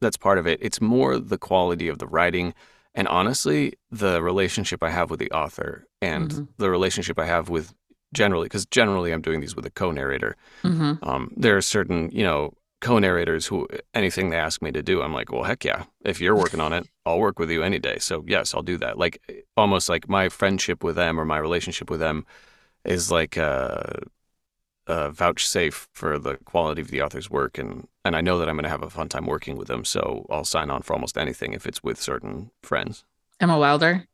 that's 0.00 0.16
part 0.16 0.38
of 0.38 0.46
it. 0.46 0.58
It's 0.62 0.80
more 0.80 1.18
the 1.18 1.38
quality 1.38 1.88
of 1.88 1.98
the 1.98 2.06
writing 2.06 2.54
and 2.94 3.08
honestly 3.08 3.74
the 3.90 4.22
relationship 4.22 4.82
I 4.82 4.90
have 4.90 5.10
with 5.10 5.18
the 5.20 5.30
author 5.32 5.86
and 6.00 6.30
Mhm. 6.30 6.48
the 6.58 6.70
relationship 6.70 7.18
I 7.18 7.26
have 7.26 7.48
with 7.48 7.74
generally 8.12 8.46
because 8.46 8.66
generally 8.66 9.12
I'm 9.12 9.22
doing 9.22 9.40
these 9.40 9.56
with 9.56 9.66
a 9.66 9.70
co-narrator. 9.70 10.36
hmm 10.62 10.94
Um, 11.02 11.32
there 11.36 11.56
are 11.56 11.62
certain 11.62 12.10
you 12.12 12.24
know 12.24 12.52
co-narrators 12.80 13.46
who 13.46 13.66
anything 13.94 14.30
they 14.30 14.36
ask 14.36 14.62
me 14.62 14.70
to 14.72 14.82
do, 14.82 15.02
I'm 15.02 15.12
like, 15.12 15.32
well, 15.32 15.44
heck 15.44 15.64
yeah. 15.64 15.84
If 16.04 16.20
you're 16.20 16.36
working 16.36 16.60
on 16.60 16.72
it, 16.72 16.86
I'll 17.04 17.18
work 17.18 17.38
with 17.38 17.50
you 17.50 17.62
any 17.62 17.78
day. 17.78 17.98
So 17.98 18.24
yes, 18.26 18.54
I'll 18.54 18.62
do 18.62 18.76
that. 18.78 18.98
Like 18.98 19.20
almost 19.56 19.88
like 19.88 20.08
my 20.08 20.28
friendship 20.28 20.84
with 20.84 20.96
them 20.96 21.18
or 21.18 21.24
my 21.24 21.38
relationship 21.38 21.90
with 21.90 22.00
them 22.00 22.24
is 22.84 23.10
like 23.10 23.36
a, 23.36 24.02
a 24.86 25.10
vouchsafe 25.10 25.88
for 25.92 26.18
the 26.18 26.36
quality 26.38 26.80
of 26.80 26.88
the 26.90 27.02
author's 27.02 27.30
work, 27.30 27.58
and 27.58 27.88
and 28.04 28.16
I 28.16 28.20
know 28.20 28.38
that 28.38 28.48
I'm 28.48 28.56
going 28.56 28.64
to 28.64 28.70
have 28.70 28.82
a 28.82 28.90
fun 28.90 29.08
time 29.08 29.26
working 29.26 29.56
with 29.56 29.68
them. 29.68 29.84
So 29.84 30.26
I'll 30.30 30.44
sign 30.44 30.70
on 30.70 30.82
for 30.82 30.94
almost 30.94 31.18
anything 31.18 31.52
if 31.52 31.66
it's 31.66 31.82
with 31.82 32.00
certain 32.00 32.50
friends. 32.62 33.04
Emma 33.40 33.58
Wilder. 33.58 34.07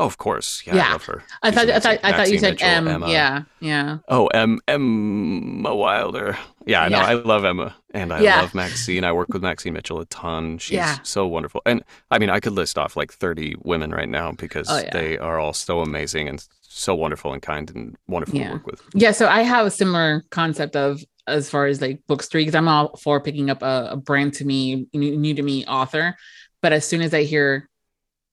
Oh, 0.00 0.06
of 0.06 0.16
course, 0.16 0.62
yeah, 0.66 0.76
Yeah. 0.76 0.88
I 0.88 0.92
love 0.92 1.04
her. 1.04 1.22
I 1.42 1.50
She's 1.50 1.54
thought 1.58 1.68
I 1.68 1.78
thought 1.80 1.98
I 2.02 2.12
thought 2.12 2.30
you 2.30 2.38
said 2.38 2.52
Mitchell, 2.54 2.68
M. 2.68 2.88
Emma. 2.88 3.10
Yeah, 3.10 3.42
yeah. 3.60 3.98
Oh, 4.08 4.28
M. 4.28 4.58
Emma 4.66 5.74
Wilder. 5.74 6.38
Yeah, 6.66 6.88
no, 6.88 6.96
Yeah. 6.98 7.04
I 7.04 7.12
love 7.14 7.44
Emma 7.44 7.74
and 7.92 8.12
I 8.12 8.20
Yeah. 8.22 8.40
love 8.40 8.54
Maxine. 8.54 9.04
I 9.04 9.12
work 9.12 9.28
with 9.32 9.42
Maxine 9.42 9.74
Mitchell 9.74 10.00
a 10.00 10.06
ton. 10.06 10.56
She's 10.58 10.76
Yeah. 10.76 10.98
so 11.02 11.26
wonderful. 11.26 11.60
And 11.66 11.82
I 12.10 12.18
mean, 12.18 12.30
I 12.30 12.40
could 12.40 12.52
list 12.54 12.78
off 12.78 12.96
like 12.96 13.12
30 13.12 13.56
women 13.62 13.90
right 13.90 14.08
now 14.08 14.32
because 14.32 14.68
Oh, 14.70 14.80
they 14.92 15.18
are 15.18 15.38
all 15.38 15.52
so 15.52 15.80
amazing 15.80 16.28
and 16.28 16.42
so 16.62 16.94
wonderful 16.94 17.32
and 17.34 17.42
kind 17.42 17.70
and 17.74 17.96
wonderful 18.08 18.38
to 18.40 18.48
work 18.52 18.66
with. 18.66 18.80
Yeah, 18.94 19.12
so 19.12 19.28
I 19.28 19.42
have 19.42 19.66
a 19.66 19.70
similar 19.70 20.24
concept 20.30 20.76
of 20.76 21.00
as 21.26 21.50
far 21.50 21.66
as 21.66 21.80
like 21.82 22.00
books 22.08 22.26
three 22.28 22.42
because 22.42 22.54
I'm 22.54 22.68
all 22.68 22.96
for 22.96 23.20
picking 23.20 23.50
up 23.50 23.62
a, 23.62 23.88
a 23.92 23.96
brand 23.96 24.32
to 24.34 24.46
me, 24.46 24.86
new, 24.94 25.16
new 25.18 25.34
to 25.34 25.42
me 25.42 25.66
author. 25.66 26.16
But 26.62 26.72
as 26.72 26.86
soon 26.86 27.02
as 27.02 27.12
I 27.12 27.24
hear 27.24 27.68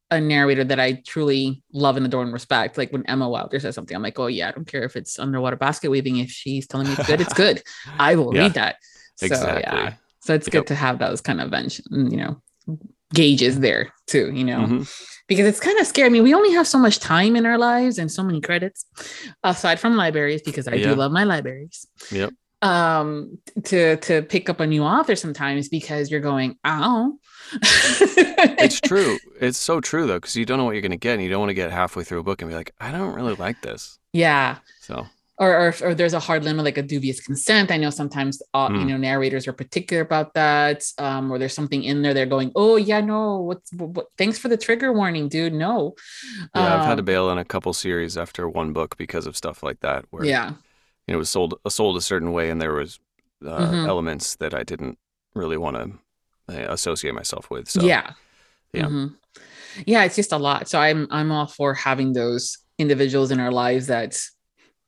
a 0.10 0.22
narrator 0.22 0.64
that 0.64 0.80
I 0.80 1.02
truly 1.06 1.64
love 1.74 1.98
and 1.98 2.06
adore 2.06 2.24
and 2.24 2.32
respect, 2.32 2.78
like 2.78 2.92
when 2.92 3.06
Emma 3.08 3.28
Wilder 3.28 3.60
says 3.60 3.76
something, 3.76 3.96
I'm 3.96 4.02
like, 4.04 4.18
oh 4.20 4.28
yeah, 4.28 4.48
I 4.48 4.52
don't 4.52 4.68
care 4.68 4.84
if 4.84 4.96
it's 4.96 5.20
underwater 5.20 5.56
basket 5.58 5.90
weaving. 5.92 6.18
If 6.18 6.30
she's 6.32 6.66
telling 6.68 6.88
me 6.88 6.94
it's 6.94 7.06
good, 7.08 7.20
it's 7.22 7.34
good. 7.44 7.62
I 8.00 8.16
will 8.16 8.32
Yeah, 8.32 8.42
read 8.44 8.54
that. 8.54 8.76
So 9.18 9.26
exactly. 9.26 9.62
yeah, 9.64 9.94
so 10.22 10.34
it's 10.34 10.48
Yep. 10.48 10.52
good 10.54 10.68
to 10.68 10.76
have 10.76 11.00
those 11.00 11.20
kind 11.22 11.42
of 11.42 11.52
bench, 11.52 11.82
you 11.92 12.18
know, 12.18 12.42
gauges 13.14 13.60
there 13.60 13.92
too. 14.08 14.32
You 14.34 14.46
know, 14.46 14.60
Mhm. 14.68 14.90
because 15.28 15.46
it's 15.46 15.60
kind 15.60 15.78
of 15.80 15.88
scary. 15.88 16.08
I 16.08 16.10
mean, 16.10 16.24
we 16.24 16.34
only 16.34 16.54
have 16.54 16.68
so 16.68 16.78
much 16.78 17.00
time 17.00 17.36
in 17.36 17.46
our 17.46 17.58
lives 17.58 17.98
and 17.98 18.10
so 18.12 18.24
many 18.24 18.40
credits, 18.40 18.86
aside 19.44 19.80
from 19.80 19.98
libraries, 19.98 20.42
because 20.42 20.68
I 20.68 20.76
Yeah. 20.76 20.90
do 20.90 20.96
love 20.96 21.12
my 21.12 21.26
libraries. 21.26 21.86
Yep. 22.12 22.34
Um, 22.62 23.38
to 23.66 23.98
to 23.98 24.24
pick 24.24 24.50
up 24.50 24.60
a 24.60 24.66
new 24.68 24.84
author 24.84 25.16
sometimes 25.16 25.70
because 25.70 26.10
you're 26.10 26.20
going, 26.22 26.58
oh, 26.66 27.18
It's 27.54 28.80
true. 28.82 29.18
It's 29.40 29.58
so 29.60 29.80
true 29.80 30.08
though, 30.08 30.16
because 30.20 30.36
you 30.36 30.46
don't 30.46 30.58
know 30.58 30.66
what 30.66 30.72
you're 30.74 30.82
going 30.82 30.92
to 30.92 30.98
get 30.98 31.14
and 31.14 31.24
you 31.24 31.30
don't 31.30 31.40
want 31.40 31.52
to 31.52 31.54
get 31.54 31.72
halfway 31.72 32.04
through 32.04 32.20
a 32.20 32.24
book 32.24 32.42
and 32.42 32.50
be 32.50 32.56
like, 32.56 32.74
I 32.80 32.92
don't 32.92 33.14
really 33.14 33.36
like 33.36 33.62
this. 33.62 34.00
yeah. 34.14 34.58
So, 34.82 35.06
Or, 35.40 35.52
or, 35.68 35.74
or 35.84 35.94
there's 35.94 36.14
a 36.16 36.20
hard 36.20 36.44
limit 36.46 36.66
like 36.66 36.80
a 36.80 36.82
dubious 36.82 37.20
consent. 37.22 37.70
I 37.70 37.78
know 37.78 37.92
sometimes 37.92 38.42
uh, 38.56 38.70
you 38.72 38.78
Mm. 38.80 38.88
know 38.88 38.98
narrators 38.98 39.48
are 39.48 39.54
particular 39.54 40.02
about 40.02 40.34
that. 40.34 40.84
Um, 40.98 41.30
or 41.32 41.38
there's 41.38 41.54
something 41.54 41.84
in 41.84 42.02
there 42.02 42.16
they're 42.16 42.26
going, 42.26 42.52
oh 42.56 42.78
yeah, 42.78 43.02
no, 43.02 43.38
what's 43.42 43.72
what, 43.74 44.08
thanks 44.18 44.40
for 44.40 44.48
the 44.50 44.58
trigger 44.58 44.92
warning, 44.92 45.30
dude. 45.30 45.54
No. 45.54 45.94
yeah, 46.56 46.74
I've 46.76 46.86
had 46.86 46.96
to 46.96 47.02
Um, 47.02 47.06
bail 47.06 47.26
on 47.30 47.38
a 47.38 47.46
couple 47.46 47.72
series 47.74 48.18
after 48.18 48.50
one 48.50 48.74
book 48.74 48.98
because 48.98 49.28
of 49.28 49.38
stuff 49.38 49.62
like 49.62 49.82
that 49.82 50.06
where 50.10 50.26
Yeah. 50.26 50.54
You 51.08 51.14
know, 51.14 51.18
it 51.18 51.20
was 51.20 51.30
sold 51.30 51.54
sold 51.70 51.98
a 51.98 52.02
certain 52.02 52.32
way, 52.34 52.50
and 52.50 52.62
there 52.62 52.74
was 52.74 53.00
uh, 53.46 53.60
Mhm. 53.72 53.88
elements 53.88 54.36
that 54.38 54.54
I 54.54 54.64
didn't 54.64 54.98
really 55.36 55.58
want 55.58 55.76
to 55.78 55.92
uh, 56.50 56.74
associate 56.74 57.14
myself 57.14 57.50
with. 57.52 57.70
So 57.70 57.82
yeah. 57.84 58.14
yeah. 58.74 58.86
Mhm. 58.88 59.16
Yeah, 59.86 60.04
it's 60.06 60.16
just 60.16 60.32
a 60.32 60.38
lot. 60.38 60.68
So 60.68 60.80
I'm 60.80 61.08
I'm 61.12 61.32
all 61.32 61.46
for 61.48 61.74
having 61.74 62.14
those 62.14 62.58
individuals 62.80 63.30
in 63.32 63.40
our 63.40 63.52
lives 63.52 63.88
that 63.88 64.18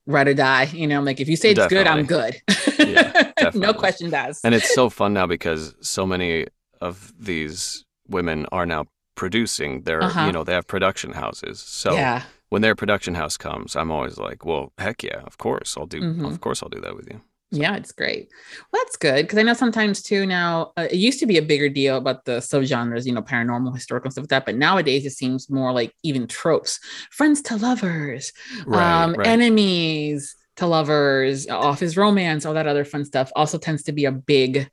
ride 0.08 0.28
or 0.28 0.34
die. 0.34 0.64
You 0.74 0.88
know, 0.88 1.02
like 1.02 1.20
if 1.20 1.28
you 1.30 1.36
say 1.36 1.52
it's 1.52 1.68
good, 1.68 1.86
I'm 1.88 2.06
good. 2.06 2.42
Yeah, 2.80 3.12
no 3.14 3.32
definitely. 3.38 3.74
questions 3.76 4.14
asked. 4.14 4.44
and 4.46 4.56
it's 4.56 4.74
so 4.74 4.90
fun 4.90 5.14
now 5.14 5.28
because 5.28 5.76
so 5.82 6.06
many 6.08 6.48
of 6.82 7.14
these 7.20 7.86
women 8.08 8.46
are 8.52 8.66
now 8.66 8.86
producing. 9.16 9.84
Their 9.84 10.02
Uh-huh. 10.04 10.26
you 10.26 10.32
know 10.32 10.44
they 10.44 10.54
have 10.54 10.66
production 10.66 11.12
houses. 11.14 11.60
So 11.60 11.94
yeah. 11.94 12.24
When 12.50 12.62
their 12.62 12.76
production 12.76 13.16
house 13.16 13.38
comes, 13.38 13.76
I'm 13.76 13.92
always 13.92 14.18
like, 14.18 14.46
well, 14.46 14.74
heck 14.78 15.04
yeah, 15.04 15.22
of 15.26 15.38
course 15.38 15.76
I'll 15.78 15.86
do. 15.86 16.02
Mhm. 16.02 16.26
Of 16.32 16.42
course 16.42 16.62
I'll 16.64 16.70
do 16.70 16.82
that 16.82 16.96
with 16.96 17.08
you. 17.10 17.22
Yeah, 17.52 17.76
it's 17.78 17.92
great. 17.92 18.30
Well, 18.72 18.84
that's 18.84 18.96
good 18.98 19.24
because 19.26 19.40
I 19.40 19.42
know 19.42 19.54
sometimes 19.56 20.04
too 20.04 20.28
now 20.28 20.72
uh, 20.78 20.88
it 20.92 20.98
used 20.98 21.20
to 21.22 21.26
be 21.26 21.38
a 21.38 21.42
bigger 21.42 21.68
deal 21.68 21.98
about 21.98 22.24
the 22.26 22.34
subgenres, 22.34 23.08
you 23.08 23.12
know, 23.14 23.24
paranormal, 23.24 23.74
historical 23.74 24.12
stuff 24.12 24.24
like 24.24 24.30
that. 24.30 24.46
But 24.46 24.56
nowadays 24.56 25.04
it 25.06 25.12
seems 25.12 25.50
more 25.50 25.72
like 25.72 25.92
even 26.04 26.28
tropes, 26.28 26.80
friends 27.10 27.42
to 27.44 27.56
lovers, 27.58 28.32
Right. 28.68 29.04
um, 29.04 29.14
right. 29.16 29.28
enemies 29.28 30.36
to 30.58 30.68
lovers, 30.68 31.48
office 31.48 31.98
romance, 31.98 32.46
all 32.46 32.54
that 32.54 32.68
other 32.68 32.86
fun 32.86 33.04
stuff 33.04 33.32
also 33.36 33.58
tends 33.58 33.84
to 33.84 33.94
be 33.94 34.06
a 34.06 34.12
big 34.12 34.70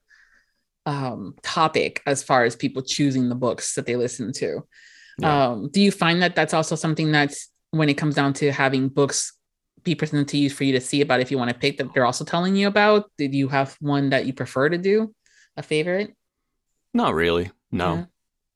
um, 0.84 1.34
topic 1.42 2.02
as 2.06 2.22
far 2.22 2.44
as 2.44 2.56
people 2.56 2.82
choosing 2.82 3.28
the 3.28 3.34
books 3.34 3.74
that 3.74 3.86
they 3.86 3.96
listen 3.96 4.32
to. 4.34 4.60
Yeah. 5.18 5.48
Um, 5.48 5.70
do 5.70 5.80
you 5.80 5.90
find 5.90 6.20
that 6.22 6.36
that's 6.36 6.52
also 6.54 6.76
something 6.76 7.10
that's 7.10 7.48
when 7.76 7.88
it 7.88 7.94
comes 7.94 8.14
down 8.14 8.32
to 8.34 8.50
having 8.52 8.88
books 8.88 9.32
be 9.84 9.94
presented 9.94 10.28
to 10.28 10.36
you 10.38 10.50
for 10.50 10.64
you 10.64 10.72
to 10.72 10.80
see 10.80 11.00
about 11.00 11.20
if 11.20 11.30
you 11.30 11.38
want 11.38 11.50
to 11.50 11.56
pick 11.58 11.78
that 11.78 11.92
they're 11.94 12.06
also 12.06 12.24
telling 12.24 12.56
you 12.56 12.66
about? 12.66 13.10
Did 13.18 13.34
you 13.34 13.48
have 13.48 13.76
one 13.80 14.10
that 14.10 14.26
you 14.26 14.32
prefer 14.32 14.68
to 14.68 14.78
do, 14.78 15.14
a 15.56 15.62
favorite? 15.62 16.14
Not 16.92 17.14
really. 17.14 17.50
No. 17.70 17.94
Yeah. 17.94 18.04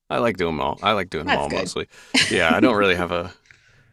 I 0.08 0.18
like 0.18 0.36
doing 0.38 0.56
them 0.56 0.60
all. 0.60 0.78
I 0.82 0.92
like 0.92 1.08
doing 1.10 1.26
them 1.26 1.38
all 1.38 1.48
good. 1.48 1.60
mostly. 1.60 1.86
Yeah, 2.30 2.54
I 2.54 2.58
don't 2.60 2.74
really 2.76 2.96
have 2.96 3.12
a. 3.12 3.32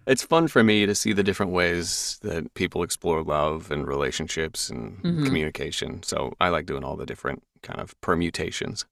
It's 0.08 0.24
fun 0.24 0.48
for 0.48 0.64
me 0.64 0.86
to 0.86 0.96
see 0.96 1.12
the 1.14 1.22
different 1.22 1.52
ways 1.52 2.18
that 2.22 2.54
people 2.54 2.82
explore 2.82 3.22
love 3.24 3.70
and 3.72 3.86
relationships 3.88 4.70
and 4.70 4.98
Mhm. 5.04 5.26
communication. 5.26 6.02
So 6.04 6.34
I 6.40 6.50
like 6.50 6.66
doing 6.66 6.84
all 6.84 6.96
the 6.96 7.06
different 7.06 7.44
kind 7.62 7.80
of 7.82 8.00
permutations. 8.02 8.86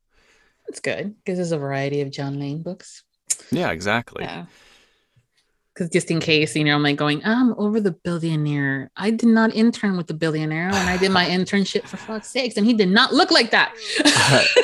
That's 0.68 0.80
good 0.82 1.16
because 1.24 1.38
there's 1.38 1.52
a 1.54 1.58
variety 1.58 2.02
of 2.02 2.12
John 2.12 2.38
Lane 2.40 2.62
books. 2.64 3.04
Yeah, 3.50 3.72
exactly. 3.72 4.24
Yeah. 4.26 4.46
Because 5.76 5.90
just 5.90 6.10
in 6.10 6.22
case, 6.22 6.56
you 6.56 6.64
know, 6.64 6.74
I'm 6.74 6.84
like 6.84 6.96
going, 6.96 7.22
I'm 7.26 7.54
over 7.60 7.82
the 7.82 7.92
billionaire. 7.92 8.90
I 8.96 9.12
did 9.12 9.28
not 9.28 9.54
intern 9.54 9.98
with 9.98 10.08
the 10.08 10.14
billionaire 10.14 10.70
when 10.72 10.88
I 10.88 10.96
did 10.96 11.12
my 11.12 11.26
internship 11.38 11.84
for 11.84 11.98
fuck's 11.98 12.30
sakes, 12.30 12.56
and 12.56 12.66
he 12.66 12.74
did 12.74 12.88
not 12.90 13.14
look 13.14 13.30
like 13.30 13.52
that. 13.52 13.74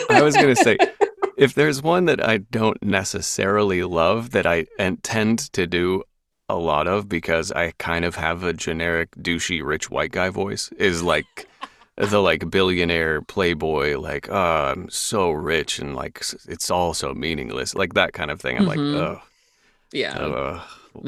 I 0.09 0.22
was 0.22 0.36
going 0.36 0.55
to 0.55 0.64
say, 0.64 0.78
if 1.38 1.53
there's 1.53 1.84
one 1.84 2.05
that 2.05 2.26
I 2.26 2.38
don't 2.38 2.82
necessarily 2.82 3.84
love 3.84 4.32
that 4.32 4.45
I 4.45 4.68
intend 4.80 5.39
to 5.53 5.68
do 5.68 6.03
a 6.47 6.55
lot 6.55 6.88
of 6.88 7.09
because 7.09 7.51
I 7.51 7.72
kind 7.78 8.05
of 8.05 8.16
have 8.16 8.43
a 8.43 8.53
generic 8.53 9.12
douchey 9.16 9.62
rich 9.64 9.89
white 9.89 10.12
guy 10.12 10.30
voice 10.30 10.70
is 10.78 11.01
like 11.03 11.47
the 11.97 12.22
like 12.22 12.49
billionaire 12.49 13.22
playboy 13.22 13.97
like 13.97 14.28
oh 14.30 14.36
I'm 14.72 14.89
so 14.89 15.32
rich 15.32 15.80
and 15.80 15.95
like 15.95 16.24
it's 16.47 16.70
all 16.72 16.93
so 16.93 17.14
meaningless 17.14 17.74
like 17.76 17.93
that 17.93 18.12
kind 18.14 18.32
of 18.32 18.41
thing 18.41 18.57
I'm 18.57 18.66
Mhm. 18.66 18.68
like 18.68 18.80
oh 18.80 19.22
yeah. 19.93 20.18
Ugh. 20.18 20.62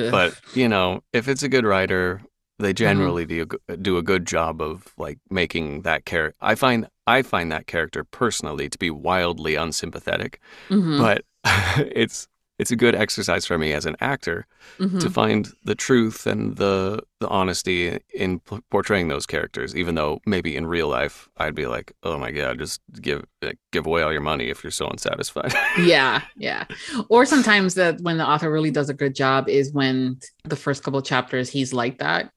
But 0.09 0.35
you 0.53 0.67
know, 0.69 1.03
if 1.13 1.27
it's 1.27 1.43
a 1.43 1.49
good 1.49 1.65
writer, 1.65 2.21
they 2.59 2.73
Mm-hmm. 2.85 3.13
generally 3.13 3.25
do 3.25 3.45
a, 3.69 3.77
do 3.77 3.97
a 3.97 4.03
good 4.03 4.25
job 4.25 4.61
of 4.61 4.93
like 4.97 5.19
making 5.29 5.81
that 5.83 6.05
character. 6.05 6.37
I 6.41 6.55
find 6.55 6.87
I 7.07 7.21
find 7.23 7.51
that 7.51 7.67
character 7.67 8.03
personally 8.03 8.69
to 8.69 8.77
be 8.77 8.89
wildly 8.91 9.55
unsympathetic, 9.55 10.39
Mhm, 10.69 11.07
but 11.07 11.25
it's 11.77 12.27
it's 12.63 12.71
a 12.71 12.77
good 12.77 12.95
exercise 12.95 13.45
for 13.45 13.57
me 13.57 13.73
as 13.73 13.85
an 13.85 13.97
actor 13.99 14.47
mhm. 14.79 14.97
to 15.01 15.09
find 15.09 15.51
the 15.65 15.75
truth 15.75 16.25
and 16.25 16.55
the 16.55 17.01
the 17.19 17.27
honesty 17.27 17.99
in 18.13 18.39
p- 18.39 18.61
portraying 18.71 19.09
those 19.09 19.25
characters. 19.25 19.75
Even 19.75 19.95
though 19.95 20.21
maybe 20.25 20.55
in 20.55 20.65
real 20.65 20.87
life 20.87 21.27
I'd 21.35 21.55
be 21.55 21.67
like, 21.67 21.91
oh 22.03 22.17
my 22.17 22.31
god, 22.31 22.59
just 22.59 22.79
give 23.01 23.25
give 23.73 23.85
away 23.85 24.01
all 24.01 24.13
your 24.13 24.21
money 24.21 24.49
if 24.49 24.63
you're 24.63 24.71
so 24.71 24.87
unsatisfied. 24.87 25.53
yeah 25.77 26.21
yeah 26.37 26.63
or 27.09 27.25
sometimes 27.25 27.75
that 27.75 27.99
when 27.99 28.17
the 28.17 28.25
author 28.25 28.49
really 28.49 28.71
does 28.71 28.87
a 28.87 28.93
good 28.93 29.13
job 29.13 29.49
is 29.49 29.73
when 29.73 30.17
the 30.45 30.55
first 30.55 30.83
couple 30.83 31.01
chapters 31.01 31.49
he's 31.49 31.73
like 31.73 31.97
that 31.97 32.31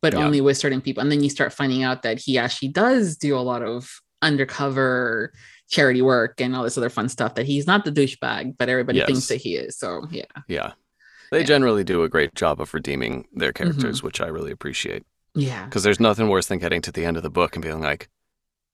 but 0.00 0.12
Yeah. 0.12 0.24
only 0.24 0.40
with 0.40 0.56
certain 0.56 0.80
people 0.80 1.02
and 1.02 1.12
then 1.12 1.22
you 1.22 1.30
start 1.30 1.52
finding 1.52 1.84
out 1.84 2.02
that 2.02 2.18
he 2.18 2.36
actually 2.36 2.68
does 2.68 3.16
do 3.16 3.36
a 3.38 3.46
lot 3.52 3.62
of 3.62 3.88
undercover 4.22 5.32
charity 5.72 6.02
work 6.02 6.40
and 6.40 6.54
all 6.54 6.62
this 6.62 6.76
other 6.78 6.90
fun 6.90 7.08
stuff 7.08 7.34
that 7.34 7.46
he's 7.46 7.66
not 7.66 7.84
the 7.84 7.90
douchebag 7.90 8.54
but 8.58 8.68
everybody 8.68 8.98
Yes. 8.98 9.06
thinks 9.08 9.26
that 9.28 9.40
he 9.40 9.56
is 9.56 9.76
so 9.76 10.06
yeah 10.10 10.24
yeah. 10.46 10.72
They 11.32 11.40
Yeah. 11.40 11.44
generally 11.46 11.82
do 11.82 12.02
a 12.02 12.10
great 12.10 12.34
job 12.34 12.60
of 12.60 12.74
redeeming 12.74 13.26
their 13.32 13.52
mm-hmm. 13.52 13.64
characters, 13.64 14.02
which 14.02 14.20
I 14.20 14.26
really 14.26 14.52
appreciate. 14.52 15.02
yeah 15.34 15.64
Because 15.64 15.82
there's 15.82 15.98
nothing 15.98 16.28
worse 16.28 16.46
than 16.46 16.58
getting 16.58 16.82
to 16.82 16.92
the 16.92 17.06
end 17.06 17.16
of 17.16 17.22
the 17.22 17.30
book 17.30 17.56
and 17.56 17.62
being 17.64 17.80
like, 17.80 18.10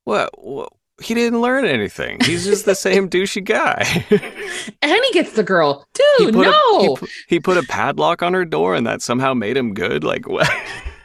what? 0.02 0.30
what? 0.36 0.72
He 1.00 1.14
didn't 1.14 1.40
learn 1.40 1.64
anything. 1.64 2.18
He's 2.24 2.44
just 2.44 2.64
the 2.64 2.74
same 2.74 3.08
douchey 3.14 3.44
guy. 3.44 3.84
and 4.82 5.00
he 5.04 5.12
gets 5.12 5.34
the 5.34 5.44
girl 5.44 5.86
dude 5.94 6.34
put 6.34 6.46
no 6.48 6.50
a, 6.50 6.80
he, 6.82 6.96
pu- 6.96 7.06
he 7.28 7.38
put 7.38 7.58
a 7.58 7.62
padlock 7.62 8.24
on 8.24 8.34
her 8.34 8.44
door 8.44 8.74
and 8.74 8.84
that 8.88 9.02
somehow 9.02 9.34
made 9.34 9.56
him 9.56 9.72
good. 9.72 10.02
Like, 10.02 10.26
what? 10.28 10.50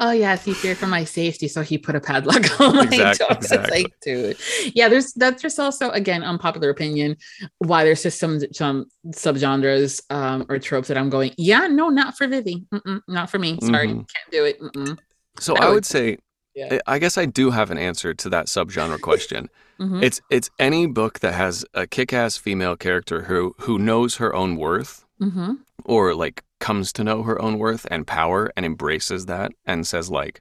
Oh 0.00 0.10
yes, 0.12 0.44
he 0.44 0.52
feared 0.54 0.76
for 0.78 0.86
my 0.86 1.04
safety, 1.04 1.48
so 1.48 1.62
he 1.62 1.78
put 1.78 1.94
a 1.96 2.00
padlock 2.00 2.60
on 2.60 2.76
my 2.76 2.82
Exact- 2.84 3.18
door. 3.18 3.28
It's 3.32 3.46
exactly. 3.52 3.82
like, 3.84 3.92
dude, 4.02 4.36
yeah. 4.74 4.88
There's 4.88 5.12
that's 5.14 5.42
just 5.42 5.58
also 5.58 5.90
again 5.90 6.22
unpopular 6.22 6.70
opinion. 6.70 7.16
Why 7.58 7.84
there's 7.84 8.02
just 8.02 8.18
some 8.18 8.40
some 8.52 8.86
subgenres 9.08 10.00
um, 10.10 10.46
or 10.48 10.58
tropes 10.58 10.88
that 10.88 10.96
I'm 10.98 11.10
going, 11.10 11.32
yeah, 11.36 11.66
no, 11.66 11.88
not 11.88 12.16
for 12.16 12.26
Vivi, 12.26 12.64
Mm-mm, 12.72 13.00
not 13.08 13.30
for 13.30 13.38
me. 13.38 13.58
Sorry, 13.62 13.88
Mhm. 13.88 14.06
can't 14.12 14.30
do 14.30 14.44
it. 14.44 14.60
Mm-mm. 14.60 14.98
So 15.40 15.54
That 15.54 15.62
I 15.62 15.66
would- 15.68 15.74
would 15.74 15.86
say, 15.86 16.18
Yeah. 16.54 16.78
I 16.86 16.98
guess 16.98 17.16
I 17.18 17.26
do 17.26 17.50
have 17.50 17.70
an 17.70 17.78
answer 17.78 18.14
to 18.14 18.28
that 18.30 18.46
subgenre 18.46 19.00
question. 19.00 19.48
Mhm. 19.80 20.02
It's 20.02 20.20
it's 20.28 20.50
any 20.58 20.86
book 20.86 21.20
that 21.20 21.34
has 21.34 21.64
a 21.72 21.86
kick-ass 21.86 22.36
female 22.36 22.74
character 22.76 23.22
who 23.22 23.54
who 23.60 23.78
knows 23.78 24.16
her 24.16 24.34
own 24.34 24.56
worth 24.56 25.04
Mhm. 25.22 25.58
or 25.84 26.16
like 26.16 26.42
comes 26.60 26.92
to 26.94 27.04
know 27.04 27.22
her 27.22 27.40
own 27.40 27.58
worth 27.58 27.86
and 27.90 28.06
power 28.06 28.52
and 28.56 28.66
embraces 28.66 29.26
that 29.26 29.52
and 29.66 29.86
says 29.86 30.10
like 30.10 30.40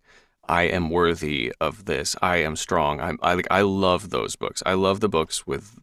I 0.49 0.63
am 0.63 0.89
worthy 0.89 1.53
of 1.59 1.85
this. 1.85 2.15
I 2.21 2.37
am 2.37 2.55
strong. 2.55 2.99
I'm 3.01 3.19
I 3.21 3.33
like 3.33 3.47
I 3.51 3.61
love 3.61 4.09
those 4.09 4.35
books. 4.35 4.63
I 4.65 4.73
love 4.73 4.99
the 4.99 5.09
books 5.09 5.45
with 5.45 5.77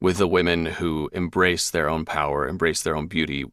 with 0.00 0.18
the 0.18 0.28
women 0.28 0.66
who 0.66 1.10
embrace 1.12 1.70
their 1.70 1.88
own 1.88 2.04
power, 2.04 2.48
embrace 2.48 2.82
their 2.82 2.96
own 2.96 3.06
beauty, 3.06 3.44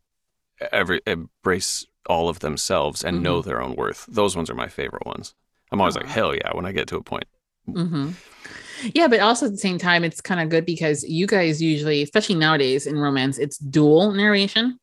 every 0.72 1.02
embrace 1.06 1.86
all 2.08 2.30
of 2.30 2.40
themselves 2.40 3.04
and 3.04 3.22
know 3.22 3.42
their 3.42 3.62
own 3.62 3.76
worth. 3.76 4.06
Those 4.08 4.36
ones 4.36 4.50
are 4.50 4.56
my 4.56 4.68
favorite 4.70 5.06
ones. 5.06 5.36
I'm 5.72 5.82
always 5.82 5.96
like 5.98 6.08
hell 6.08 6.34
yeah 6.34 6.56
when 6.56 6.66
I 6.66 6.72
get 6.72 6.88
to 6.90 6.98
a 6.98 7.04
point. 7.04 7.26
hmm 7.66 8.12
Yeah, 8.94 9.08
but 9.08 9.20
also 9.20 9.48
at 9.48 9.52
the 9.52 9.58
same 9.58 9.78
time, 9.78 10.04
it's 10.04 10.22
kind 10.22 10.40
of 10.40 10.50
good 10.50 10.66
because 10.66 11.04
you 11.04 11.28
guys 11.28 11.62
usually, 11.62 12.02
especially 12.02 12.36
nowadays 12.36 12.88
in 12.88 12.98
romance, 12.98 13.38
it's 13.38 13.58
dual 13.58 14.12
narration. 14.14 14.80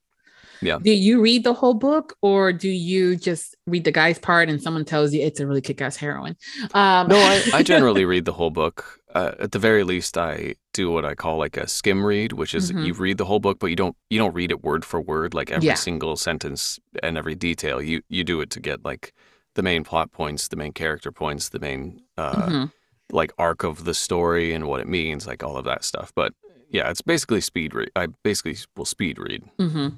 Yeah. 0.65 0.79
Do 0.83 0.91
you 0.93 1.21
read 1.21 1.45
the 1.45 1.53
whole 1.55 1.75
book 1.75 2.17
or 2.23 2.53
do 2.53 2.69
you 2.69 3.17
just 3.17 3.55
read 3.67 3.85
the 3.85 3.93
guy's 3.93 4.19
part 4.19 4.49
and 4.49 4.61
someone 4.63 4.85
tells 4.85 5.13
you 5.13 5.21
it's 5.23 5.39
a 5.41 5.47
really 5.47 5.61
kick 5.61 5.81
ass 5.83 5.97
heroine? 5.97 6.37
Um, 6.73 7.09
No, 7.09 7.19
I, 7.19 7.43
I 7.53 7.63
generally 7.73 8.05
read 8.05 8.25
the 8.25 8.33
whole 8.33 8.51
book. 8.51 9.01
Uh, 9.15 9.33
at 9.39 9.53
the 9.53 9.59
very 9.61 9.85
least, 9.85 10.17
I 10.19 10.55
do 10.73 10.91
what 10.91 11.05
I 11.05 11.15
call 11.15 11.37
like 11.39 11.57
a 11.57 11.69
skim 11.69 12.05
read, 12.05 12.33
which 12.33 12.55
is 12.55 12.73
Mhm. 12.73 12.87
you 12.87 12.95
read 12.95 13.19
the 13.19 13.25
whole 13.27 13.39
book, 13.41 13.59
but 13.61 13.69
you 13.69 13.77
don't 13.77 13.95
you 14.11 14.19
don't 14.19 14.35
read 14.35 14.51
it 14.51 14.65
word 14.65 14.85
for 14.85 15.01
word, 15.01 15.35
like 15.35 15.51
every 15.53 15.69
Yeah. 15.69 15.75
single 15.75 16.17
sentence 16.17 16.81
and 17.03 17.17
every 17.17 17.35
detail. 17.37 17.81
You 17.81 18.01
you 18.09 18.25
do 18.25 18.41
it 18.41 18.51
to 18.51 18.61
get 18.61 18.85
like 18.85 19.13
the 19.55 19.63
main 19.63 19.85
plot 19.85 20.11
points, 20.11 20.49
the 20.49 20.57
main 20.57 20.73
character 20.73 21.13
points, 21.13 21.51
the 21.51 21.61
main 21.61 22.03
uh, 22.17 22.47
mhm. 22.49 22.73
like 23.13 23.33
arc 23.39 23.63
of 23.65 23.85
the 23.85 23.95
story 23.95 24.53
and 24.55 24.67
what 24.67 24.81
it 24.81 24.89
means, 24.89 25.27
like 25.29 25.45
all 25.45 25.57
of 25.57 25.65
that 25.67 25.85
stuff. 25.85 26.11
But 26.17 26.33
yeah, 26.71 26.91
it's 26.91 27.03
basically 27.03 27.41
speed 27.41 27.73
read. 27.75 27.91
I 27.95 28.09
basically 28.25 28.57
will 28.77 28.85
speed 28.97 29.19
read. 29.19 29.43
hmm 29.59 29.89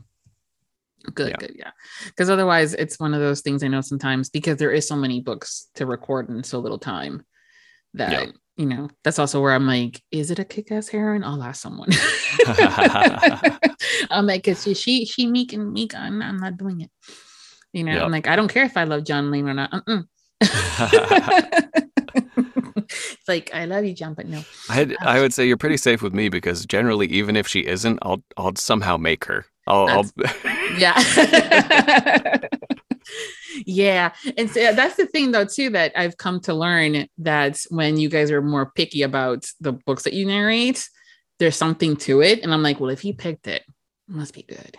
Good, 1.15 1.31
Yeah. 1.31 1.37
good, 1.39 1.53
yeah. 1.57 1.71
Because 2.07 2.31
otherwise, 2.31 2.75
it's 2.75 2.99
one 2.99 3.15
of 3.15 3.21
those 3.21 3.41
things 3.41 3.63
I 3.63 3.69
know 3.69 3.81
sometimes 3.81 4.29
because 4.31 4.57
there 4.59 4.73
is 4.73 4.87
so 4.89 4.97
many 4.97 5.21
books 5.21 5.69
to 5.75 5.87
record 5.87 6.29
in 6.29 6.43
so 6.45 6.59
little 6.59 6.79
time 6.79 7.25
that 7.95 8.13
Yeah. 8.13 8.27
you 8.57 8.67
know 8.67 8.89
that's 9.05 9.19
also 9.19 9.41
where 9.41 9.53
I'm 9.55 9.67
like, 9.67 10.03
is 10.11 10.31
it 10.31 10.39
a 10.39 10.45
kick-ass 10.45 10.89
heroine? 10.89 11.25
I'll 11.25 11.43
ask 11.43 11.61
someone. 11.63 11.89
I'm 14.11 14.27
like, 14.27 14.45
cause 14.45 14.63
she 14.79 15.05
she, 15.05 15.27
meek 15.27 15.53
and 15.53 15.73
meek. 15.73 15.95
I'm, 15.95 16.21
I'm 16.23 16.37
not 16.39 16.57
doing 16.57 16.81
it. 16.83 16.91
You 17.73 17.85
know, 17.85 17.93
Yeah. 17.95 18.05
I'm 18.05 18.11
like, 18.13 18.27
I 18.27 18.37
don't 18.37 18.49
care 18.49 18.65
if 18.65 18.77
I 18.77 18.85
love 18.85 19.05
John 19.05 19.31
Lane 19.31 19.49
or 19.49 19.55
not. 19.55 19.71
It's 19.87 20.07
like 23.29 23.51
I 23.55 23.65
love 23.65 23.85
you, 23.85 23.95
John, 23.95 24.15
but 24.15 24.27
no. 24.27 24.43
I'd, 24.69 24.97
I 25.01 25.17
um, 25.17 25.23
would 25.23 25.35
say 25.35 25.47
you're 25.47 25.57
pretty 25.57 25.77
safe 25.77 26.03
with 26.03 26.15
me 26.15 26.29
because 26.29 26.65
generally, 26.67 27.07
even 27.09 27.37
if 27.37 27.47
she 27.49 27.61
isn't, 27.61 27.99
I'll 28.03 28.23
I'll 28.37 28.55
somehow 28.57 28.97
make 28.97 29.25
her. 29.27 29.47
I'll, 29.67 29.89
I'll 29.89 30.05
Yeah. 30.79 32.39
yeah. 33.67 34.13
And 34.37 34.51
so 34.51 34.73
that's 34.75 34.97
the 34.97 35.07
thing 35.07 35.33
though, 35.33 35.45
too, 35.45 35.71
that 35.71 35.93
I've 35.97 36.17
come 36.17 36.41
to 36.41 36.55
learn 36.55 37.07
that 37.19 37.65
when 37.71 37.99
you 37.99 38.09
guys 38.09 38.31
are 38.31 38.43
more 38.43 38.71
picky 38.75 39.03
about 39.03 39.47
the 39.61 39.73
books 39.73 40.05
that 40.05 40.13
you 40.13 40.27
narrate, 40.27 40.89
there's 41.39 41.57
something 41.57 41.97
to 41.97 42.23
it. 42.23 42.43
And 42.43 42.53
I'm 42.53 42.63
like, 42.63 42.81
well, 42.81 42.91
if 42.91 43.01
he 43.01 43.13
picked 43.13 43.47
it, 43.47 43.63
it 44.09 44.15
must 44.15 44.35
be 44.35 44.43
good. 44.43 44.77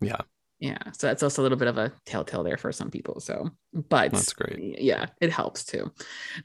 yeah, 0.00 0.20
Yeah. 0.58 0.78
So 0.92 1.06
that's 1.06 1.22
also 1.22 1.42
a 1.42 1.44
little 1.44 1.58
bit 1.58 1.68
of 1.68 1.78
a 1.78 1.92
telltale 2.04 2.42
there 2.42 2.56
for 2.56 2.72
some 2.72 2.90
people. 2.90 3.20
So, 3.20 3.50
but 3.72 4.12
that's 4.12 4.32
great. 4.32 4.80
yeah, 4.80 5.06
it 5.20 5.30
helps 5.30 5.64
too. 5.64 5.92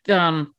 Um, 0.08 0.54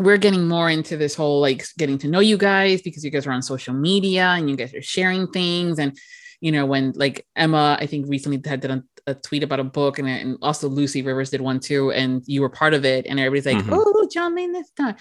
we're 0.00 0.18
getting 0.18 0.48
more 0.48 0.68
into 0.68 0.96
this 0.96 1.14
whole 1.14 1.40
like 1.40 1.64
getting 1.78 1.98
to 1.98 2.08
know 2.08 2.20
you 2.20 2.36
guys 2.36 2.82
because 2.82 3.04
you 3.04 3.10
guys 3.10 3.26
are 3.26 3.32
on 3.32 3.42
social 3.42 3.74
media 3.74 4.34
and 4.36 4.50
you 4.50 4.56
guys 4.56 4.74
are 4.74 4.82
sharing 4.82 5.28
things 5.28 5.78
and 5.78 5.96
you 6.40 6.50
know 6.52 6.66
when 6.66 6.92
like 6.96 7.26
Emma 7.36 7.76
I 7.80 7.86
think 7.86 8.06
recently 8.08 8.40
had 8.48 8.60
did 8.60 8.70
a, 9.06 9.14
tweet 9.14 9.42
about 9.42 9.60
a 9.60 9.64
book 9.64 9.98
and, 9.98 10.08
and 10.08 10.38
also 10.40 10.66
Lucy 10.68 11.02
Rivers 11.02 11.28
did 11.30 11.40
one 11.42 11.60
too 11.60 11.92
and 11.92 12.22
you 12.26 12.40
were 12.40 12.48
part 12.48 12.72
of 12.72 12.84
it 12.86 13.04
and 13.06 13.20
everybody's 13.20 13.44
like 13.46 13.64
Mhm. 13.64 13.68
oh 13.72 14.08
John 14.12 14.34
Lane 14.34 14.52
this 14.52 14.70
time 14.70 14.96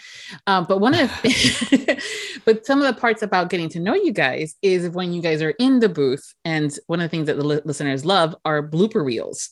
um, 0.47 0.65
but 0.67 0.79
one 0.79 0.93
of 0.93 1.09
the 1.21 2.01
but 2.45 2.65
some 2.65 2.81
of 2.81 2.93
the 2.93 2.99
parts 2.99 3.21
about 3.21 3.49
getting 3.49 3.69
to 3.69 3.79
know 3.79 3.93
you 3.93 4.11
guys 4.11 4.55
is 4.61 4.89
when 4.89 5.13
you 5.13 5.21
guys 5.21 5.41
are 5.41 5.53
in 5.59 5.79
the 5.79 5.89
booth 5.89 6.33
and 6.43 6.77
one 6.87 6.99
of 6.99 7.05
the 7.05 7.09
things 7.09 7.27
that 7.27 7.37
the 7.37 7.43
li- 7.45 7.61
listeners 7.65 8.03
love 8.05 8.35
are 8.43 8.67
blooper 8.67 9.03
reels 9.03 9.49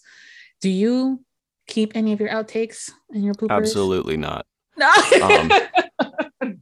do 0.60 0.70
you 0.70 1.24
keep 1.68 1.96
any 1.96 2.12
of 2.12 2.20
your 2.20 2.30
outtakes 2.30 2.92
and 3.12 3.24
your 3.24 3.34
bloopers 3.36 3.52
Absolutely 3.58 4.18
not. 4.18 4.46
no. 4.78 4.92
Um, 6.42 6.60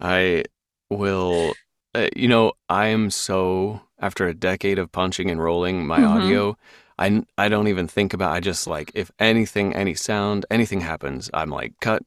I 0.00 0.44
will. 0.90 1.52
Uh, 1.96 2.08
you 2.14 2.28
know, 2.28 2.52
I 2.68 2.88
am 2.88 3.10
so 3.10 3.80
after 3.98 4.26
a 4.28 4.34
decade 4.34 4.78
of 4.78 4.92
punching 4.92 5.30
and 5.30 5.42
rolling 5.42 5.86
my 5.86 6.00
Mhm. 6.00 6.10
audio. 6.10 6.56
I 6.98 7.22
I 7.38 7.48
don't 7.48 7.68
even 7.68 7.88
think 7.88 8.12
about. 8.12 8.32
I 8.32 8.40
just 8.40 8.66
like 8.66 8.90
if 8.94 9.10
anything, 9.18 9.74
any 9.74 9.94
sound, 9.94 10.44
anything 10.50 10.82
happens, 10.82 11.30
I'm 11.32 11.48
like 11.50 11.72
cut, 11.80 12.02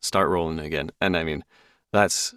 start 0.00 0.28
rolling 0.30 0.58
again. 0.58 0.90
And 1.02 1.16
I 1.16 1.24
mean, 1.24 1.44
that's 1.92 2.34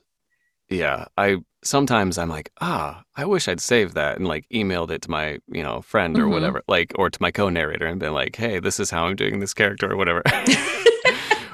yeah. 0.70 1.06
I 1.18 1.38
sometimes 1.64 2.18
I'm 2.18 2.30
like 2.30 2.52
ah, 2.60 3.04
I 3.16 3.24
wish 3.26 3.48
I'd 3.48 3.62
saved 3.62 3.94
that 3.96 4.18
and 4.18 4.28
like 4.28 4.46
emailed 4.50 4.92
it 4.92 5.02
to 5.04 5.12
my 5.12 5.40
you 5.48 5.64
know 5.64 5.82
friend 5.82 6.18
or 6.20 6.26
Mhm. 6.26 6.32
whatever, 6.32 6.62
like 6.68 6.92
or 7.00 7.10
to 7.10 7.22
my 7.22 7.32
co-narrator 7.32 7.86
and 7.86 8.00
been 8.00 8.14
like, 8.14 8.36
hey, 8.36 8.60
this 8.60 8.78
is 8.80 8.92
how 8.92 9.06
I'm 9.06 9.16
doing 9.16 9.40
this 9.40 9.54
character 9.54 9.90
or 9.92 9.96
whatever. 9.96 10.22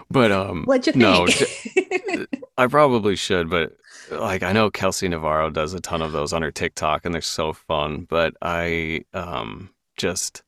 but 0.09 0.31
um, 0.31 0.63
What'd 0.65 0.87
you 0.87 0.93
no. 0.99 1.27
I 2.57 2.67
probably 2.67 3.15
should, 3.15 3.49
but 3.49 3.75
like 4.09 4.43
I 4.43 4.53
know 4.53 4.69
Kelsey 4.69 5.07
Navarro 5.07 5.49
does 5.49 5.73
a 5.73 5.79
ton 5.81 6.01
of 6.01 6.11
those 6.11 6.31
on 6.33 6.41
her 6.41 6.51
TikTok 6.51 7.05
and 7.05 7.13
they're 7.13 7.21
so 7.21 7.53
fun, 7.53 8.05
but 8.09 8.33
I 8.41 9.03
um 9.13 9.69
just 9.97 10.43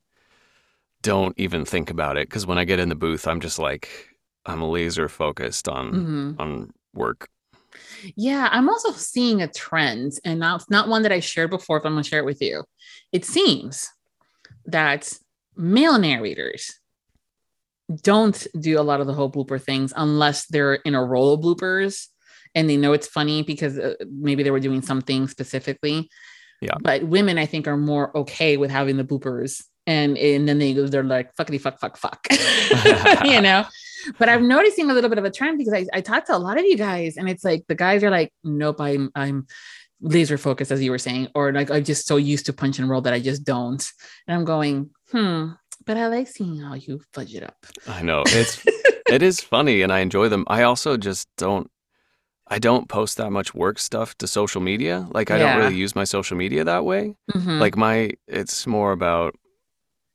don't 1.01 1.33
even 1.37 1.65
think 1.65 1.89
about 1.89 2.17
it 2.17 2.29
cuz 2.29 2.45
when 2.45 2.57
I 2.57 2.63
get 2.65 2.79
in 2.79 2.89
the 2.89 2.95
booth 2.95 3.27
I'm 3.27 3.39
just 3.39 3.59
like 3.59 3.89
I'm 4.45 4.61
laser 4.61 5.09
focused 5.09 5.67
on 5.67 5.91
Mhm. 6.37 6.39
on 6.39 6.73
work. 6.93 7.29
Yeah, 8.15 8.47
I'm 8.51 8.69
also 8.69 8.91
seeing 8.91 9.41
a 9.41 9.47
trend, 9.47 10.13
and 10.23 10.39
now 10.39 10.55
it's 10.55 10.69
not 10.69 10.87
one 10.87 11.03
that 11.03 11.11
I 11.11 11.19
shared 11.19 11.49
before, 11.49 11.79
but 11.79 11.87
I'm 11.87 11.93
gonna 11.93 12.03
share 12.03 12.19
it 12.21 12.25
with 12.25 12.41
you. 12.41 12.63
It 13.11 13.25
seems 13.25 13.89
that 14.65 15.11
male 15.55 15.97
narrators 15.99 16.79
don't 18.01 18.45
do 18.59 18.79
a 18.79 18.83
lot 18.83 18.99
of 18.99 19.07
the 19.07 19.13
whole 19.13 19.31
blooper 19.31 19.61
things 19.61 19.93
unless 19.95 20.45
they're 20.47 20.75
in 20.75 20.95
a 20.95 21.03
roll 21.03 21.33
of 21.33 21.41
bloopers 21.41 22.07
and 22.55 22.69
they 22.69 22.77
know 22.77 22.93
it's 22.93 23.07
funny 23.07 23.43
because 23.43 23.77
uh, 23.77 23.93
maybe 24.09 24.43
they 24.43 24.51
were 24.51 24.59
doing 24.59 24.81
something 24.81 25.27
specifically. 25.27 26.09
Yeah. 26.61 26.75
But 26.81 27.03
women, 27.03 27.37
I 27.37 27.45
think, 27.45 27.67
are 27.67 27.77
more 27.77 28.15
okay 28.17 28.57
with 28.57 28.71
having 28.71 28.97
the 28.97 29.03
bloopers, 29.03 29.63
and 29.85 30.17
and 30.17 30.49
then 30.49 30.57
they 30.57 30.73
they're 30.73 31.03
like 31.03 31.35
fuckity 31.35 31.61
fuck 31.61 31.79
fuck 31.79 31.97
fuck, 31.97 32.25
you 33.25 33.41
know. 33.41 33.65
But 34.17 34.29
I'm 34.29 34.47
noticing 34.47 34.89
a 34.89 34.93
little 34.93 35.09
bit 35.09 35.19
of 35.19 35.25
a 35.25 35.29
trend 35.29 35.59
because 35.59 35.73
I, 35.73 35.85
I 35.93 36.01
talked 36.01 36.27
to 36.27 36.35
a 36.35 36.39
lot 36.39 36.57
of 36.57 36.65
you 36.65 36.77
guys, 36.77 37.17
and 37.17 37.29
it's 37.29 37.43
like 37.43 37.65
the 37.67 37.75
guys 37.75 38.03
are 38.03 38.09
like, 38.09 38.33
nope, 38.43 38.81
I'm 38.81 39.11
I'm 39.13 39.45
laser 40.01 40.37
focused, 40.37 40.71
as 40.71 40.81
you 40.81 40.89
were 40.89 40.97
saying, 40.97 41.27
or 41.35 41.53
like 41.53 41.69
I'm 41.69 41.83
just 41.83 42.07
so 42.07 42.17
used 42.17 42.47
to 42.47 42.53
punch 42.53 42.79
and 42.79 42.89
roll 42.89 43.01
that 43.01 43.13
I 43.13 43.19
just 43.19 43.43
don't. 43.43 43.87
And 44.27 44.35
I'm 44.35 44.45
going, 44.45 44.89
hmm. 45.11 45.49
But 45.87 45.97
I 45.97 46.07
like 46.07 46.27
seeing 46.27 46.57
how 46.59 46.75
you 46.75 47.01
fudge 47.13 47.33
it 47.33 47.43
up. 47.43 47.65
I 47.87 48.01
know. 48.03 48.23
It's 48.33 48.61
it 49.09 49.21
is 49.23 49.41
funny 49.41 49.81
and 49.83 49.91
I 49.91 49.99
enjoy 49.99 50.27
them. 50.29 50.43
I 50.47 50.63
also 50.63 50.97
just 50.97 51.27
don't 51.37 51.71
I 52.49 52.59
don't 52.59 52.87
post 52.87 53.17
that 53.17 53.31
much 53.31 53.53
work 53.55 53.79
stuff 53.79 54.15
to 54.19 54.27
social 54.27 54.61
media. 54.61 55.07
Like 55.11 55.31
I 55.31 55.37
Yeah. 55.37 55.43
don't 55.47 55.57
really 55.59 55.75
use 55.75 55.95
my 55.95 56.03
social 56.05 56.37
media 56.37 56.63
that 56.65 56.83
way. 56.85 57.15
Mhm. 57.33 57.59
like 57.59 57.75
my 57.77 58.11
it's 58.27 58.67
more 58.67 58.91
about 58.91 59.35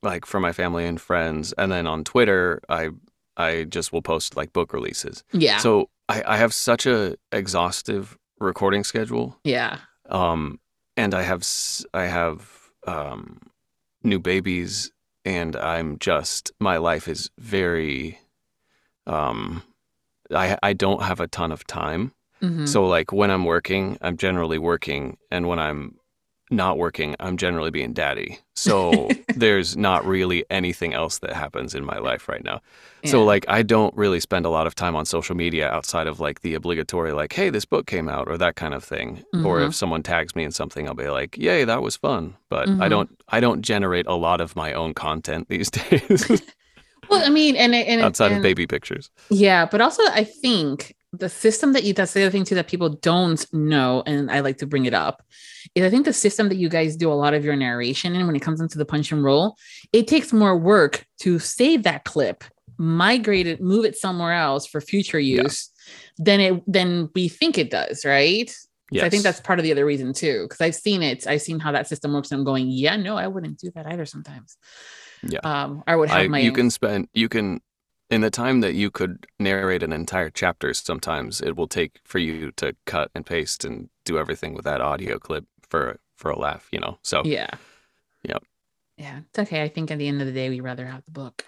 like 0.02 0.26
for 0.26 0.40
my 0.40 0.52
family 0.52 0.84
and 0.86 1.00
friends 1.00 1.52
and 1.58 1.70
then 1.70 1.86
on 1.86 2.02
twitter 2.04 2.60
i 2.68 2.90
i 3.36 3.64
just 3.64 3.92
will 3.92 4.02
post 4.02 4.36
like 4.36 4.52
book 4.52 4.72
releases 4.72 5.22
yeah, 5.32 5.58
so 5.58 5.88
i 6.08 6.22
i 6.34 6.36
have 6.36 6.52
such 6.52 6.86
a 6.86 7.16
exhaustive 7.30 8.18
recording 8.40 8.82
schedule 8.84 9.36
yeah, 9.44 9.78
um 10.10 10.58
and 10.96 11.14
i 11.14 11.22
have 11.22 11.42
I 11.94 12.06
have 12.06 12.50
um 12.86 13.38
new 14.02 14.18
babies 14.18 14.90
and 15.24 15.56
i'm 15.56 15.98
just 15.98 16.50
my 16.60 16.76
life 16.76 17.06
is 17.08 17.30
very 17.38 18.18
um 19.06 19.62
i 20.34 20.56
i 20.62 20.72
don't 20.72 21.02
have 21.02 21.20
a 21.20 21.28
ton 21.28 21.52
of 21.52 21.66
time 21.66 22.12
Mhm. 22.42 22.66
so 22.66 22.84
like 22.88 23.12
when 23.12 23.30
I'm 23.30 23.44
working, 23.44 23.96
I'm 24.00 24.16
generally 24.16 24.58
working, 24.58 25.16
and 25.30 25.46
when 25.46 25.60
I'm 25.60 25.94
not 26.52 26.78
working, 26.78 27.16
I'm 27.20 27.36
generally 27.36 27.70
being 27.70 27.92
daddy. 27.92 28.38
So 28.54 29.16
there's 29.34 29.76
not 29.76 30.06
really 30.06 30.44
anything 30.50 30.94
else 30.94 31.18
that 31.18 31.32
happens 31.32 31.74
in 31.74 31.84
my 31.84 31.98
life 31.98 32.28
right 32.28 32.44
now. 32.44 32.60
So 33.04 33.24
like 33.24 33.44
I 33.48 33.62
don't 33.62 33.92
really 33.96 34.20
spend 34.20 34.46
a 34.46 34.50
lot 34.50 34.68
of 34.68 34.74
time 34.76 34.94
on 34.94 35.04
social 35.04 35.34
media 35.34 35.68
outside 35.68 36.06
of 36.06 36.20
like 36.20 36.42
the 36.42 36.54
obligatory 36.54 37.12
like, 37.12 37.32
hey, 37.32 37.50
this 37.50 37.64
book 37.64 37.86
came 37.86 38.08
out 38.08 38.28
or 38.28 38.38
that 38.38 38.54
kind 38.54 38.74
of 38.74 38.84
thing. 38.84 39.24
Or 39.42 39.58
Mhm. 39.58 39.66
if 39.68 39.74
someone 39.74 40.02
tags 40.04 40.36
me 40.36 40.44
in 40.44 40.52
something, 40.52 40.86
I'll 40.86 40.94
be 40.94 41.08
like, 41.08 41.36
yay, 41.36 41.64
that 41.64 41.82
was 41.82 41.96
fun. 41.96 42.36
But 42.48 42.68
I 42.78 42.86
Mhm. 42.86 42.90
don't 42.90 43.10
I 43.30 43.40
don't 43.40 43.62
generate 43.62 44.06
a 44.06 44.14
lot 44.14 44.40
of 44.40 44.54
my 44.54 44.72
own 44.74 44.94
content 44.94 45.48
these 45.48 45.70
days 45.80 46.42
well, 47.08 47.24
I 47.24 47.30
mean, 47.30 47.56
and 47.56 47.74
and 47.74 48.00
outside 48.00 48.26
and, 48.26 48.36
of 48.36 48.42
baby 48.42 48.66
pictures. 48.66 49.10
Yeah, 49.30 49.66
but 49.66 49.80
also 49.80 50.02
I 50.04 50.24
think 50.24 50.94
the 51.12 51.28
system 51.28 51.72
that 51.74 51.84
you 51.84 51.92
that's 51.92 52.12
the 52.14 52.22
other 52.22 52.30
thing 52.30 52.44
too 52.44 52.54
that 52.54 52.68
people 52.68 52.88
don't 52.88 53.44
know, 53.52 54.02
and 54.06 54.30
I 54.30 54.40
like 54.40 54.58
to 54.58 54.66
bring 54.66 54.86
it 54.86 54.94
up, 54.94 55.22
is 55.74 55.84
I 55.84 55.90
think 55.90 56.04
the 56.06 56.12
system 56.12 56.48
that 56.48 56.56
you 56.56 56.68
guys 56.68 56.96
do 56.96 57.12
a 57.12 57.14
lot 57.14 57.34
of 57.34 57.44
your 57.44 57.56
narration 57.56 58.14
in 58.14 58.26
when 58.26 58.36
it 58.36 58.40
comes 58.42 58.60
into 58.60 58.78
the 58.78 58.84
punch 58.86 59.12
and 59.12 59.22
roll, 59.22 59.56
it 59.92 60.08
takes 60.08 60.32
more 60.32 60.56
work 60.56 61.04
to 61.20 61.38
save 61.38 61.82
that 61.82 62.04
clip, 62.04 62.44
migrate 62.78 63.46
it, 63.46 63.60
move 63.60 63.84
it 63.84 63.96
somewhere 63.96 64.32
else 64.32 64.66
for 64.66 64.80
future 64.80 65.20
Yeah. 65.20 65.42
use 65.42 65.70
than 66.18 66.40
it 66.40 66.62
than 66.66 67.10
we 67.14 67.28
think 67.28 67.58
it 67.58 67.70
does, 67.70 68.04
right? 68.04 68.50
So 68.94 69.06
I 69.06 69.08
think 69.08 69.22
that's 69.22 69.40
part 69.40 69.58
of 69.58 69.62
the 69.62 69.72
other 69.72 69.86
reason 69.86 70.12
too, 70.12 70.42
because 70.44 70.60
I've 70.60 70.74
seen 70.74 71.02
it. 71.02 71.26
I've 71.26 71.40
seen 71.40 71.58
how 71.58 71.72
that 71.72 71.88
system 71.88 72.12
works, 72.12 72.30
and 72.30 72.38
I'm 72.38 72.44
going, 72.44 72.68
yeah, 72.68 72.94
no, 72.96 73.16
I 73.16 73.26
wouldn't 73.26 73.58
do 73.58 73.70
that 73.74 73.86
either. 73.86 74.04
Sometimes, 74.04 74.58
Yeah. 75.26 75.38
um, 75.44 75.82
I 75.86 75.96
would 75.96 76.10
have 76.10 76.24
I, 76.24 76.28
my 76.28 76.40
you 76.40 76.52
can 76.52 76.70
spend 76.70 77.08
you 77.14 77.30
can 77.30 77.60
in 78.12 78.20
the 78.20 78.30
time 78.30 78.60
that 78.60 78.74
you 78.74 78.90
could 78.90 79.26
narrate 79.38 79.82
an 79.82 79.92
entire 79.92 80.30
chapter 80.30 80.74
sometimes 80.74 81.40
it 81.40 81.56
will 81.56 81.66
take 81.68 81.92
for 82.04 82.18
you 82.18 82.50
to 82.52 82.74
cut 82.86 83.10
and 83.14 83.24
paste 83.26 83.64
and 83.64 83.88
do 84.04 84.18
everything 84.18 84.54
with 84.54 84.64
that 84.64 84.80
audio 84.80 85.18
clip 85.18 85.44
for 85.70 85.98
for 86.16 86.30
a 86.30 86.38
laugh 86.38 86.68
you 86.72 86.78
know 86.80 86.98
so 87.02 87.22
Yeah. 87.24 87.50
Yep. 88.24 88.42
Yeah. 88.98 89.20
It's 89.28 89.38
okay. 89.44 89.62
I 89.62 89.68
think 89.68 89.90
at 89.90 89.98
the 89.98 90.06
end 90.06 90.20
of 90.20 90.26
the 90.28 90.32
day, 90.32 90.48
we 90.50 90.60
rather 90.60 90.86
have 90.86 91.04
the 91.04 91.10
book. 91.10 91.44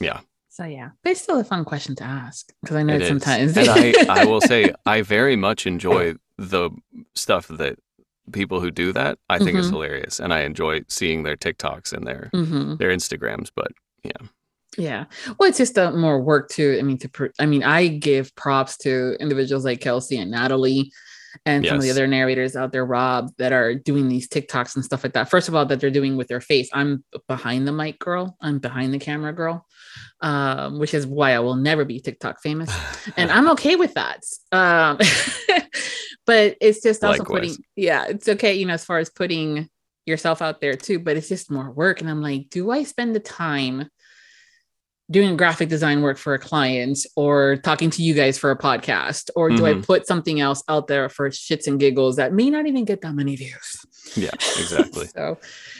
yeah 0.00 0.20
So 0.50 0.64
yeah, 0.64 0.90
but 1.02 1.10
it's 1.12 1.22
still 1.22 1.40
a 1.40 1.44
fun 1.44 1.64
question 1.64 1.94
to 1.96 2.04
ask 2.04 2.52
because 2.60 2.76
I 2.76 2.82
know 2.82 2.94
it 2.96 3.02
is. 3.02 3.08
sometimes. 3.08 3.56
and 3.56 3.70
i 3.70 3.94
i 4.08 4.24
will 4.24 4.40
say 4.52 4.72
i 4.84 5.00
very 5.02 5.36
much 5.36 5.66
enjoy 5.66 6.14
the 6.36 6.70
stuff 7.14 7.46
that 7.48 7.78
people 8.32 8.60
who 8.60 8.70
do 8.70 8.92
that 8.92 9.18
i 9.30 9.38
think 9.38 9.56
is 9.58 9.66
Mhm. 9.66 9.70
hilarious 9.76 10.18
and 10.20 10.32
i 10.34 10.40
enjoy 10.50 10.74
seeing 10.88 11.22
their 11.22 11.36
tiktoks 11.36 11.92
and 11.92 12.06
their 12.06 12.24
hmm 12.32 12.74
their 12.80 12.90
instagrams 12.98 13.50
but 13.60 13.70
Yeah. 14.02 14.22
Well, 15.38 15.48
it's 15.48 15.58
just 15.58 15.78
a 15.78 15.90
more 15.92 16.20
work 16.20 16.48
too. 16.48 16.76
I 16.78 16.82
mean, 16.82 16.98
to 16.98 17.08
pr- 17.08 17.26
I 17.38 17.46
mean, 17.46 17.62
I 17.62 17.88
give 17.88 18.34
props 18.34 18.76
to 18.78 19.16
individuals 19.20 19.64
like 19.64 19.80
Kelsey 19.80 20.18
and 20.18 20.30
Natalie 20.30 20.92
and 21.46 21.66
some 21.66 21.76
of 21.76 21.82
the 21.82 21.90
other 21.90 22.06
narrators 22.06 22.56
out 22.56 22.72
there, 22.72 22.84
Rob, 22.84 23.30
that 23.38 23.52
are 23.52 23.74
doing 23.74 24.08
these 24.08 24.28
TikToks 24.28 24.76
and 24.76 24.84
stuff 24.84 25.04
like 25.04 25.14
that. 25.14 25.28
First 25.30 25.48
of 25.48 25.54
all, 25.54 25.66
that 25.66 25.80
they're 25.80 25.90
doing 25.90 26.16
with 26.16 26.28
their 26.28 26.40
face. 26.40 26.68
I'm 26.72 27.04
behind 27.28 27.66
the 27.66 27.72
mic 27.72 27.98
girl. 27.98 28.36
I'm 28.40 28.58
behind 28.58 28.94
the 28.94 28.98
camera 28.98 29.32
girl, 29.32 29.66
um, 30.20 30.78
which 30.78 30.94
is 30.94 31.06
why 31.06 31.32
I 31.32 31.40
will 31.40 31.56
never 31.56 31.84
be 31.84 32.00
TikTok 32.00 32.40
famous. 32.40 32.72
and 33.16 33.30
I'm 33.32 33.50
okay 33.50 33.76
with 33.76 33.94
that. 33.94 34.20
Um, 34.52 34.98
but 36.26 36.56
it's 36.60 36.82
just 36.82 37.02
also 37.02 37.22
Likewise. 37.22 37.40
putting, 37.40 37.64
yeah, 37.76 38.06
it's 38.06 38.28
okay, 38.28 38.54
you 38.54 38.66
know, 38.66 38.74
as 38.74 38.84
far 38.84 38.98
as 38.98 39.10
putting 39.10 39.68
yourself 40.06 40.42
out 40.42 40.60
there 40.60 40.74
too, 40.74 40.98
but 40.98 41.16
it's 41.16 41.28
just 41.28 41.50
more 41.50 41.70
work. 41.70 42.00
And 42.00 42.10
I'm 42.10 42.22
like, 42.22 42.48
do 42.50 42.70
I 42.70 42.84
spend 42.84 43.14
the 43.14 43.20
time 43.20 43.88
doing 45.10 45.36
graphic 45.36 45.68
design 45.68 46.00
work 46.00 46.16
for 46.16 46.32
a 46.34 46.38
client 46.38 46.98
or 47.14 47.56
talking 47.56 47.90
to 47.90 48.02
you 48.02 48.14
guys 48.14 48.38
for 48.38 48.50
a 48.50 48.56
podcast? 48.58 49.28
Or 49.36 49.50
do 49.50 49.66
I 49.66 49.74
Mhm. 49.74 49.84
put 49.86 50.06
something 50.06 50.40
else 50.40 50.62
out 50.68 50.86
there 50.86 51.08
for 51.10 51.28
shits 51.30 51.66
and 51.66 51.78
giggles 51.78 52.16
that 52.16 52.32
may 52.32 52.48
not 52.48 52.66
even 52.66 52.84
get 52.86 53.02
that 53.02 53.14
many 53.14 53.36
views? 53.36 53.84
yeah 54.16 54.30
exactly 54.34 55.06
so, 55.08 55.38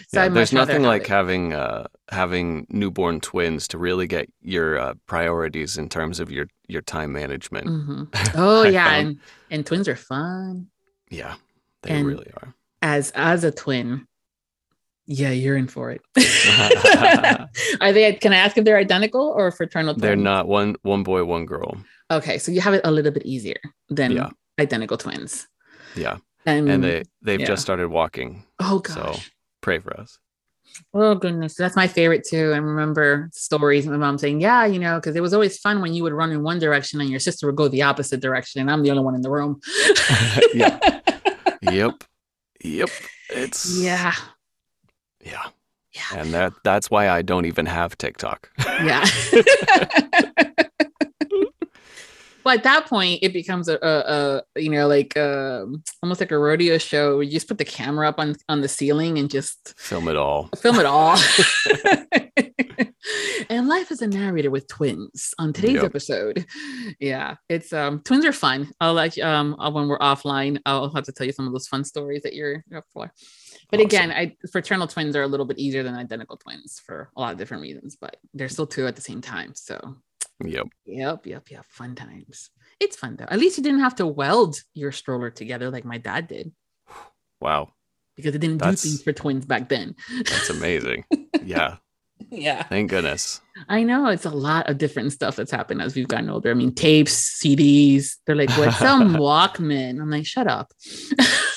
so 0.08 0.22
Yeah, 0.22 0.28
there's 0.28 0.52
nothing 0.52 0.82
like 0.82 1.02
it. 1.02 1.08
having 1.08 1.52
uh, 1.52 1.86
having 2.10 2.66
newborn 2.70 3.20
twins 3.20 3.68
to 3.68 3.78
really 3.78 4.06
get 4.06 4.28
your 4.42 4.78
uh, 4.78 4.94
priorities 5.06 5.76
in 5.78 5.88
terms 5.88 6.20
of 6.20 6.30
your 6.30 6.46
your 6.66 6.82
time 6.82 7.12
management. 7.12 7.66
Mhm. 7.66 8.08
Oh 8.34 8.62
yeah, 8.64 8.84
found. 8.88 9.06
and 9.06 9.18
and 9.50 9.66
twins 9.66 9.88
are 9.88 9.96
fun. 9.96 10.68
Yeah, 11.10 11.34
they 11.82 11.90
And- 11.90 12.06
really 12.06 12.30
are. 12.36 12.54
as 12.82 13.10
as 13.14 13.44
a 13.44 13.50
twin 13.52 14.06
yeah 15.06 15.30
you're 15.30 15.56
in 15.56 15.66
for 15.68 15.90
it 15.90 16.00
are 17.80 17.92
they 17.92 18.12
can 18.14 18.32
i 18.32 18.36
ask 18.36 18.56
if 18.56 18.64
they're 18.64 18.78
identical 18.78 19.32
or 19.36 19.50
fraternal 19.50 19.94
twins? 19.94 20.02
They're 20.02 20.16
not 20.16 20.48
one 20.48 20.76
one 20.82 21.02
boy, 21.02 21.24
one 21.24 21.46
girl. 21.46 21.76
okay 22.10 22.38
so 22.38 22.52
you 22.52 22.60
have 22.60 22.74
it 22.74 22.80
a 22.84 22.90
little 22.90 23.12
bit 23.12 23.24
easier 23.26 23.60
than 23.90 24.12
Yeah. 24.12 24.30
identical 24.58 24.96
twins 24.96 25.46
Yeah, 25.96 26.18
and, 26.46 26.68
and 26.68 26.82
they 26.82 27.02
they've 27.22 27.40
yeah. 27.40 27.46
just 27.46 27.62
started 27.62 27.88
walking. 27.88 28.44
oh 28.60 28.82
So 28.86 28.94
gosh 28.94 29.30
pray 29.60 29.78
for 29.78 29.98
us. 29.98 30.18
oh 30.92 31.14
goodness 31.14 31.54
that's 31.54 31.76
my 31.76 31.86
favorite 31.86 32.24
too 32.28 32.52
i 32.52 32.56
remember 32.58 33.30
stories 33.32 33.86
of 33.86 33.92
my 33.92 33.98
mom 33.98 34.18
saying 34.18 34.40
yeah 34.40 34.64
you 34.66 34.78
know 34.78 34.96
because 34.98 35.14
it 35.16 35.22
was 35.22 35.32
always 35.32 35.56
fun 35.58 35.80
when 35.80 35.94
you 35.94 36.02
would 36.02 36.12
run 36.12 36.32
in 36.32 36.42
one 36.42 36.58
direction 36.58 37.00
and 37.00 37.08
your 37.10 37.20
sister 37.20 37.46
would 37.46 37.56
go 37.56 37.68
the 37.68 37.82
opposite 37.82 38.20
direction 38.20 38.60
and 38.60 38.70
i'm 38.70 38.82
the 38.82 38.90
only 38.90 39.02
one 39.04 39.14
in 39.14 39.22
the 39.22 39.30
room 39.30 39.60
Yeah. 40.54 40.78
Yep, 41.62 42.04
yep. 42.62 42.90
It's 43.30 43.80
yeah 43.80 44.12
yeah, 45.24 45.46
yeah 45.92 46.20
and 46.20 46.32
that 46.34 46.52
that's 46.62 46.90
why 46.90 47.08
I 47.08 47.22
don't 47.22 47.46
even 47.46 47.66
have 47.66 47.96
TikTok. 47.98 48.50
yeah 48.58 49.04
Well, 52.44 52.54
at 52.54 52.62
that 52.64 52.86
point, 52.86 53.20
it 53.22 53.32
becomes 53.32 53.68
a, 53.68 53.78
a, 53.80 54.42
a 54.56 54.60
you 54.60 54.68
know, 54.68 54.86
like 54.86 55.16
um, 55.16 55.82
almost 56.02 56.20
like 56.20 56.30
a 56.30 56.38
rodeo 56.38 56.76
show. 56.76 57.14
Where 57.14 57.22
you 57.22 57.30
just 57.30 57.48
put 57.48 57.56
the 57.58 57.64
camera 57.64 58.06
up 58.08 58.18
on 58.18 58.36
on 58.48 58.60
the 58.60 58.68
ceiling 58.68 59.18
and 59.18 59.30
just 59.30 59.74
film 59.78 60.08
it 60.08 60.16
all. 60.16 60.50
Film 60.56 60.78
it 60.78 60.86
all. 60.86 61.18
and 63.50 63.68
life 63.68 63.90
as 63.90 64.02
a 64.02 64.06
narrator 64.06 64.50
with 64.50 64.66
twins 64.68 65.32
on 65.38 65.54
today's 65.54 65.74
yep. 65.74 65.84
episode. 65.84 66.44
Yeah, 67.00 67.36
it's 67.48 67.72
um 67.72 68.02
twins 68.04 68.26
are 68.26 68.32
fun. 68.32 68.70
I'll 68.78 68.94
like 68.94 69.18
um 69.18 69.56
when 69.72 69.88
we're 69.88 69.98
offline, 69.98 70.60
I'll 70.66 70.92
have 70.92 71.04
to 71.04 71.12
tell 71.12 71.26
you 71.26 71.32
some 71.32 71.46
of 71.46 71.52
those 71.52 71.68
fun 71.68 71.84
stories 71.84 72.22
that 72.24 72.34
you're 72.34 72.62
up 72.76 72.84
for. 72.92 73.10
But 73.70 73.80
awesome. 73.80 73.86
again, 73.86 74.10
I 74.12 74.36
fraternal 74.50 74.86
twins 74.86 75.16
are 75.16 75.22
a 75.22 75.26
little 75.26 75.46
bit 75.46 75.58
easier 75.58 75.82
than 75.82 75.94
identical 75.94 76.36
twins 76.36 76.80
for 76.84 77.10
a 77.16 77.20
lot 77.20 77.32
of 77.32 77.38
different 77.38 77.62
reasons, 77.62 77.96
but 78.00 78.16
they're 78.32 78.48
still 78.48 78.66
two 78.66 78.86
at 78.86 78.96
the 78.96 79.02
same 79.02 79.20
time. 79.20 79.54
So 79.54 79.96
Yep. 80.42 80.66
Yep. 80.86 81.26
Yep. 81.26 81.50
Yep. 81.50 81.64
Fun 81.68 81.94
times. 81.94 82.50
It's 82.80 82.96
fun 82.96 83.16
though. 83.16 83.26
At 83.28 83.38
least 83.38 83.56
you 83.56 83.62
didn't 83.62 83.80
have 83.80 83.94
to 83.96 84.06
weld 84.06 84.56
your 84.74 84.92
stroller 84.92 85.30
together 85.30 85.70
like 85.70 85.84
my 85.84 85.98
dad 85.98 86.28
did. 86.28 86.52
Wow. 87.40 87.72
Because 88.16 88.32
they 88.32 88.38
didn't 88.38 88.58
that's, 88.58 88.82
do 88.82 88.88
things 88.88 89.02
for 89.02 89.12
twins 89.12 89.44
back 89.44 89.68
then. 89.68 89.94
That's 90.16 90.50
amazing. 90.50 91.04
yeah. 91.44 91.76
Yeah. 92.30 92.62
Thank 92.64 92.90
goodness. 92.90 93.40
I 93.68 93.82
know 93.82 94.06
it's 94.06 94.24
a 94.24 94.30
lot 94.30 94.68
of 94.68 94.78
different 94.78 95.12
stuff 95.12 95.36
that's 95.36 95.50
happened 95.50 95.82
as 95.82 95.94
we've 95.94 96.08
gotten 96.08 96.30
older. 96.30 96.50
I 96.50 96.54
mean, 96.54 96.74
tapes, 96.74 97.38
CDs. 97.40 98.16
They're 98.26 98.36
like, 98.36 98.50
what's 98.50 98.78
some 98.78 99.14
Walkman? 99.16 100.00
I'm 100.00 100.10
like, 100.10 100.26
shut 100.26 100.46
up. 100.46 100.72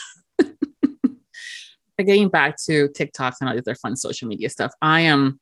Getting 1.97 2.29
back 2.29 2.57
to 2.65 2.89
TikToks 2.89 3.35
and 3.39 3.49
all 3.49 3.55
these 3.55 3.63
other 3.63 3.75
fun 3.75 3.95
social 3.95 4.27
media 4.27 4.49
stuff, 4.49 4.71
I 4.81 5.01
am 5.01 5.39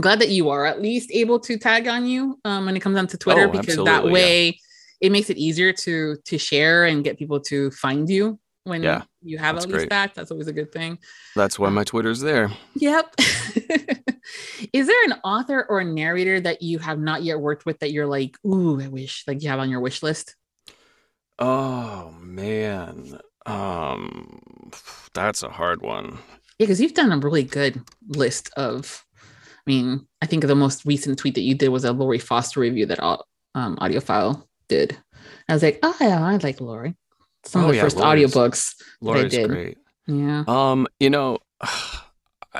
glad 0.00 0.20
that 0.20 0.30
you 0.30 0.50
are 0.50 0.66
at 0.66 0.82
least 0.82 1.10
able 1.12 1.38
to 1.40 1.56
tag 1.56 1.86
on 1.86 2.06
you 2.06 2.38
um, 2.44 2.66
when 2.66 2.76
it 2.76 2.80
comes 2.80 2.96
onto 2.96 3.16
Twitter 3.16 3.48
oh, 3.48 3.50
because 3.50 3.76
that 3.84 4.04
way 4.04 4.46
yeah. 4.46 4.52
it 5.00 5.12
makes 5.12 5.30
it 5.30 5.36
easier 5.36 5.72
to 5.72 6.16
to 6.24 6.38
share 6.38 6.86
and 6.86 7.04
get 7.04 7.18
people 7.18 7.38
to 7.40 7.70
find 7.70 8.08
you 8.08 8.38
when 8.64 8.82
yeah, 8.82 9.02
you 9.22 9.38
have 9.38 9.56
at 9.56 9.62
least 9.62 9.72
great. 9.72 9.90
that. 9.90 10.14
That's 10.14 10.30
always 10.30 10.48
a 10.48 10.52
good 10.52 10.72
thing. 10.72 10.98
That's 11.36 11.58
why 11.58 11.68
um, 11.68 11.74
my 11.74 11.84
Twitter's 11.84 12.20
there. 12.20 12.50
Yep. 12.74 13.14
Is 14.72 14.86
there 14.86 15.04
an 15.04 15.14
author 15.24 15.66
or 15.68 15.80
a 15.80 15.84
narrator 15.84 16.40
that 16.40 16.62
you 16.62 16.78
have 16.78 16.98
not 16.98 17.22
yet 17.22 17.40
worked 17.40 17.66
with 17.66 17.80
that 17.80 17.92
you're 17.92 18.06
like, 18.06 18.36
ooh, 18.46 18.80
I 18.80 18.88
wish 18.88 19.24
like 19.26 19.42
you 19.42 19.48
have 19.48 19.58
on 19.58 19.70
your 19.70 19.80
wish 19.80 20.02
list? 20.02 20.36
Oh 21.38 22.14
man. 22.20 23.18
Um 23.46 24.70
that's 25.14 25.42
a 25.42 25.48
hard 25.48 25.82
one. 25.82 26.18
Yeah, 26.58 26.66
because 26.66 26.80
you've 26.80 26.94
done 26.94 27.12
a 27.12 27.18
really 27.18 27.44
good 27.44 27.82
list 28.08 28.50
of 28.56 29.04
I 29.66 29.70
mean, 29.70 30.06
I 30.20 30.26
think 30.26 30.44
the 30.44 30.56
most 30.56 30.84
recent 30.84 31.18
tweet 31.18 31.34
that 31.34 31.42
you 31.42 31.54
did 31.54 31.68
was 31.68 31.84
a 31.84 31.92
Lori 31.92 32.18
Foster 32.18 32.60
review 32.60 32.86
that 32.86 33.00
um, 33.00 33.76
AudioFile 33.76 34.44
did. 34.68 34.96
I 35.48 35.52
was 35.52 35.62
like, 35.62 35.78
oh 35.82 35.94
yeah, 36.00 36.24
I 36.24 36.36
like 36.36 36.60
Lori. 36.60 36.96
Some 37.44 37.62
oh, 37.62 37.64
of 37.66 37.70
the 37.70 37.76
yeah, 37.76 37.82
first 37.82 37.96
Lori's, 37.96 38.32
audiobooks 38.32 38.74
Lori's 39.00 39.24
I 39.24 39.28
did. 39.28 39.48
Great. 39.48 39.78
Yeah. 40.06 40.44
Um, 40.48 40.86
you 40.98 41.10
know, 41.10 41.38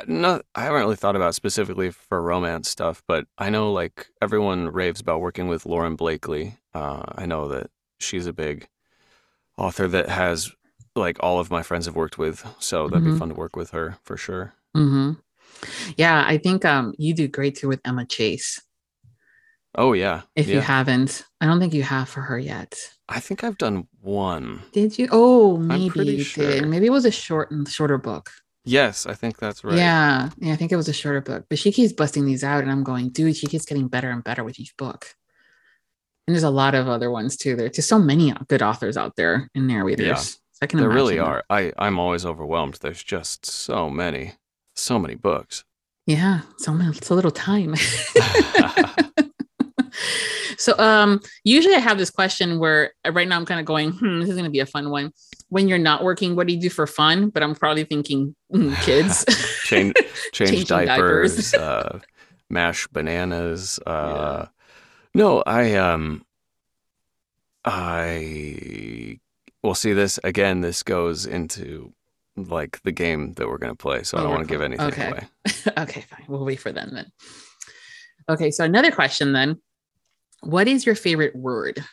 not 0.06 0.44
I 0.54 0.62
haven't 0.62 0.80
really 0.80 0.96
thought 0.96 1.16
about 1.16 1.34
specifically 1.34 1.90
for 1.90 2.22
romance 2.22 2.68
stuff, 2.68 3.02
but 3.06 3.26
I 3.38 3.50
know 3.50 3.72
like 3.72 4.06
everyone 4.20 4.68
raves 4.68 5.00
about 5.00 5.20
working 5.20 5.48
with 5.48 5.66
Lauren 5.66 5.96
Blakely. 5.96 6.56
Uh, 6.72 7.02
I 7.16 7.26
know 7.26 7.48
that 7.48 7.70
she's 7.98 8.26
a 8.26 8.32
big 8.32 8.68
author 9.58 9.88
that 9.88 10.08
has 10.08 10.52
like 10.94 11.16
all 11.20 11.38
of 11.38 11.50
my 11.50 11.62
friends 11.62 11.86
have 11.86 11.96
worked 11.96 12.18
with, 12.18 12.46
so 12.58 12.88
that'd 12.88 13.02
mm-hmm. 13.02 13.14
be 13.14 13.18
fun 13.18 13.28
to 13.30 13.34
work 13.34 13.56
with 13.56 13.70
her 13.70 13.98
for 14.02 14.16
sure. 14.16 14.54
Mm-hmm. 14.76 15.12
Yeah, 15.96 16.24
I 16.26 16.38
think 16.38 16.64
um, 16.64 16.94
you 16.98 17.14
do 17.14 17.28
great 17.28 17.56
too 17.56 17.68
with 17.68 17.80
Emma 17.84 18.04
Chase. 18.04 18.60
Oh 19.74 19.94
yeah. 19.94 20.22
If 20.36 20.48
yeah. 20.48 20.56
you 20.56 20.60
haven't, 20.60 21.24
I 21.40 21.46
don't 21.46 21.58
think 21.58 21.72
you 21.72 21.82
have 21.82 22.08
for 22.08 22.20
her 22.20 22.38
yet. 22.38 22.76
I 23.08 23.20
think 23.20 23.42
I've 23.42 23.58
done 23.58 23.88
one. 24.00 24.62
Did 24.72 24.98
you? 24.98 25.08
Oh, 25.10 25.56
maybe 25.56 26.04
you 26.04 26.24
sure. 26.24 26.46
did. 26.46 26.68
Maybe 26.68 26.86
it 26.86 26.92
was 26.92 27.04
a 27.04 27.10
short 27.10 27.50
and 27.50 27.68
shorter 27.68 27.98
book. 27.98 28.30
Yes, 28.64 29.06
I 29.06 29.14
think 29.14 29.38
that's 29.38 29.64
right. 29.64 29.76
Yeah, 29.76 30.30
yeah, 30.38 30.52
I 30.52 30.56
think 30.56 30.72
it 30.72 30.76
was 30.76 30.88
a 30.88 30.92
shorter 30.92 31.20
book. 31.20 31.46
But 31.48 31.58
she 31.58 31.72
keeps 31.72 31.92
busting 31.92 32.26
these 32.26 32.44
out, 32.44 32.62
and 32.62 32.70
I'm 32.70 32.84
going, 32.84 33.08
dude, 33.08 33.36
she 33.36 33.46
keeps 33.46 33.64
getting 33.64 33.88
better 33.88 34.10
and 34.10 34.22
better 34.22 34.44
with 34.44 34.60
each 34.60 34.76
book. 34.76 35.14
And 36.26 36.34
there's 36.34 36.44
a 36.44 36.50
lot 36.50 36.74
of 36.74 36.86
other 36.86 37.10
ones 37.10 37.36
too. 37.36 37.56
There. 37.56 37.66
There's 37.66 37.76
just 37.76 37.88
so 37.88 37.98
many 37.98 38.32
good 38.48 38.62
authors 38.62 38.96
out 38.96 39.16
there 39.16 39.50
and 39.54 39.66
narrators. 39.66 40.38
I 40.62 40.66
can 40.66 40.78
there 40.78 40.88
really 40.88 41.18
are. 41.18 41.42
I 41.50 41.72
I'm 41.76 41.98
always 41.98 42.24
overwhelmed. 42.24 42.74
There's 42.74 43.02
just 43.02 43.44
so 43.44 43.90
many, 43.90 44.34
so 44.76 44.96
many 44.96 45.16
books. 45.16 45.64
Yeah, 46.06 46.42
so 46.56 46.72
many, 46.72 46.94
so 47.02 47.16
little 47.16 47.32
time. 47.32 47.74
so 50.56 50.78
um 50.78 51.20
usually 51.42 51.74
I 51.74 51.80
have 51.80 51.98
this 51.98 52.10
question 52.10 52.60
where 52.60 52.92
uh, 53.04 53.10
right 53.10 53.26
now 53.26 53.36
I'm 53.36 53.44
kind 53.44 53.58
of 53.58 53.66
going, 53.66 53.90
hmm, 53.90 54.20
this 54.20 54.30
is 54.30 54.36
gonna 54.36 54.50
be 54.50 54.60
a 54.60 54.66
fun 54.66 54.90
one. 54.90 55.10
When 55.48 55.66
you're 55.66 55.78
not 55.78 56.04
working, 56.04 56.36
what 56.36 56.46
do 56.46 56.54
you 56.54 56.60
do 56.60 56.70
for 56.70 56.86
fun? 56.86 57.30
But 57.30 57.42
I'm 57.42 57.56
probably 57.56 57.82
thinking 57.82 58.36
mm, 58.54 58.80
kids. 58.82 59.24
change 59.64 59.94
change 60.32 60.68
diapers, 60.68 61.50
diapers. 61.50 61.54
uh, 61.54 61.98
mash 62.48 62.86
bananas. 62.86 63.80
Uh, 63.84 64.46
yeah. 64.46 64.48
no, 65.12 65.42
I 65.44 65.74
um 65.74 66.24
I 67.64 69.18
well 69.62 69.74
see 69.74 69.92
this 69.92 70.18
again, 70.24 70.60
this 70.60 70.82
goes 70.82 71.26
into 71.26 71.92
like 72.36 72.80
the 72.82 72.92
game 72.92 73.34
that 73.34 73.48
we're 73.48 73.58
gonna 73.58 73.74
play. 73.74 74.02
So 74.02 74.16
oh, 74.16 74.20
I 74.20 74.22
don't 74.24 74.32
want 74.32 74.48
to 74.48 74.52
give 74.52 74.62
anything 74.62 74.86
okay. 74.86 75.08
away. 75.08 75.28
okay, 75.78 76.00
fine. 76.02 76.24
We'll 76.28 76.44
wait 76.44 76.60
for 76.60 76.72
them 76.72 76.90
then. 76.92 77.12
Okay, 78.28 78.50
so 78.50 78.64
another 78.64 78.90
question 78.90 79.32
then. 79.32 79.60
What 80.42 80.66
is 80.66 80.84
your 80.84 80.94
favorite 80.94 81.36
word? 81.36 81.84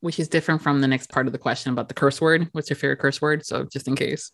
Which 0.00 0.18
is 0.18 0.28
different 0.28 0.62
from 0.62 0.80
the 0.80 0.88
next 0.88 1.10
part 1.10 1.26
of 1.26 1.32
the 1.32 1.38
question 1.38 1.72
about 1.72 1.88
the 1.88 1.94
curse 1.94 2.20
word. 2.20 2.48
What's 2.52 2.70
your 2.70 2.76
favorite 2.76 2.98
curse 2.98 3.20
word? 3.20 3.44
So 3.46 3.64
just 3.64 3.88
in 3.88 3.96
case. 3.96 4.32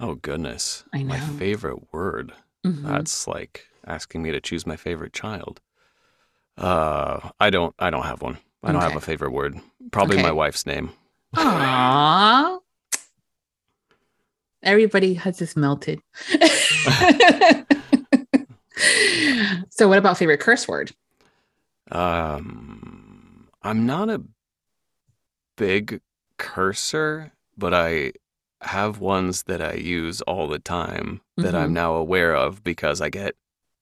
Oh 0.00 0.14
goodness. 0.16 0.84
I 0.92 1.02
know. 1.02 1.08
My 1.08 1.20
favorite 1.20 1.92
word. 1.92 2.32
Mm-hmm. 2.66 2.86
That's 2.86 3.26
like 3.26 3.66
asking 3.86 4.22
me 4.22 4.32
to 4.32 4.40
choose 4.40 4.66
my 4.66 4.76
favorite 4.76 5.12
child. 5.12 5.60
Uh 6.56 7.30
I 7.40 7.50
don't 7.50 7.74
I 7.78 7.90
don't 7.90 8.04
have 8.04 8.22
one. 8.22 8.38
I 8.62 8.72
don't 8.72 8.82
okay. 8.82 8.92
have 8.92 8.96
a 8.96 9.04
favorite 9.04 9.32
word. 9.32 9.60
Probably 9.90 10.16
okay. 10.16 10.22
my 10.22 10.32
wife's 10.32 10.66
name. 10.66 10.90
Aww. 11.34 12.60
Everybody 14.62 15.14
has 15.14 15.38
just 15.38 15.56
melted. 15.56 16.00
so 19.68 19.88
what 19.88 19.98
about 19.98 20.16
favorite 20.18 20.40
curse 20.40 20.66
word? 20.66 20.92
Um, 21.90 23.48
I'm 23.62 23.84
not 23.86 24.08
a 24.08 24.22
big 25.56 26.00
cursor, 26.38 27.32
but 27.56 27.74
I 27.74 28.12
have 28.62 29.00
ones 29.00 29.42
that 29.44 29.60
I 29.60 29.74
use 29.74 30.22
all 30.22 30.48
the 30.48 30.58
time 30.58 31.20
that 31.36 31.48
mm-hmm. 31.48 31.56
I'm 31.56 31.72
now 31.74 31.94
aware 31.94 32.34
of 32.34 32.64
because 32.64 33.00
I 33.00 33.10
get 33.10 33.36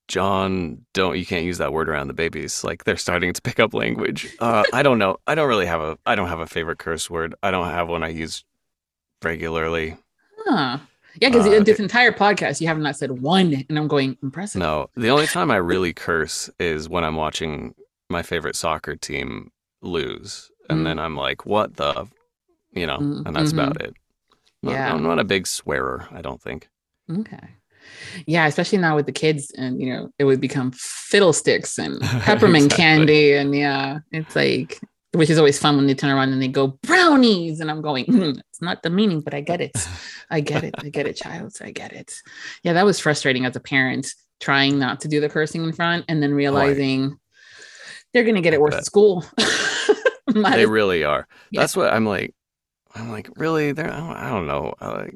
John, 0.07 0.85
don't 0.93 1.17
you 1.17 1.25
can't 1.25 1.45
use 1.45 1.59
that 1.59 1.73
word 1.73 1.89
around 1.89 2.07
the 2.07 2.13
babies. 2.13 2.63
Like 2.63 2.83
they're 2.83 2.97
starting 2.97 3.33
to 3.33 3.41
pick 3.41 3.59
up 3.59 3.73
language. 3.73 4.35
Uh, 4.39 4.63
I 4.73 4.83
don't 4.83 4.99
know. 4.99 5.17
I 5.27 5.35
don't 5.35 5.47
really 5.47 5.65
have 5.65 5.81
a 5.81 5.97
I 6.05 6.15
don't 6.15 6.27
have 6.27 6.39
a 6.39 6.47
favorite 6.47 6.79
curse 6.79 7.09
word. 7.09 7.35
I 7.41 7.51
don't 7.51 7.67
have 7.67 7.87
one 7.87 8.03
I 8.03 8.09
use 8.09 8.43
regularly. 9.23 9.97
Huh. 10.45 10.79
Yeah, 11.21 11.29
because 11.29 11.47
uh, 11.47 11.63
this 11.63 11.79
entire 11.79 12.11
podcast 12.11 12.59
you 12.59 12.67
have 12.67 12.79
not 12.79 12.95
said 12.95 13.21
one, 13.21 13.65
and 13.69 13.77
I'm 13.77 13.87
going 13.87 14.17
impressive. 14.23 14.59
No, 14.59 14.89
the 14.95 15.09
only 15.09 15.27
time 15.27 15.51
I 15.51 15.57
really 15.57 15.93
curse 15.93 16.49
is 16.59 16.89
when 16.89 17.03
I'm 17.03 17.15
watching 17.15 17.75
my 18.09 18.23
favorite 18.23 18.55
soccer 18.55 18.95
team 18.95 19.51
lose, 19.81 20.49
and 20.69 20.79
mm 20.79 20.83
then 20.85 20.97
I'm 20.97 21.15
like, 21.15 21.45
"What 21.45 21.75
the," 21.75 22.07
you 22.73 22.87
know, 22.87 22.97
mm 22.97 23.25
and 23.25 23.35
that's 23.35 23.51
mm-hmm. 23.51 23.59
about 23.59 23.81
it. 23.81 23.93
Yeah, 24.63 24.91
I'm 24.91 25.03
not 25.03 25.19
a 25.19 25.23
big 25.23 25.45
swearer. 25.45 26.07
I 26.11 26.21
don't 26.21 26.41
think. 26.41 26.69
Okay. 27.11 27.49
Yeah, 28.25 28.45
especially 28.47 28.79
now 28.79 28.95
with 28.95 29.05
the 29.05 29.11
kids, 29.11 29.51
and 29.57 29.81
you 29.81 29.93
know, 29.93 30.09
it 30.19 30.25
would 30.25 30.41
become 30.41 30.71
fiddlesticks 30.73 31.77
and 31.77 31.99
peppermint 32.01 32.65
exactly. 32.65 32.83
candy, 32.83 33.33
and 33.33 33.55
yeah, 33.55 33.99
it's 34.11 34.35
like 34.35 34.79
which 35.13 35.29
is 35.29 35.37
always 35.37 35.59
fun 35.59 35.77
when 35.77 35.87
they 35.87 35.93
turn 35.93 36.09
around 36.09 36.33
and 36.33 36.41
they 36.41 36.47
go 36.47 36.67
brownies! 36.81 37.59
and 37.59 37.69
i'm 37.69 37.81
going 37.81 38.05
mm, 38.05 38.39
it's 38.49 38.61
not 38.61 38.81
the 38.83 38.89
meaning 38.89 39.21
but 39.21 39.33
i 39.33 39.41
get 39.41 39.61
it. 39.61 39.71
I 40.29 40.39
get 40.39 40.63
it. 40.63 40.73
I 40.79 40.89
get 40.89 41.05
it 41.05 41.15
child. 41.15 41.55
I 41.61 41.71
get 41.71 41.93
it. 41.93 42.15
Yeah 42.63 42.73
that 42.73 42.85
was 42.85 42.99
frustrating 42.99 43.45
as 43.45 43.55
a 43.55 43.59
parent 43.59 44.07
trying 44.39 44.79
not 44.79 45.01
to 45.01 45.07
do 45.07 45.19
the 45.19 45.29
cursing 45.29 45.63
in 45.63 45.71
front 45.71 46.05
and 46.09 46.21
then 46.21 46.33
realizing 46.33 47.09
right. 47.09 47.17
they're 48.13 48.23
going 48.23 48.35
to 48.35 48.41
get 48.41 48.53
it 48.53 48.61
worse 48.61 48.75
at 48.75 48.85
school. 48.85 49.23
They 50.33 50.65
really 50.65 51.03
are. 51.03 51.27
Yeah. 51.51 51.61
that's 51.61 51.75
what 51.75 51.93
i'm 51.93 52.07
like 52.07 52.33
i'm 52.95 53.11
like 53.11 53.29
really? 53.35 53.71
They're 53.71 53.91
i 53.91 54.29
don't 54.29 54.47
know. 54.47 54.73
Like 54.81 55.15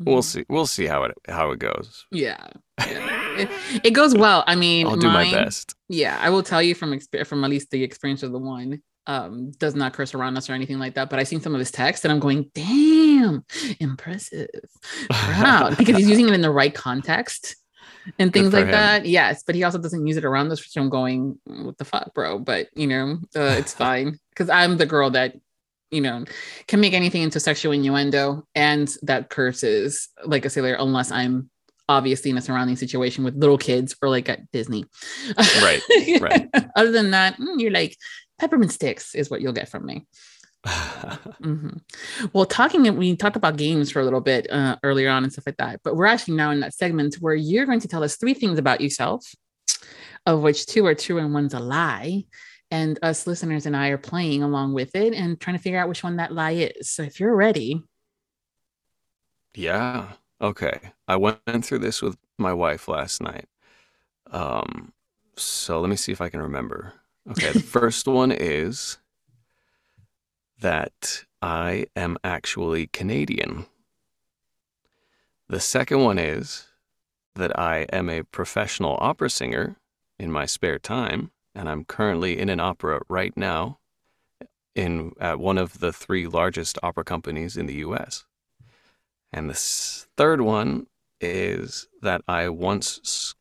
we'll 0.00 0.18
mm-hmm. 0.18 0.38
see 0.40 0.44
we'll 0.48 0.66
see 0.66 0.86
how 0.86 1.04
it 1.04 1.14
how 1.28 1.50
it 1.50 1.58
goes 1.58 2.06
yeah, 2.10 2.46
yeah. 2.78 3.36
it, 3.38 3.50
it, 3.84 3.90
goes 3.90 4.14
well 4.14 4.44
i 4.46 4.54
mean 4.54 4.86
i'll 4.86 4.96
do 4.96 5.08
mine, 5.08 5.30
my 5.30 5.44
best 5.44 5.74
yeah 5.88 6.18
i 6.20 6.30
will 6.30 6.42
tell 6.42 6.62
you 6.62 6.74
from 6.74 6.92
exp- 6.92 7.26
from 7.26 7.44
at 7.44 7.50
least 7.50 7.70
the 7.70 7.82
experience 7.82 8.22
of 8.22 8.32
the 8.32 8.38
one 8.38 8.80
um, 9.08 9.52
does 9.52 9.74
not 9.74 9.94
curse 9.94 10.14
around 10.14 10.36
us 10.36 10.48
or 10.48 10.52
anything 10.52 10.78
like 10.78 10.94
that. 10.94 11.08
But 11.10 11.18
I've 11.18 11.26
seen 11.26 11.40
some 11.40 11.54
of 11.54 11.58
his 11.58 11.70
text 11.70 12.04
and 12.04 12.12
I'm 12.12 12.20
going, 12.20 12.50
damn, 12.54 13.44
impressive, 13.80 14.50
proud, 15.08 15.76
because 15.78 15.96
he's 15.96 16.10
using 16.10 16.28
it 16.28 16.34
in 16.34 16.42
the 16.42 16.50
right 16.50 16.74
context. 16.74 17.56
and 18.18 18.32
things 18.32 18.52
like 18.52 18.66
him. 18.66 18.70
that. 18.72 19.06
Yes, 19.06 19.42
but 19.42 19.54
he 19.54 19.64
also 19.64 19.78
doesn't 19.78 20.06
use 20.06 20.18
it 20.18 20.24
around 20.24 20.52
us, 20.52 20.60
which 20.60 20.76
I'm 20.76 20.88
going, 20.88 21.38
"Mm, 21.48 21.64
what 21.64 21.78
the 21.78 21.84
fuck, 21.84 22.14
bro? 22.14 22.38
But 22.38 22.68
you 22.74 22.86
know, 22.86 23.18
uh, 23.34 23.56
it's 23.58 23.74
fine 23.74 24.18
because 24.30 24.48
I'm 24.48 24.76
the 24.76 24.86
girl 24.86 25.10
that 25.10 25.34
you 25.90 26.00
know 26.00 26.24
can 26.66 26.80
make 26.80 26.92
anything 26.92 27.22
into 27.22 27.40
sexual 27.40 27.72
innuendo 27.72 28.42
and 28.54 28.94
that 29.02 29.30
curses 29.30 30.08
like 30.24 30.44
a 30.44 30.50
sailor 30.50 30.76
unless 30.78 31.10
I'm 31.10 31.50
obviously 31.88 32.30
in 32.30 32.38
a 32.38 32.42
surrounding 32.42 32.76
situation 32.76 33.24
with 33.24 33.34
little 33.34 33.58
kids 33.58 33.96
or 34.02 34.08
like 34.08 34.28
at 34.28 34.50
Disney. 34.52 34.84
Right, 35.62 35.80
right. 36.20 36.48
Other 36.76 36.90
than 36.90 37.12
that, 37.12 37.38
mm, 37.38 37.58
you're 37.58 37.70
like 37.70 37.96
peppermint 38.38 38.72
sticks 38.72 39.14
is 39.14 39.30
what 39.30 39.40
you'll 39.40 39.52
get 39.52 39.68
from 39.68 39.86
me. 39.86 40.06
hmm 40.66 41.68
Well, 42.32 42.44
talking, 42.44 42.96
we 42.96 43.16
talked 43.16 43.36
about 43.36 43.56
games 43.56 43.90
for 43.90 44.00
a 44.00 44.04
little 44.04 44.20
bit 44.20 44.50
uh, 44.50 44.76
earlier 44.82 45.08
on 45.08 45.22
and 45.22 45.32
stuff 45.32 45.46
like 45.46 45.56
that, 45.56 45.80
but 45.82 45.96
we're 45.96 46.06
actually 46.06 46.34
now 46.34 46.50
in 46.50 46.60
that 46.60 46.74
segment 46.74 47.16
where 47.20 47.34
you're 47.34 47.66
going 47.66 47.80
to 47.80 47.88
tell 47.88 48.04
us 48.04 48.16
three 48.16 48.34
things 48.34 48.58
about 48.58 48.80
yourself, 48.80 49.24
of 50.26 50.40
which 50.40 50.66
two 50.66 50.84
are 50.86 50.94
true 50.94 51.18
and 51.18 51.32
one's 51.32 51.54
a 51.54 51.60
lie. 51.60 52.24
And 52.70 52.98
us 53.02 53.26
listeners 53.26 53.66
and 53.66 53.76
I 53.76 53.88
are 53.88 53.98
playing 53.98 54.42
along 54.42 54.74
with 54.74 54.94
it 54.94 55.14
and 55.14 55.40
trying 55.40 55.56
to 55.56 55.62
figure 55.62 55.78
out 55.78 55.88
which 55.88 56.02
one 56.02 56.16
that 56.16 56.32
lie 56.34 56.52
is. 56.52 56.90
So 56.90 57.02
if 57.02 57.18
you're 57.20 57.34
ready, 57.34 57.82
Yeah. 59.54 60.12
Okay. 60.40 60.92
I 61.08 61.16
went 61.16 61.64
through 61.64 61.80
this 61.80 62.00
with 62.02 62.16
my 62.38 62.52
wife 62.52 62.86
last 62.88 63.20
night. 63.20 63.46
Um, 64.30 64.92
so 65.36 65.80
let 65.80 65.90
me 65.90 65.96
see 65.96 66.12
if 66.12 66.20
I 66.20 66.28
can 66.28 66.42
remember. 66.42 66.94
Okay. 67.30 67.52
The 67.52 67.60
first 67.60 68.06
one 68.06 68.32
is 68.32 68.98
that 70.60 71.24
I 71.40 71.86
am 71.96 72.18
actually 72.24 72.88
Canadian. 72.88 73.66
The 75.48 75.60
second 75.60 76.04
one 76.04 76.18
is 76.18 76.66
that 77.34 77.58
I 77.58 77.86
am 77.92 78.08
a 78.10 78.22
professional 78.24 78.98
opera 79.00 79.30
singer 79.30 79.76
in 80.18 80.30
my 80.32 80.46
spare 80.46 80.78
time, 80.78 81.30
and 81.58 81.68
I'm 81.68 81.84
currently 81.84 82.38
in 82.38 82.48
an 82.50 82.60
opera 82.60 83.00
right 83.08 83.36
now 83.36 83.80
in 84.76 85.12
at 85.20 85.40
one 85.40 85.58
of 85.58 85.80
the 85.80 85.92
three 85.92 86.28
largest 86.28 86.78
opera 86.84 87.02
companies 87.02 87.56
in 87.56 87.66
the 87.66 87.74
US. 87.74 88.24
And 89.32 89.50
the 89.50 89.54
third 89.54 90.40
one 90.40 90.86
is 91.20 91.88
that 92.00 92.22
I 92.28 92.48
once 92.48 93.00
s- 93.04 93.34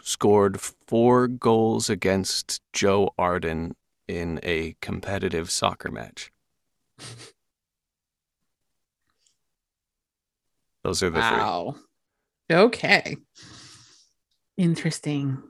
scored 0.00 0.60
four 0.60 1.26
goals 1.26 1.90
against 1.90 2.62
Joe 2.72 3.12
Arden 3.18 3.74
in 4.06 4.38
a 4.44 4.76
competitive 4.80 5.50
soccer 5.50 5.90
match. 5.90 6.30
Those 10.84 11.02
are 11.02 11.10
the 11.10 11.20
three. 11.20 11.38
wow. 11.38 11.74
Okay. 12.50 13.16
Interesting. 14.56 15.42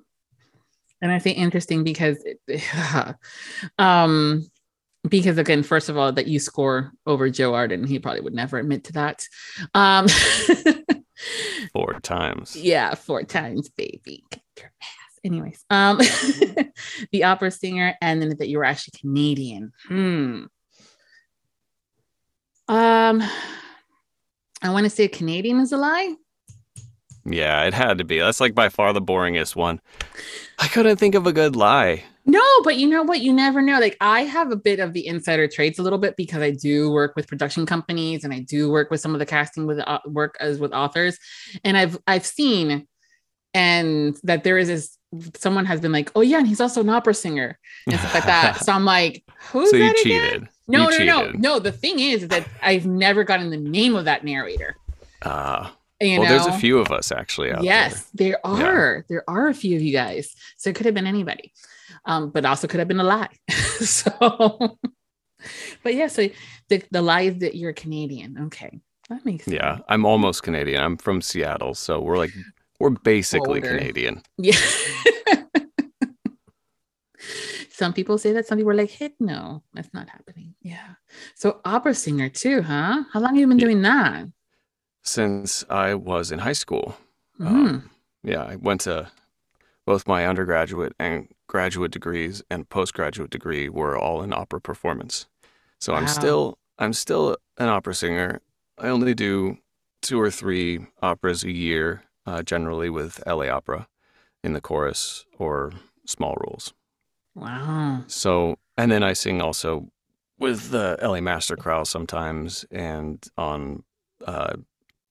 And 1.01 1.13
I 1.13 1.19
say 1.19 1.31
interesting 1.31 1.85
because, 1.85 2.25
um, 3.79 4.47
because 5.09 5.39
again, 5.39 5.63
first 5.63 5.89
of 5.89 5.97
all, 5.97 6.13
that 6.13 6.27
you 6.27 6.39
score 6.41 6.93
over 7.07 7.31
Joe 7.31 7.55
Arden, 7.55 7.85
he 7.85 7.99
probably 7.99 8.21
would 8.21 8.35
never 8.35 8.59
admit 8.59 8.85
to 8.85 8.93
that. 8.95 9.27
Um, 9.75 10.07
Four 11.73 11.95
times. 12.01 12.55
yeah, 12.57 12.95
four 12.95 13.25
times, 13.25 13.69
baby. 13.71 14.25
Get 14.31 14.43
your 14.59 14.73
ass. 14.81 15.19
Anyways, 15.25 15.65
um, 15.69 15.99
the 17.13 17.25
opera 17.25 17.51
singer, 17.51 17.97
and 18.01 18.23
then 18.23 18.37
that 18.39 18.49
you 18.49 18.59
were 18.59 18.65
actually 18.65 18.99
Canadian. 19.01 19.73
Hmm. 19.89 20.45
Um, 22.69 23.23
I 24.63 24.71
want 24.71 24.85
to 24.85 24.91
say 24.91 25.09
Canadian 25.09 25.59
is 25.61 25.73
a 25.73 25.77
lie. 25.77 26.15
Yeah, 27.29 27.65
it 27.65 27.75
had 27.75 27.99
to 27.99 28.05
be. 28.05 28.19
That's 28.19 28.41
like 28.41 28.55
by 28.55 28.69
far 28.69 28.93
the 28.93 29.03
boringest 29.03 29.55
one. 29.57 29.81
I 30.59 30.67
couldn't 30.69 30.97
think 30.97 31.15
of 31.15 31.27
a 31.27 31.33
good 31.33 31.55
lie. 31.57 32.05
No, 32.25 32.43
but 32.63 32.77
you 32.77 32.87
know 32.89 33.03
what? 33.03 33.21
You 33.21 33.33
never 33.33 33.63
know. 33.63 33.79
Like 33.81 33.97
I 34.01 34.23
have 34.23 34.51
a 34.53 34.57
bit 34.57 34.81
of 34.81 34.93
the 34.93 35.07
insider 35.07 35.49
trades 35.49 35.79
a 35.79 35.83
little 35.83 35.99
bit 35.99 36.17
because 36.17 36.43
I 36.43 36.51
do 36.51 36.91
work 36.91 37.17
with 37.17 37.27
production 37.27 37.65
companies 37.67 38.25
and 38.25 38.33
I 38.35 38.41
do 38.41 38.71
work 38.71 38.91
with 38.91 39.01
some 39.01 39.15
of 39.15 39.19
the 39.19 39.27
casting 39.27 39.67
with 39.67 39.79
uh, 39.79 39.99
work 40.07 40.37
as 40.41 40.59
with 40.59 40.73
authors, 40.73 41.19
and 41.65 41.77
I've 41.77 41.99
I've 42.07 42.27
seen 42.27 42.87
and 43.55 44.19
that 44.25 44.45
there 44.45 44.59
is 44.59 44.69
this 44.69 44.99
someone 45.39 45.65
has 45.65 45.81
been 45.81 45.93
like, 45.93 46.11
oh 46.15 46.21
yeah, 46.21 46.39
and 46.39 46.47
he's 46.47 46.61
also 46.61 46.83
an 46.83 46.89
opera 46.91 47.15
singer 47.15 47.59
and 47.87 47.99
stuff 47.99 48.15
like 48.15 48.27
that. 48.27 48.63
So 48.65 48.73
I'm 48.73 48.85
like, 48.85 49.25
who's 49.53 49.71
so 49.71 49.77
you 49.77 49.83
that 49.85 49.99
again? 50.01 50.31
cheated. 50.33 50.49
No, 50.69 50.91
You 50.91 50.99
no, 50.99 51.05
no, 51.05 51.25
cheated. 51.27 51.41
no. 51.41 51.59
The 51.59 51.73
thing 51.73 51.99
is 51.99 52.29
that 52.29 52.47
I've 52.63 52.85
never 52.85 53.25
gotten 53.25 53.49
the 53.49 53.57
name 53.57 53.97
of 53.97 54.05
that 54.05 54.23
narrator. 54.23 54.77
Ah, 55.25 55.75
You 56.01 56.21
well, 56.21 56.29
know, 56.29 56.45
there's 56.45 56.47
a 56.47 56.59
few 56.59 56.79
of 56.79 56.93
us 56.93 57.11
actually 57.11 57.51
out 57.51 57.65
yes, 57.65 58.09
there 58.15 58.39
Yeah. 58.45 58.45
are. 58.45 59.05
There 59.09 59.25
are 59.29 59.49
a 59.49 59.55
few 59.55 59.75
of 59.77 59.83
you 59.83 59.93
guys. 59.93 60.33
So 60.57 60.71
it 60.71 60.77
could 60.77 60.87
have 60.87 60.95
been 60.95 61.09
anybody, 61.09 61.53
um, 62.05 62.31
but 62.31 62.45
also 62.45 62.69
could 62.69 62.79
have 62.79 62.87
been 62.87 63.01
a 63.01 63.05
lie. 63.05 63.31
so, 63.81 64.79
but 65.83 65.95
yeah, 65.95 66.07
so 66.07 66.29
the, 66.69 66.83
the 66.93 67.03
lie 67.03 67.23
is 67.23 67.39
that 67.39 67.57
you're 67.57 67.73
Canadian. 67.73 68.39
Okay. 68.47 68.79
That 69.11 69.25
makes 69.25 69.47
sense. 69.47 69.57
Yeah, 69.57 69.79
I'm 69.89 70.05
almost 70.05 70.45
Canadian. 70.45 70.81
I'm 70.83 70.97
from 70.99 71.21
Seattle, 71.21 71.75
so 71.75 72.01
we're 72.01 72.19
like 72.19 72.31
we're 72.79 72.91
basically 72.91 73.61
Border. 73.61 73.79
Canadian. 73.79 74.23
Yeah. 74.37 74.55
some 77.71 77.93
people 77.93 78.19
say 78.19 78.33
that. 78.33 78.47
Some 78.47 78.59
people 78.59 78.73
are 78.73 78.75
like, 78.75 78.91
"Heck, 78.91 79.13
no, 79.19 79.63
that's 79.73 79.93
not 79.95 80.09
happening." 80.09 80.55
Yeah. 80.63 80.95
So 81.35 81.61
opera 81.65 81.95
singer 81.95 82.29
too, 82.29 82.63
huh? 82.63 83.05
How 83.13 83.21
long 83.21 83.35
have 83.35 83.41
you 83.41 83.47
been 83.47 83.59
Yeah. 83.59 83.65
doing 83.65 83.83
that? 83.83 84.27
Since 85.09 85.65
I 85.71 85.95
was 85.95 86.31
in 86.31 86.41
high 86.41 86.53
school. 86.53 86.97
Mm. 87.41 87.47
Um, 87.47 87.91
yeah, 88.23 88.43
I 88.43 88.57
went 88.57 88.83
to 88.83 89.11
both 89.87 90.07
my 90.07 90.27
undergraduate 90.27 90.93
and 90.99 91.29
graduate 91.47 91.91
degrees 91.91 92.43
and 92.51 92.69
postgraduate 92.69 93.31
degree 93.31 93.71
were 93.71 93.97
all 93.97 94.23
in 94.23 94.35
opera 94.35 94.61
performance. 94.61 95.27
So 95.81 95.95
I'm 95.95 96.07
still 96.07 96.59
I'm 96.79 96.93
still 96.93 97.39
an 97.57 97.69
opera 97.69 97.95
singer. 97.95 98.41
I 98.77 98.89
only 98.89 99.15
do 99.15 99.57
two 100.03 100.21
or 100.21 100.31
three 100.31 100.87
operas 101.03 101.43
a 101.43 101.51
year, 101.51 102.03
uh, 102.27 102.43
generally 102.43 102.91
with 102.91 103.23
LA 103.27 103.49
Opera 103.49 103.89
in 104.45 104.53
the 104.53 104.61
chorus 104.61 105.25
or 105.39 105.73
small 106.07 106.37
roles. 106.39 106.75
Wow. 107.35 108.05
So 108.09 108.59
and 108.77 108.93
then 108.93 109.03
I 109.03 109.15
sing 109.15 109.41
also 109.41 109.89
with 110.39 110.71
the 110.71 110.99
LA 111.03 111.21
Master 111.21 111.57
Chorale 111.57 111.87
sometimes 111.87 112.65
and 112.71 113.27
on 113.37 113.85
uh, 114.27 114.57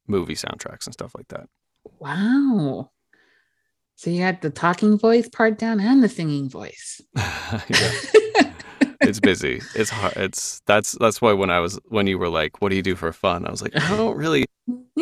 movie 0.08 0.36
soundtracks 0.36 0.86
and 0.86 0.94
stuff 0.94 1.14
like 1.16 1.28
that. 1.30 1.48
Wow. 2.00 2.92
So 3.96 4.12
you 4.12 4.22
had 4.22 4.42
the 4.42 4.52
talking 4.52 5.00
voice 5.00 5.28
part 5.28 5.58
down 5.58 5.80
and 5.80 6.04
the 6.04 6.10
singing 6.10 6.50
voice. 6.50 7.02
it's 9.02 9.20
busy. 9.20 9.62
It's 9.74 9.90
hard. 9.90 10.14
It's 10.16 10.62
that's 10.68 10.92
that's 11.00 11.20
why 11.22 11.34
when 11.34 11.50
I 11.50 11.60
was 11.60 11.80
when 11.86 12.06
you 12.06 12.20
were 12.20 12.30
like, 12.30 12.62
"What 12.62 12.70
do 12.70 12.76
you 12.76 12.84
do 12.84 12.96
for 12.96 13.12
fun?" 13.12 13.48
I 13.48 13.52
was 13.52 13.64
like, 13.64 13.76
"I 13.76 13.98
don't 13.98 14.16
really. 14.16 14.46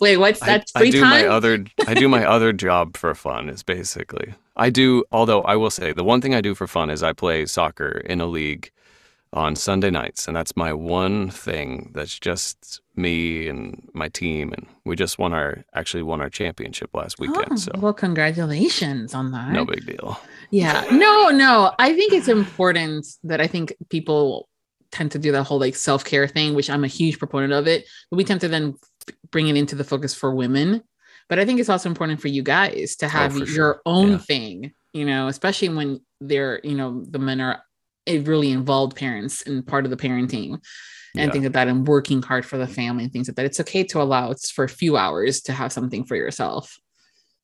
Wait, 0.00 0.16
what's 0.16 0.40
that? 0.40 0.70
I 0.74 0.80
Free 0.80 0.90
do 0.90 1.00
time? 1.00 1.10
my 1.10 1.26
other 1.26 1.64
I 1.86 1.94
do 1.94 2.08
my 2.08 2.24
other 2.24 2.52
job 2.52 2.96
for 2.96 3.14
fun. 3.14 3.48
Is 3.48 3.62
basically 3.62 4.34
I 4.56 4.70
do. 4.70 5.04
Although 5.12 5.42
I 5.42 5.54
will 5.56 5.70
say 5.70 5.92
the 5.92 6.04
one 6.04 6.20
thing 6.20 6.34
I 6.34 6.40
do 6.40 6.56
for 6.56 6.66
fun 6.66 6.90
is 6.90 7.02
I 7.02 7.12
play 7.12 7.46
soccer 7.46 8.02
in 8.04 8.20
a 8.20 8.26
league 8.26 8.72
on 9.32 9.54
Sunday 9.54 9.90
nights, 9.90 10.26
and 10.26 10.36
that's 10.36 10.56
my 10.56 10.72
one 10.72 11.30
thing. 11.30 11.92
That's 11.94 12.18
just 12.18 12.80
me 12.96 13.48
and 13.48 13.88
my 13.94 14.08
team, 14.08 14.52
and 14.52 14.66
we 14.84 14.96
just 14.96 15.18
won 15.18 15.32
our 15.32 15.64
actually 15.74 16.02
won 16.02 16.20
our 16.20 16.28
championship 16.30 16.90
last 16.94 17.18
weekend. 17.20 17.46
Oh, 17.52 17.56
so 17.56 17.70
well, 17.78 17.92
congratulations 17.92 19.14
on 19.14 19.30
that. 19.32 19.52
no 19.52 19.64
big 19.64 19.86
deal. 19.86 20.20
Yeah. 20.50 20.84
No, 20.90 21.28
no. 21.28 21.72
I 21.78 21.94
think 21.94 22.12
it's 22.12 22.28
important 22.28 23.06
that 23.24 23.40
I 23.40 23.46
think 23.46 23.72
people 23.88 24.48
tend 24.90 25.12
to 25.12 25.18
do 25.20 25.30
that 25.32 25.44
whole 25.44 25.60
like 25.60 25.76
self 25.76 26.04
care 26.04 26.26
thing, 26.26 26.54
which 26.54 26.68
I'm 26.68 26.82
a 26.82 26.88
huge 26.88 27.18
proponent 27.18 27.52
of 27.52 27.68
it. 27.68 27.86
But 28.10 28.16
we 28.16 28.24
tend 28.24 28.40
to 28.40 28.48
then 28.48 28.74
bring 29.30 29.46
it 29.46 29.56
into 29.56 29.76
the 29.76 29.84
focus 29.84 30.14
for 30.14 30.34
women. 30.34 30.82
But 31.28 31.38
I 31.38 31.44
think 31.44 31.60
it's 31.60 31.68
also 31.68 31.88
important 31.88 32.20
for 32.20 32.26
you 32.26 32.42
guys 32.42 32.96
to 32.96 33.06
oh, 33.06 33.10
have 33.10 33.34
Oh, 33.36 33.38
your 33.38 33.46
sure. 33.46 33.80
own 33.86 34.10
Yeah. 34.12 34.18
thing, 34.18 34.72
you 34.92 35.04
know, 35.04 35.28
especially 35.28 35.68
when 35.68 36.00
they're, 36.20 36.60
you 36.64 36.74
know, 36.74 37.04
the 37.08 37.20
men 37.20 37.40
are 37.40 37.62
eh, 38.10 38.22
really 38.24 38.50
involved 38.50 38.96
parents 38.96 39.42
and 39.46 39.66
part 39.66 39.84
of 39.84 39.90
the 39.90 39.96
parenting 39.96 40.58
and 41.16 41.26
Yeah. 41.26 41.30
things 41.30 41.44
like 41.44 41.52
that 41.54 41.68
and 41.68 41.86
working 41.88 42.22
hard 42.22 42.44
for 42.46 42.58
the 42.58 42.66
family 42.66 43.04
and 43.04 43.12
things 43.12 43.28
like 43.28 43.36
that. 43.36 43.46
It's 43.46 43.60
okay 43.60 43.84
to 43.84 44.00
allow 44.02 44.30
it's 44.30 44.50
for 44.50 44.64
a 44.64 44.68
few 44.68 44.96
hours 44.96 45.40
to 45.42 45.52
have 45.52 45.72
something 45.72 46.04
for 46.04 46.16
yourself. 46.16 46.78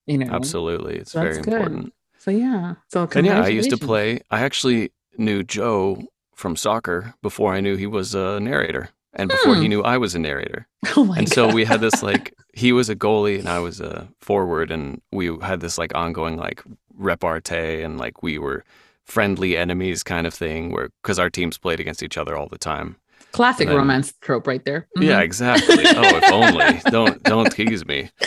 You 0.07 0.19
know, 0.19 0.33
Absolutely, 0.33 0.97
it's 0.97 1.13
That's 1.13 1.25
very 1.25 1.39
important. 1.39 1.93
So 2.19 2.31
yeah. 2.31 2.75
So 2.93 3.09
And 3.15 3.27
yeah, 3.27 3.43
I 3.43 3.49
used 3.49 3.71
to 3.71 3.79
play. 3.79 4.21
I 4.31 4.41
actually 4.41 4.93
knew 5.19 5.43
Joe 5.43 6.03
from 6.35 6.57
soccer 6.57 7.15
before 7.23 7.55
I 7.55 7.61
knew 7.61 7.77
he 7.77 7.87
was 7.87 8.15
a 8.15 8.39
narrator, 8.41 8.91
and 9.15 9.31
before 9.31 9.55
he 9.57 9.63
Hmm. 9.65 9.69
knew 9.69 9.83
I 9.83 9.97
was 9.99 10.15
a 10.15 10.19
narrator. 10.19 10.67
Oh 10.97 11.05
my 11.05 11.19
and 11.19 11.29
so 11.29 11.49
we 11.49 11.65
had 11.65 11.81
this 11.81 12.03
like 12.03 12.35
he 12.55 12.73
was 12.73 12.89
a 12.89 12.95
goalie 12.97 13.39
and 13.39 13.49
I 13.49 13.59
was 13.59 13.81
a 13.81 14.09
forward, 14.21 14.71
and 14.71 15.01
we 15.13 15.27
had 15.43 15.61
this 15.61 15.79
like 15.79 15.95
ongoing 15.95 16.37
like 16.37 16.63
repartee, 16.95 17.83
and 17.83 17.99
like 17.99 18.23
we 18.23 18.39
were 18.39 18.65
friendly 19.07 19.57
enemies 19.57 20.03
kind 20.03 20.27
of 20.27 20.35
thing, 20.35 20.71
where 20.73 20.91
because 21.03 21.19
our 21.19 21.31
teams 21.31 21.59
played 21.59 21.81
against 21.81 22.03
each 22.03 22.19
other 22.19 22.37
all 22.37 22.49
the 22.49 22.59
time. 22.59 22.97
Classic 23.33 23.67
then, 23.69 23.77
romance 23.77 24.15
trope 24.21 24.47
right 24.47 24.65
there. 24.65 24.89
Mm-hmm. 24.97 25.09
Yeah, 25.09 25.21
exactly. 25.21 25.85
oh, 25.87 26.17
if 26.17 26.33
only. 26.33 26.81
don't 26.91 27.23
don't 27.23 27.51
tease 27.51 27.85
me. 27.87 28.11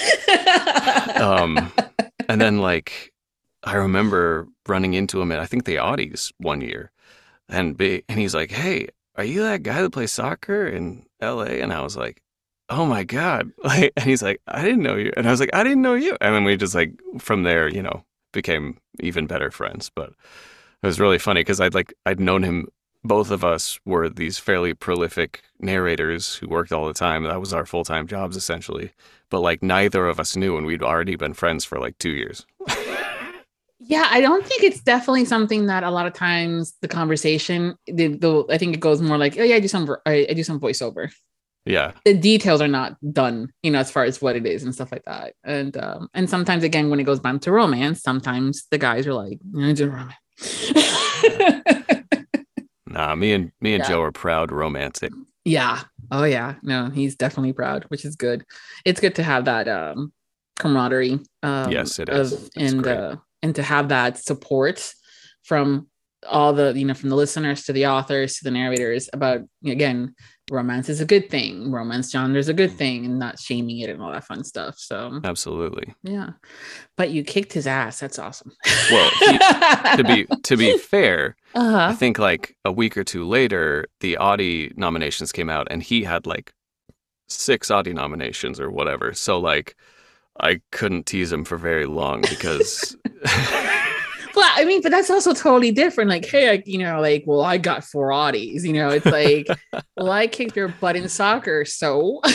Um, 1.16 1.72
and 2.30 2.40
then 2.40 2.60
like 2.60 3.12
I 3.64 3.76
remember 3.76 4.48
running 4.68 4.94
into 4.94 5.22
him 5.22 5.32
at 5.32 5.40
I 5.40 5.46
think 5.46 5.66
the 5.66 5.76
Audies 5.76 6.32
one 6.38 6.62
year, 6.62 6.92
and 7.50 7.76
be, 7.76 8.04
and 8.08 8.20
he's 8.20 8.34
like, 8.34 8.52
"Hey, 8.52 8.88
are 9.16 9.24
you 9.24 9.42
that 9.42 9.64
guy 9.64 9.82
that 9.82 9.92
plays 9.92 10.12
soccer 10.12 10.66
in 10.68 11.06
L.A.?" 11.20 11.60
And 11.62 11.74
I 11.74 11.82
was 11.82 11.98
like, 11.98 12.22
"Oh 12.70 12.86
my 12.86 13.04
god!" 13.04 13.52
Like, 13.64 13.92
and 13.98 14.06
he's 14.06 14.22
like, 14.22 14.40
"I 14.48 14.62
didn't 14.64 14.84
know 14.84 14.96
you," 14.96 15.12
and 15.18 15.28
I 15.28 15.32
was 15.32 15.40
like, 15.40 15.50
"I 15.54 15.64
didn't 15.64 15.82
know 15.82 15.96
you." 15.96 16.16
And 16.22 16.34
then 16.34 16.44
we 16.46 16.56
just 16.56 16.76
like 16.76 16.94
from 17.20 17.44
there, 17.44 17.68
you 17.68 17.82
know, 17.82 18.06
became 18.32 18.78
even 19.02 19.28
better 19.28 19.52
friends. 19.52 19.92
But 19.94 20.14
it 20.82 20.88
was 20.88 21.00
really 21.00 21.20
funny 21.20 21.42
because 21.42 21.60
I'd 21.60 21.74
like 21.74 21.94
I'd 22.06 22.20
known 22.20 22.44
him. 22.44 22.68
Both 23.02 23.32
of 23.32 23.46
us 23.46 23.80
were 23.86 24.10
these 24.10 24.38
fairly 24.38 24.74
prolific 24.74 25.42
narrators 25.60 26.36
who 26.36 26.50
worked 26.50 26.74
all 26.74 26.86
the 26.86 26.94
time. 26.94 27.24
That 27.24 27.40
was 27.40 27.54
our 27.54 27.66
full 27.66 27.86
time 27.86 28.08
jobs 28.08 28.36
essentially. 28.36 28.92
But 29.30 29.40
like 29.40 29.64
neither 29.64 30.08
of 30.08 30.20
us 30.20 30.36
knew, 30.36 30.58
and 30.58 30.66
we'd 30.66 30.84
already 30.84 31.16
been 31.16 31.34
friends 31.34 31.64
for 31.64 31.80
like 31.80 31.98
two 31.98 32.12
years. 32.12 32.46
Yeah, 33.90 34.08
I 34.12 34.22
don't 34.22 34.46
think 34.46 34.62
it's 34.64 34.82
definitely 34.82 35.26
something 35.26 35.66
that 35.66 35.84
a 35.84 35.90
lot 35.90 36.06
of 36.06 36.14
times 36.14 36.76
the 36.82 36.88
conversation, 36.88 37.76
the, 37.88 38.10
the 38.10 38.46
I 38.48 38.60
think 38.60 38.76
it 38.76 38.80
goes 38.80 39.02
more 39.02 39.18
like, 39.18 39.40
oh 39.40 39.44
yeah, 39.44 39.56
I 39.56 39.60
do 39.60 39.68
some, 39.68 39.90
I, 40.06 40.28
I 40.30 40.34
do 40.34 40.44
some 40.44 40.60
voiceover. 40.60 41.12
Yeah, 41.66 41.94
the 42.06 42.14
details 42.14 42.62
are 42.62 42.68
not 42.68 42.98
done, 43.12 43.52
you 43.64 43.72
know, 43.72 43.80
as 43.80 43.90
far 43.90 44.04
as 44.04 44.22
what 44.22 44.36
it 44.36 44.46
is 44.46 44.64
and 44.64 44.76
stuff 44.76 44.92
like 44.92 45.06
that. 45.06 45.34
And 45.44 45.76
um, 45.78 46.08
and 46.14 46.30
sometimes 46.30 46.64
again, 46.64 46.90
when 46.90 47.00
it 47.00 47.06
goes 47.06 47.20
back 47.20 47.42
to 47.42 47.52
romance, 47.52 48.02
sometimes 48.02 48.68
the 48.70 48.78
guys 48.78 49.08
are 49.08 49.14
like, 49.14 49.40
I 49.60 49.74
do 49.74 49.90
romance. 49.90 50.14
nah, 52.88 53.16
me 53.16 53.34
and 53.34 53.52
me 53.62 53.74
and 53.74 53.84
yeah. 53.84 53.90
Joe 53.90 54.02
are 54.02 54.12
proud 54.12 54.52
romantic. 54.52 55.14
Yeah. 55.46 55.82
Oh 56.12 56.24
yeah. 56.24 56.56
No, 56.62 56.90
he's 56.90 57.16
definitely 57.16 57.54
proud, 57.54 57.86
which 57.90 58.06
is 58.06 58.16
good. 58.16 58.46
It's 58.86 59.00
good 59.00 59.16
to 59.16 59.24
have 59.24 59.46
that 59.46 59.68
um 59.68 60.14
camaraderie. 60.60 61.20
Um, 61.42 61.72
yes, 61.72 62.00
it 62.00 62.10
is. 62.10 62.34
Of, 62.34 62.50
and 62.56 62.86
uh, 62.86 63.16
and 63.42 63.56
to 63.56 63.64
have 63.64 63.90
that 63.90 64.18
support 64.18 64.94
from 65.44 65.88
all 66.28 66.54
the 66.54 66.78
you 66.78 66.86
know 66.86 66.94
from 66.94 67.10
the 67.10 67.16
listeners 67.16 67.64
to 67.64 67.74
the 67.74 67.88
authors 67.88 68.38
to 68.38 68.44
the 68.44 68.52
narrators 68.52 69.10
about 69.14 69.42
again 69.66 70.14
romance 70.52 70.90
is 70.90 71.02
a 71.02 71.06
good 71.06 71.30
thing. 71.30 71.72
Romance 71.72 72.12
genre 72.12 72.38
is 72.38 72.50
a 72.50 72.54
good 72.54 72.72
thing 72.72 73.06
and 73.06 73.20
not 73.20 73.40
shaming 73.40 73.80
it 73.80 73.90
and 73.90 74.02
all 74.02 74.12
that 74.12 74.26
fun 74.26 74.44
stuff 74.44 74.76
so. 74.78 75.20
Absolutely. 75.24 75.94
Yeah. 76.04 76.32
But 76.98 77.12
you 77.12 77.24
kicked 77.24 77.54
his 77.54 77.68
ass. 77.68 78.00
That's 78.00 78.20
awesome. 78.20 78.52
Well 78.92 79.10
he, 79.20 79.38
to 79.98 80.04
be 80.06 80.28
to 80.44 80.58
be 80.58 80.78
fair 80.78 81.36
uh-huh. 81.56 81.88
i 81.90 81.96
think 81.96 82.20
like 82.20 82.56
a 82.64 82.72
week 82.72 82.96
or 82.96 83.04
two 83.04 83.28
later 83.28 83.88
the 84.02 84.18
audie 84.18 84.72
nominations 84.76 85.32
came 85.32 85.50
out 85.50 85.68
and 85.72 85.82
he 85.82 86.04
had 86.04 86.28
like 86.28 86.54
six 87.30 87.72
audie 87.72 87.94
nominations 87.94 88.60
or 88.60 88.70
whatever. 88.70 89.14
So 89.14 89.40
like 89.40 89.76
I 90.40 90.62
couldn't 90.72 91.06
tease 91.06 91.32
him 91.32 91.46
for 91.46 91.58
very 91.58 91.86
long 91.86 92.22
because. 92.22 92.96
well, 94.36 94.52
I 94.56 94.66
mean, 94.66 94.82
but 94.82 94.92
that's 94.92 95.10
also 95.10 95.34
totally 95.34 95.72
different. 95.72 96.10
Like, 96.10 96.26
hey, 96.26 96.50
I, 96.50 96.64
you 96.66 96.78
know, 96.78 97.02
like, 97.02 97.24
well, 97.26 97.42
I 97.42 97.58
got 97.58 97.84
four 97.84 98.10
Audies. 98.10 98.64
You 98.64 98.74
know, 98.74 98.90
it's 98.90 99.06
like, 99.06 99.48
well, 99.98 100.12
I 100.12 100.28
kicked 100.28 100.56
your 100.56 100.68
butt 100.68 100.96
in 100.96 101.08
soccer, 101.10 101.66
so. 101.66 102.22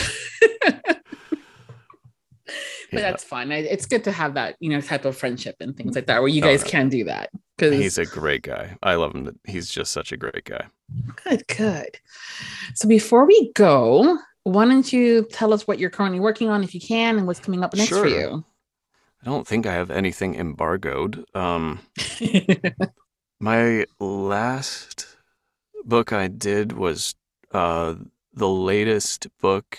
but 2.95 3.01
yeah. 3.01 3.11
that's 3.11 3.24
fun. 3.24 3.51
It's 3.53 3.86
good 3.86 4.05
to 4.05 4.12
have 4.12 4.34
that, 4.34 4.57
you 4.61 4.70
know, 4.70 4.80
type 4.80 5.05
of 5.05 5.16
friendship 5.16 5.57
and 5.61 5.76
things 5.76 5.95
like 5.95 6.07
that, 6.07 6.20
where 6.20 6.28
you 6.28 6.42
oh, 6.42 6.47
guys 6.47 6.62
oh, 6.62 6.66
no. 6.66 6.70
can 6.70 6.88
do 6.88 7.05
that. 7.05 7.30
Because 7.57 7.78
he's 7.78 7.99
a 7.99 8.07
great 8.07 8.42
guy. 8.42 8.76
I 8.82 8.97
love 8.97 9.14
him. 9.14 9.38
He's 9.45 9.68
just 9.68 9.92
such 9.92 10.11
a 10.12 10.16
great 10.16 10.45
guy. 10.45 10.66
Good, 11.24 11.47
good. 11.47 11.99
So 12.74 12.88
before 12.88 13.26
we 13.26 13.53
go, 13.55 14.18
why 14.42 14.64
don't 14.66 14.92
you 14.92 15.26
tell 15.30 15.53
us 15.53 15.66
what 15.66 15.78
you're 15.78 15.90
currently 15.90 16.20
working 16.20 16.49
on 16.49 16.64
if 16.64 16.74
you 16.74 16.80
can 16.80 17.16
and 17.16 17.26
what's 17.26 17.40
coming 17.40 17.62
up 17.62 17.74
next 17.74 17.88
sure. 17.88 18.03
for 18.03 18.09
you? 18.09 18.45
I 19.25 19.31
don't 19.31 19.47
think 19.47 19.64
I 19.64 19.72
have 19.72 19.91
anything 19.91 20.35
embargoed. 20.35 21.25
Um, 21.35 21.81
my 23.41 23.87
last 23.99 25.16
book 25.83 26.12
I 26.12 26.29
did 26.29 26.72
was 26.72 27.14
uh, 27.51 27.95
the 28.35 28.49
latest 28.49 29.29
book 29.41 29.79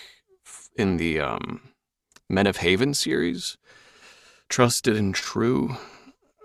in 0.76 0.96
the 0.96 1.20
um, 1.20 1.60
Men 2.28 2.48
of 2.48 2.56
Haven 2.56 2.92
series, 2.92 3.56
Trusted 4.48 4.96
and 4.96 5.14
True, 5.14 5.76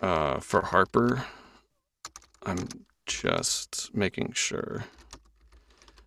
uh, 0.04 0.39
for 0.39 0.62
Harper. 0.62 1.26
I'm 2.45 2.68
just 3.08 3.89
making 3.95 4.34
sure. 4.34 4.86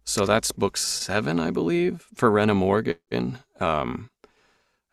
So 0.05 0.26
that's 0.26 0.53
book 0.53 0.76
seven, 0.76 1.40
I 1.40 1.51
believe, 1.51 2.07
for 2.14 2.30
Rhenna 2.30 2.55
Morgan. 2.55 3.40
Um, 3.59 4.11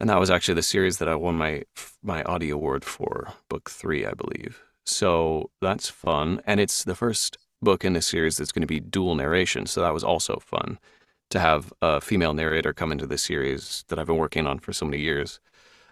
and 0.02 0.10
that 0.10 0.20
was 0.20 0.32
actually 0.32 0.56
the 0.56 0.64
series 0.64 0.97
that 0.97 1.08
I 1.08 1.16
won 1.16 1.36
my 1.36 1.64
my 2.02 2.24
Audie 2.24 2.49
award 2.49 2.84
for, 2.84 3.34
book 3.49 3.70
three, 3.70 4.04
I 4.06 4.14
believe. 4.14 4.60
So 4.84 5.52
that's 5.62 5.89
fun, 5.89 6.41
and 6.47 6.60
it's 6.60 6.84
the 6.84 6.95
first 6.95 7.38
book 7.62 7.86
in 7.86 7.93
the 7.93 8.02
series 8.02 8.38
that's 8.38 8.52
going 8.52 8.64
to 8.64 8.68
be 8.68 8.80
dual 8.80 9.14
narration. 9.14 9.68
So 9.68 9.82
that 9.82 9.93
was 9.93 10.04
also 10.04 10.41
fun 10.43 10.80
to 11.30 11.39
have 11.39 11.72
a 11.84 12.02
female 12.02 12.34
narrator 12.34 12.74
come 12.74 12.91
into 12.91 13.06
the 13.06 13.18
series 13.18 13.86
that 13.89 13.99
I've 13.99 14.08
been 14.08 14.18
working 14.18 14.47
on 14.47 14.58
for 14.58 14.74
so 14.74 14.88
many 14.88 14.99
years, 14.99 15.39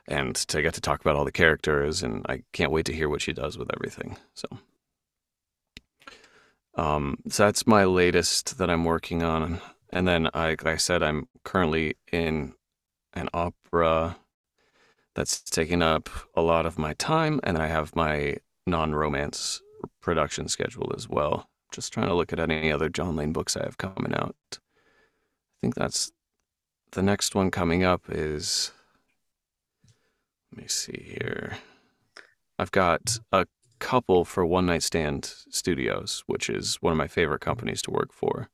and 0.07 0.35
to 0.35 0.63
get 0.63 0.73
to 0.73 0.81
talk 0.81 1.01
about 1.01 1.15
all 1.15 1.23
the 1.25 1.31
characters. 1.31 2.01
And 2.01 2.25
I 2.27 2.41
can't 2.51 2.71
wait 2.71 2.87
to 2.87 2.93
hear 2.93 3.09
what 3.09 3.21
she 3.21 3.31
does 3.31 3.59
with 3.59 3.69
everything. 3.75 4.17
So 4.33 4.47
um, 6.73 7.17
so 7.29 7.45
that's 7.45 7.67
my 7.67 7.83
latest 7.83 8.57
that 8.57 8.71
I'm 8.71 8.85
working 8.85 9.21
on. 9.21 9.61
And 9.91 10.07
then, 10.07 10.29
like 10.33 10.65
I 10.65 10.77
said, 10.77 11.03
I'm 11.03 11.27
currently 11.43 11.95
in 12.11 12.53
an 13.19 13.29
opera 13.33 14.17
that's 15.15 15.41
taking 15.41 15.81
up 15.81 16.09
a 16.35 16.41
lot 16.41 16.65
of 16.65 16.77
my 16.77 16.93
time. 16.93 17.39
And 17.43 17.57
then 17.57 17.63
I 17.63 17.67
have 17.67 17.95
my 17.95 18.37
non 18.65 18.95
romance 18.95 19.61
production 20.01 20.47
schedule 20.47 20.91
as 20.95 21.07
well. 21.07 21.49
Just 21.71 21.93
trying 21.93 22.07
to 22.07 22.15
look 22.15 22.33
at 22.33 22.39
any 22.39 22.71
other 22.71 22.89
John 22.89 23.15
Lane 23.15 23.33
books 23.33 23.55
I 23.55 23.63
have 23.63 23.77
coming 23.77 24.13
out. 24.13 24.35
I 24.53 24.57
think 25.61 25.75
that's 25.75 26.11
the 26.91 27.03
next 27.03 27.35
one 27.35 27.51
coming 27.51 27.83
up 27.83 28.03
is. 28.09 28.71
Let 30.51 30.63
me 30.63 30.67
see 30.67 31.15
here. 31.19 31.57
I've 32.57 32.71
got 32.71 33.19
a 33.31 33.45
couple 33.77 34.25
for 34.25 34.45
One 34.45 34.65
Night 34.65 34.81
Stand 34.81 35.25
Studios, 35.51 36.23
which 36.25 36.49
is 36.49 36.77
one 36.81 36.91
of 36.91 36.97
my 36.97 37.07
favorite 37.07 37.41
companies 37.41 37.83
to 37.83 37.91
work 37.91 38.11
for 38.11 38.49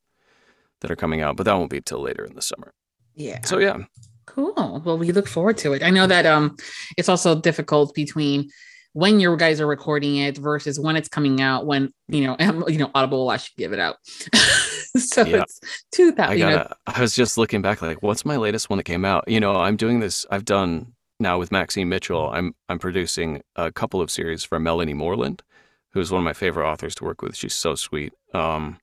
that 0.80 0.90
are 0.90 0.96
coming 0.96 1.22
out, 1.22 1.36
but 1.36 1.44
that 1.44 1.54
won't 1.54 1.70
be 1.70 1.80
till 1.80 2.00
later 2.00 2.24
in 2.24 2.34
the 2.34 2.42
summer. 2.42 2.74
Yeah. 3.14 3.40
So 3.44 3.58
yeah. 3.58 3.78
Cool. 4.26 4.82
Well, 4.84 4.98
we 4.98 5.12
look 5.12 5.28
forward 5.28 5.56
to 5.58 5.72
it. 5.72 5.82
I 5.82 5.90
know 5.90 6.06
that 6.06 6.26
um 6.26 6.56
it's 6.96 7.08
also 7.08 7.40
difficult 7.40 7.94
between 7.94 8.50
when 8.92 9.20
your 9.20 9.36
guys 9.36 9.60
are 9.60 9.66
recording 9.66 10.16
it 10.16 10.38
versus 10.38 10.80
when 10.80 10.96
it's 10.96 11.08
coming 11.08 11.42
out 11.42 11.66
when 11.66 11.92
you 12.08 12.26
know 12.26 12.36
you 12.66 12.78
know 12.78 12.90
audible 12.94 13.24
will 13.24 13.32
actually 13.32 13.54
give 13.58 13.74
it 13.74 13.78
out 13.78 13.96
so 14.96 15.22
yeah. 15.22 15.42
it's 15.42 15.60
2000 15.92 16.18
I, 16.18 16.38
gotta, 16.38 16.76
I 16.86 17.02
was 17.02 17.14
just 17.14 17.36
looking 17.36 17.60
back 17.60 17.82
like 17.82 18.02
what's 18.02 18.24
my 18.24 18.38
latest 18.38 18.70
one 18.70 18.78
that 18.78 18.84
came 18.84 19.04
out 19.04 19.28
you 19.28 19.38
know 19.38 19.52
i'm 19.56 19.76
doing 19.76 20.00
this 20.00 20.24
i've 20.30 20.46
done 20.46 20.94
now 21.18 21.38
with 21.38 21.52
Maxine 21.52 21.88
Mitchell, 21.88 22.30
I'm 22.30 22.54
I'm 22.68 22.78
producing 22.78 23.42
a 23.54 23.72
couple 23.72 24.00
of 24.00 24.10
series 24.10 24.44
for 24.44 24.58
Melanie 24.58 24.94
Moreland, 24.94 25.42
who's 25.90 26.10
one 26.10 26.20
of 26.20 26.24
my 26.24 26.32
favorite 26.32 26.68
authors 26.68 26.94
to 26.96 27.04
work 27.04 27.22
with. 27.22 27.36
She's 27.36 27.54
so 27.54 27.74
sweet. 27.74 28.12
Um, 28.34 28.78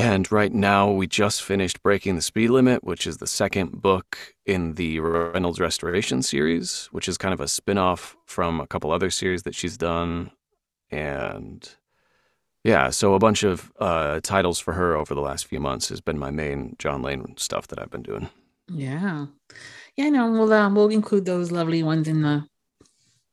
and 0.00 0.32
right 0.32 0.52
now, 0.52 0.90
we 0.90 1.06
just 1.06 1.42
finished 1.42 1.82
Breaking 1.82 2.16
the 2.16 2.22
Speed 2.22 2.48
Limit, 2.48 2.82
which 2.82 3.06
is 3.06 3.18
the 3.18 3.26
second 3.26 3.82
book 3.82 4.34
in 4.46 4.74
the 4.74 4.98
Reynolds 4.98 5.60
Restoration 5.60 6.22
series, 6.22 6.88
which 6.90 7.06
is 7.06 7.18
kind 7.18 7.34
of 7.34 7.40
a 7.40 7.46
spin 7.46 7.76
off 7.76 8.16
from 8.24 8.60
a 8.60 8.66
couple 8.66 8.92
other 8.92 9.10
series 9.10 9.42
that 9.42 9.54
she's 9.54 9.76
done. 9.76 10.30
And 10.90 11.68
yeah, 12.64 12.88
so 12.88 13.12
a 13.12 13.18
bunch 13.18 13.42
of 13.42 13.70
uh, 13.78 14.20
titles 14.22 14.58
for 14.58 14.72
her 14.72 14.96
over 14.96 15.14
the 15.14 15.20
last 15.20 15.46
few 15.46 15.60
months 15.60 15.90
has 15.90 16.00
been 16.00 16.18
my 16.18 16.30
main 16.30 16.76
John 16.78 17.02
Lane 17.02 17.34
stuff 17.36 17.68
that 17.68 17.78
I've 17.78 17.90
been 17.90 18.02
doing. 18.02 18.30
Yeah. 18.68 19.26
Yeah, 19.96 20.08
no, 20.08 20.30
we'll 20.32 20.50
uh, 20.50 20.70
we'll 20.72 20.88
include 20.88 21.26
those 21.26 21.52
lovely 21.52 21.82
ones 21.82 22.08
in 22.08 22.22
the 22.22 22.46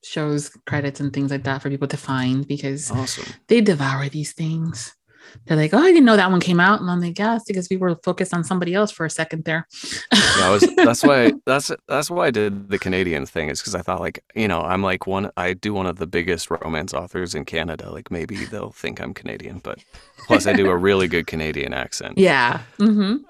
shows 0.03 0.49
credits 0.65 0.99
and 0.99 1.13
things 1.13 1.32
like 1.32 1.45
that 1.45 1.61
for 1.61 1.70
people 1.70 1.88
to 1.88 1.97
find 1.97 2.45
because 2.45 2.91
awesome. 2.91 3.34
they 3.47 3.61
devour 3.61 4.09
these 4.09 4.34
things. 4.34 4.97
They're 5.46 5.58
like, 5.58 5.74
oh, 5.74 5.80
I 5.80 5.92
didn't 5.92 6.06
know 6.06 6.16
that 6.16 6.32
one 6.32 6.40
came 6.40 6.60
out, 6.60 6.82
and 6.82 6.90
I'm 6.90 7.00
like, 7.00 7.18
yes, 7.18 7.44
because 7.48 7.68
we 7.70 7.78
were 7.78 7.96
focused 8.04 8.34
on 8.34 8.44
somebody 8.44 8.74
else 8.74 8.92
for 8.92 9.06
a 9.06 9.10
second 9.10 9.46
there. 9.46 9.68
yeah, 10.14 10.50
was, 10.50 10.62
that's 10.76 11.04
why 11.04 11.34
that's 11.46 11.72
that's 11.88 12.10
why 12.10 12.28
I 12.28 12.32
did 12.32 12.70
the 12.70 12.80
Canadian 12.80 13.26
thing 13.26 13.50
is 13.50 13.60
because 13.60 13.76
I 13.76 13.82
thought 13.82 14.00
like 14.00 14.24
you 14.36 14.48
know 14.48 14.62
I'm 14.62 14.82
like 14.82 15.08
one 15.08 15.32
I 15.38 15.54
do 15.54 15.74
one 15.74 15.86
of 15.86 15.98
the 15.98 16.08
biggest 16.08 16.50
romance 16.50 16.94
authors 16.94 17.36
in 17.36 17.46
Canada. 17.46 17.92
Like 17.92 18.12
maybe 18.12 18.46
they'll 18.46 18.72
think 18.72 19.02
I'm 19.02 19.14
Canadian, 19.14 19.60
but 19.60 19.80
plus 20.28 20.48
I 20.48 20.54
do 20.54 20.70
a 20.70 20.76
really 20.76 21.08
good 21.08 21.28
Canadian 21.28 21.74
accent. 21.74 22.18
Yeah. 22.28 22.62
Mm-hmm. 22.78 23.24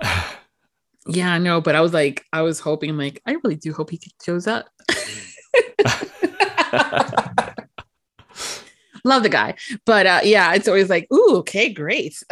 Yeah, 1.07 1.31
I 1.31 1.37
know, 1.37 1.61
but 1.61 1.75
I 1.75 1.81
was 1.81 1.93
like, 1.93 2.25
I 2.33 2.41
was 2.41 2.59
hoping, 2.59 2.97
like, 2.97 3.21
I 3.25 3.37
really 3.43 3.55
do 3.55 3.71
hope 3.71 3.91
he 3.91 4.01
shows 4.23 4.45
up. 4.45 4.67
Love 9.07 9.23
the 9.23 9.29
guy, 9.29 9.55
but 9.85 10.05
uh, 10.05 10.19
yeah, 10.23 10.53
it's 10.53 10.67
always 10.67 10.89
like, 10.89 11.07
ooh, 11.13 11.37
okay, 11.37 11.69
great. 11.71 12.21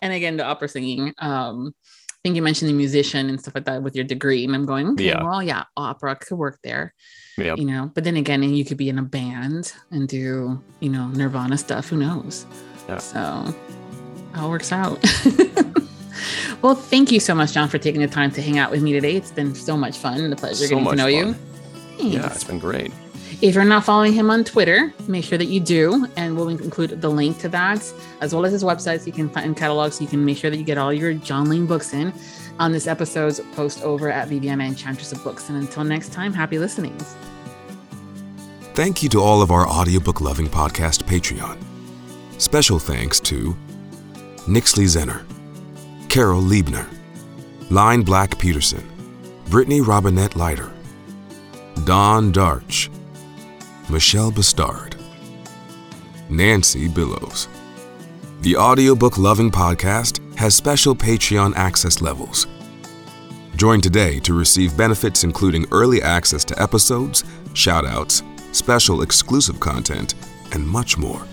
and 0.00 0.12
again, 0.12 0.36
the 0.38 0.44
opera 0.44 0.68
singing. 0.68 1.12
Um, 1.18 1.74
I 2.10 2.16
think 2.22 2.36
you 2.36 2.42
mentioned 2.42 2.70
the 2.70 2.74
musician 2.74 3.28
and 3.28 3.38
stuff 3.40 3.54
like 3.54 3.66
that 3.66 3.82
with 3.82 3.94
your 3.94 4.04
degree, 4.04 4.44
and 4.44 4.54
I'm 4.54 4.64
going, 4.64 4.88
okay, 4.90 5.04
Yeah. 5.08 5.22
well, 5.22 5.42
yeah, 5.42 5.64
opera 5.76 6.16
could 6.16 6.38
work 6.38 6.58
there, 6.64 6.94
Yeah. 7.36 7.54
you 7.56 7.64
know. 7.66 7.90
But 7.94 8.04
then 8.04 8.16
again, 8.16 8.42
you 8.42 8.64
could 8.64 8.78
be 8.78 8.88
in 8.88 8.98
a 8.98 9.02
band 9.02 9.72
and 9.90 10.08
do, 10.08 10.62
you 10.80 10.88
know, 10.88 11.08
Nirvana 11.08 11.58
stuff. 11.58 11.88
Who 11.88 11.96
knows? 11.98 12.46
Yeah. 12.88 12.98
So, 12.98 13.18
how 13.18 13.54
it 14.34 14.38
all 14.38 14.50
works 14.50 14.72
out. 14.72 14.98
well, 16.62 16.74
thank 16.74 17.12
you 17.12 17.20
so 17.20 17.34
much, 17.34 17.52
John, 17.52 17.68
for 17.68 17.78
taking 17.78 18.00
the 18.00 18.08
time 18.08 18.30
to 18.32 18.40
hang 18.42 18.58
out 18.58 18.70
with 18.70 18.82
me 18.82 18.92
today. 18.92 19.14
It's 19.16 19.30
been 19.30 19.54
so 19.54 19.76
much 19.76 19.98
fun 19.98 20.20
and 20.20 20.32
a 20.32 20.36
pleasure 20.36 20.66
So 20.66 20.70
getting 20.70 20.84
to 20.90 20.96
know 20.96 21.06
you. 21.06 21.34
fun. 21.34 21.42
Yeah, 21.98 22.26
it's 22.32 22.44
been 22.44 22.58
great. 22.58 22.92
If 23.42 23.54
you're 23.54 23.64
not 23.64 23.84
following 23.84 24.14
him 24.14 24.30
on 24.30 24.44
Twitter, 24.44 24.94
make 25.08 25.22
sure 25.22 25.36
that 25.36 25.44
you 25.46 25.60
do, 25.60 26.06
and 26.16 26.34
we'll 26.34 26.48
include 26.48 27.02
the 27.02 27.10
link 27.10 27.38
to 27.40 27.50
that 27.50 27.92
as 28.22 28.34
well 28.34 28.46
as 28.46 28.52
his 28.52 28.64
website 28.64 29.00
so 29.00 29.06
you 29.06 29.12
can 29.12 29.28
find 29.28 29.54
catalogs 29.54 29.96
so 29.96 30.04
you 30.04 30.08
can 30.08 30.24
make 30.24 30.38
sure 30.38 30.48
that 30.48 30.56
you 30.56 30.64
get 30.64 30.78
all 30.78 30.90
your 30.90 31.12
John 31.12 31.50
Lane 31.50 31.66
books 31.66 31.92
in 31.92 32.14
on 32.58 32.72
this 32.72 32.86
episode's 32.86 33.40
post 33.52 33.82
over 33.82 34.10
at 34.10 34.28
Viviana 34.28 34.64
Enchantress 34.64 35.12
of 35.12 35.22
Books. 35.22 35.50
And 35.50 35.58
until 35.58 35.84
next 35.84 36.14
time, 36.14 36.32
happy 36.32 36.58
listening. 36.58 36.96
Thank 38.72 39.02
you 39.02 39.10
to 39.10 39.20
all 39.20 39.42
of 39.42 39.50
our 39.50 39.68
audiobook 39.68 40.22
loving 40.22 40.46
podcast 40.46 41.02
Patreon. 41.02 41.62
Special 42.40 42.78
thanks 42.78 43.20
to 43.20 43.54
Nixley 44.46 44.86
Zenner, 44.86 45.26
Carol 46.08 46.40
Liebner, 46.40 46.86
Line 47.70 48.00
Black 48.00 48.38
Peterson, 48.38 48.86
Brittany 49.50 49.82
Robinette 49.82 50.36
Leiter, 50.36 50.72
Don 51.84 52.32
Darch, 52.32 52.88
Michelle 53.88 54.32
Bastard, 54.32 54.96
Nancy 56.28 56.88
Billows. 56.88 57.46
The 58.40 58.56
audiobook 58.56 59.16
loving 59.16 59.48
podcast 59.50 60.18
has 60.36 60.56
special 60.56 60.96
Patreon 60.96 61.54
access 61.54 62.02
levels. 62.02 62.48
Join 63.54 63.80
today 63.80 64.18
to 64.20 64.34
receive 64.34 64.76
benefits 64.76 65.22
including 65.22 65.66
early 65.70 66.02
access 66.02 66.44
to 66.46 66.60
episodes, 66.60 67.22
shoutouts, 67.52 68.24
special 68.52 69.02
exclusive 69.02 69.60
content, 69.60 70.14
and 70.52 70.66
much 70.66 70.98
more. 70.98 71.24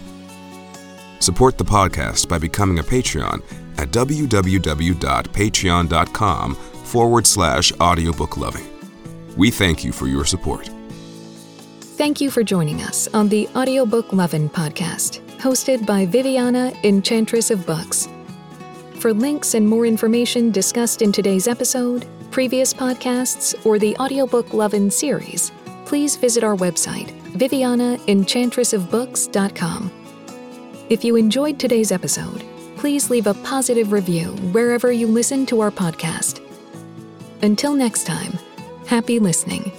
Support 1.19 1.57
the 1.57 1.65
podcast 1.65 2.29
by 2.29 2.37
becoming 2.37 2.77
a 2.77 2.83
Patreon 2.83 3.41
at 3.79 3.89
www.patreon.com 3.89 6.55
forward 6.55 7.25
slash 7.25 7.73
audiobook 7.81 8.37
loving. 8.37 8.69
We 9.35 9.49
thank 9.49 9.83
you 9.83 9.91
for 9.91 10.05
your 10.05 10.25
support. 10.25 10.69
Thank 11.93 12.19
you 12.19 12.31
for 12.31 12.43
joining 12.43 12.81
us 12.81 13.07
on 13.13 13.29
the 13.29 13.47
Audiobook 13.55 14.11
Lovin' 14.11 14.49
podcast, 14.49 15.21
hosted 15.37 15.85
by 15.85 16.07
Viviana, 16.07 16.73
Enchantress 16.83 17.51
of 17.51 17.67
Books. 17.67 18.09
For 18.95 19.13
links 19.13 19.53
and 19.53 19.69
more 19.69 19.85
information 19.85 20.49
discussed 20.49 21.03
in 21.03 21.11
today's 21.11 21.47
episode, 21.47 22.07
previous 22.31 22.73
podcasts, 22.73 23.63
or 23.63 23.77
the 23.77 23.95
Audiobook 23.97 24.55
Lovin' 24.55 24.89
series, 24.89 25.51
please 25.85 26.15
visit 26.15 26.43
our 26.43 26.55
website, 26.55 27.11
vivianaenchantressofbooks.com. 27.33 29.91
If 30.89 31.05
you 31.05 31.15
enjoyed 31.15 31.59
today's 31.59 31.91
episode, 31.91 32.43
please 32.75 33.11
leave 33.11 33.27
a 33.27 33.35
positive 33.35 33.91
review 33.91 34.29
wherever 34.51 34.91
you 34.91 35.05
listen 35.05 35.45
to 35.45 35.61
our 35.61 35.69
podcast. 35.69 36.41
Until 37.43 37.75
next 37.75 38.07
time, 38.07 38.33
happy 38.87 39.19
listening. 39.19 39.71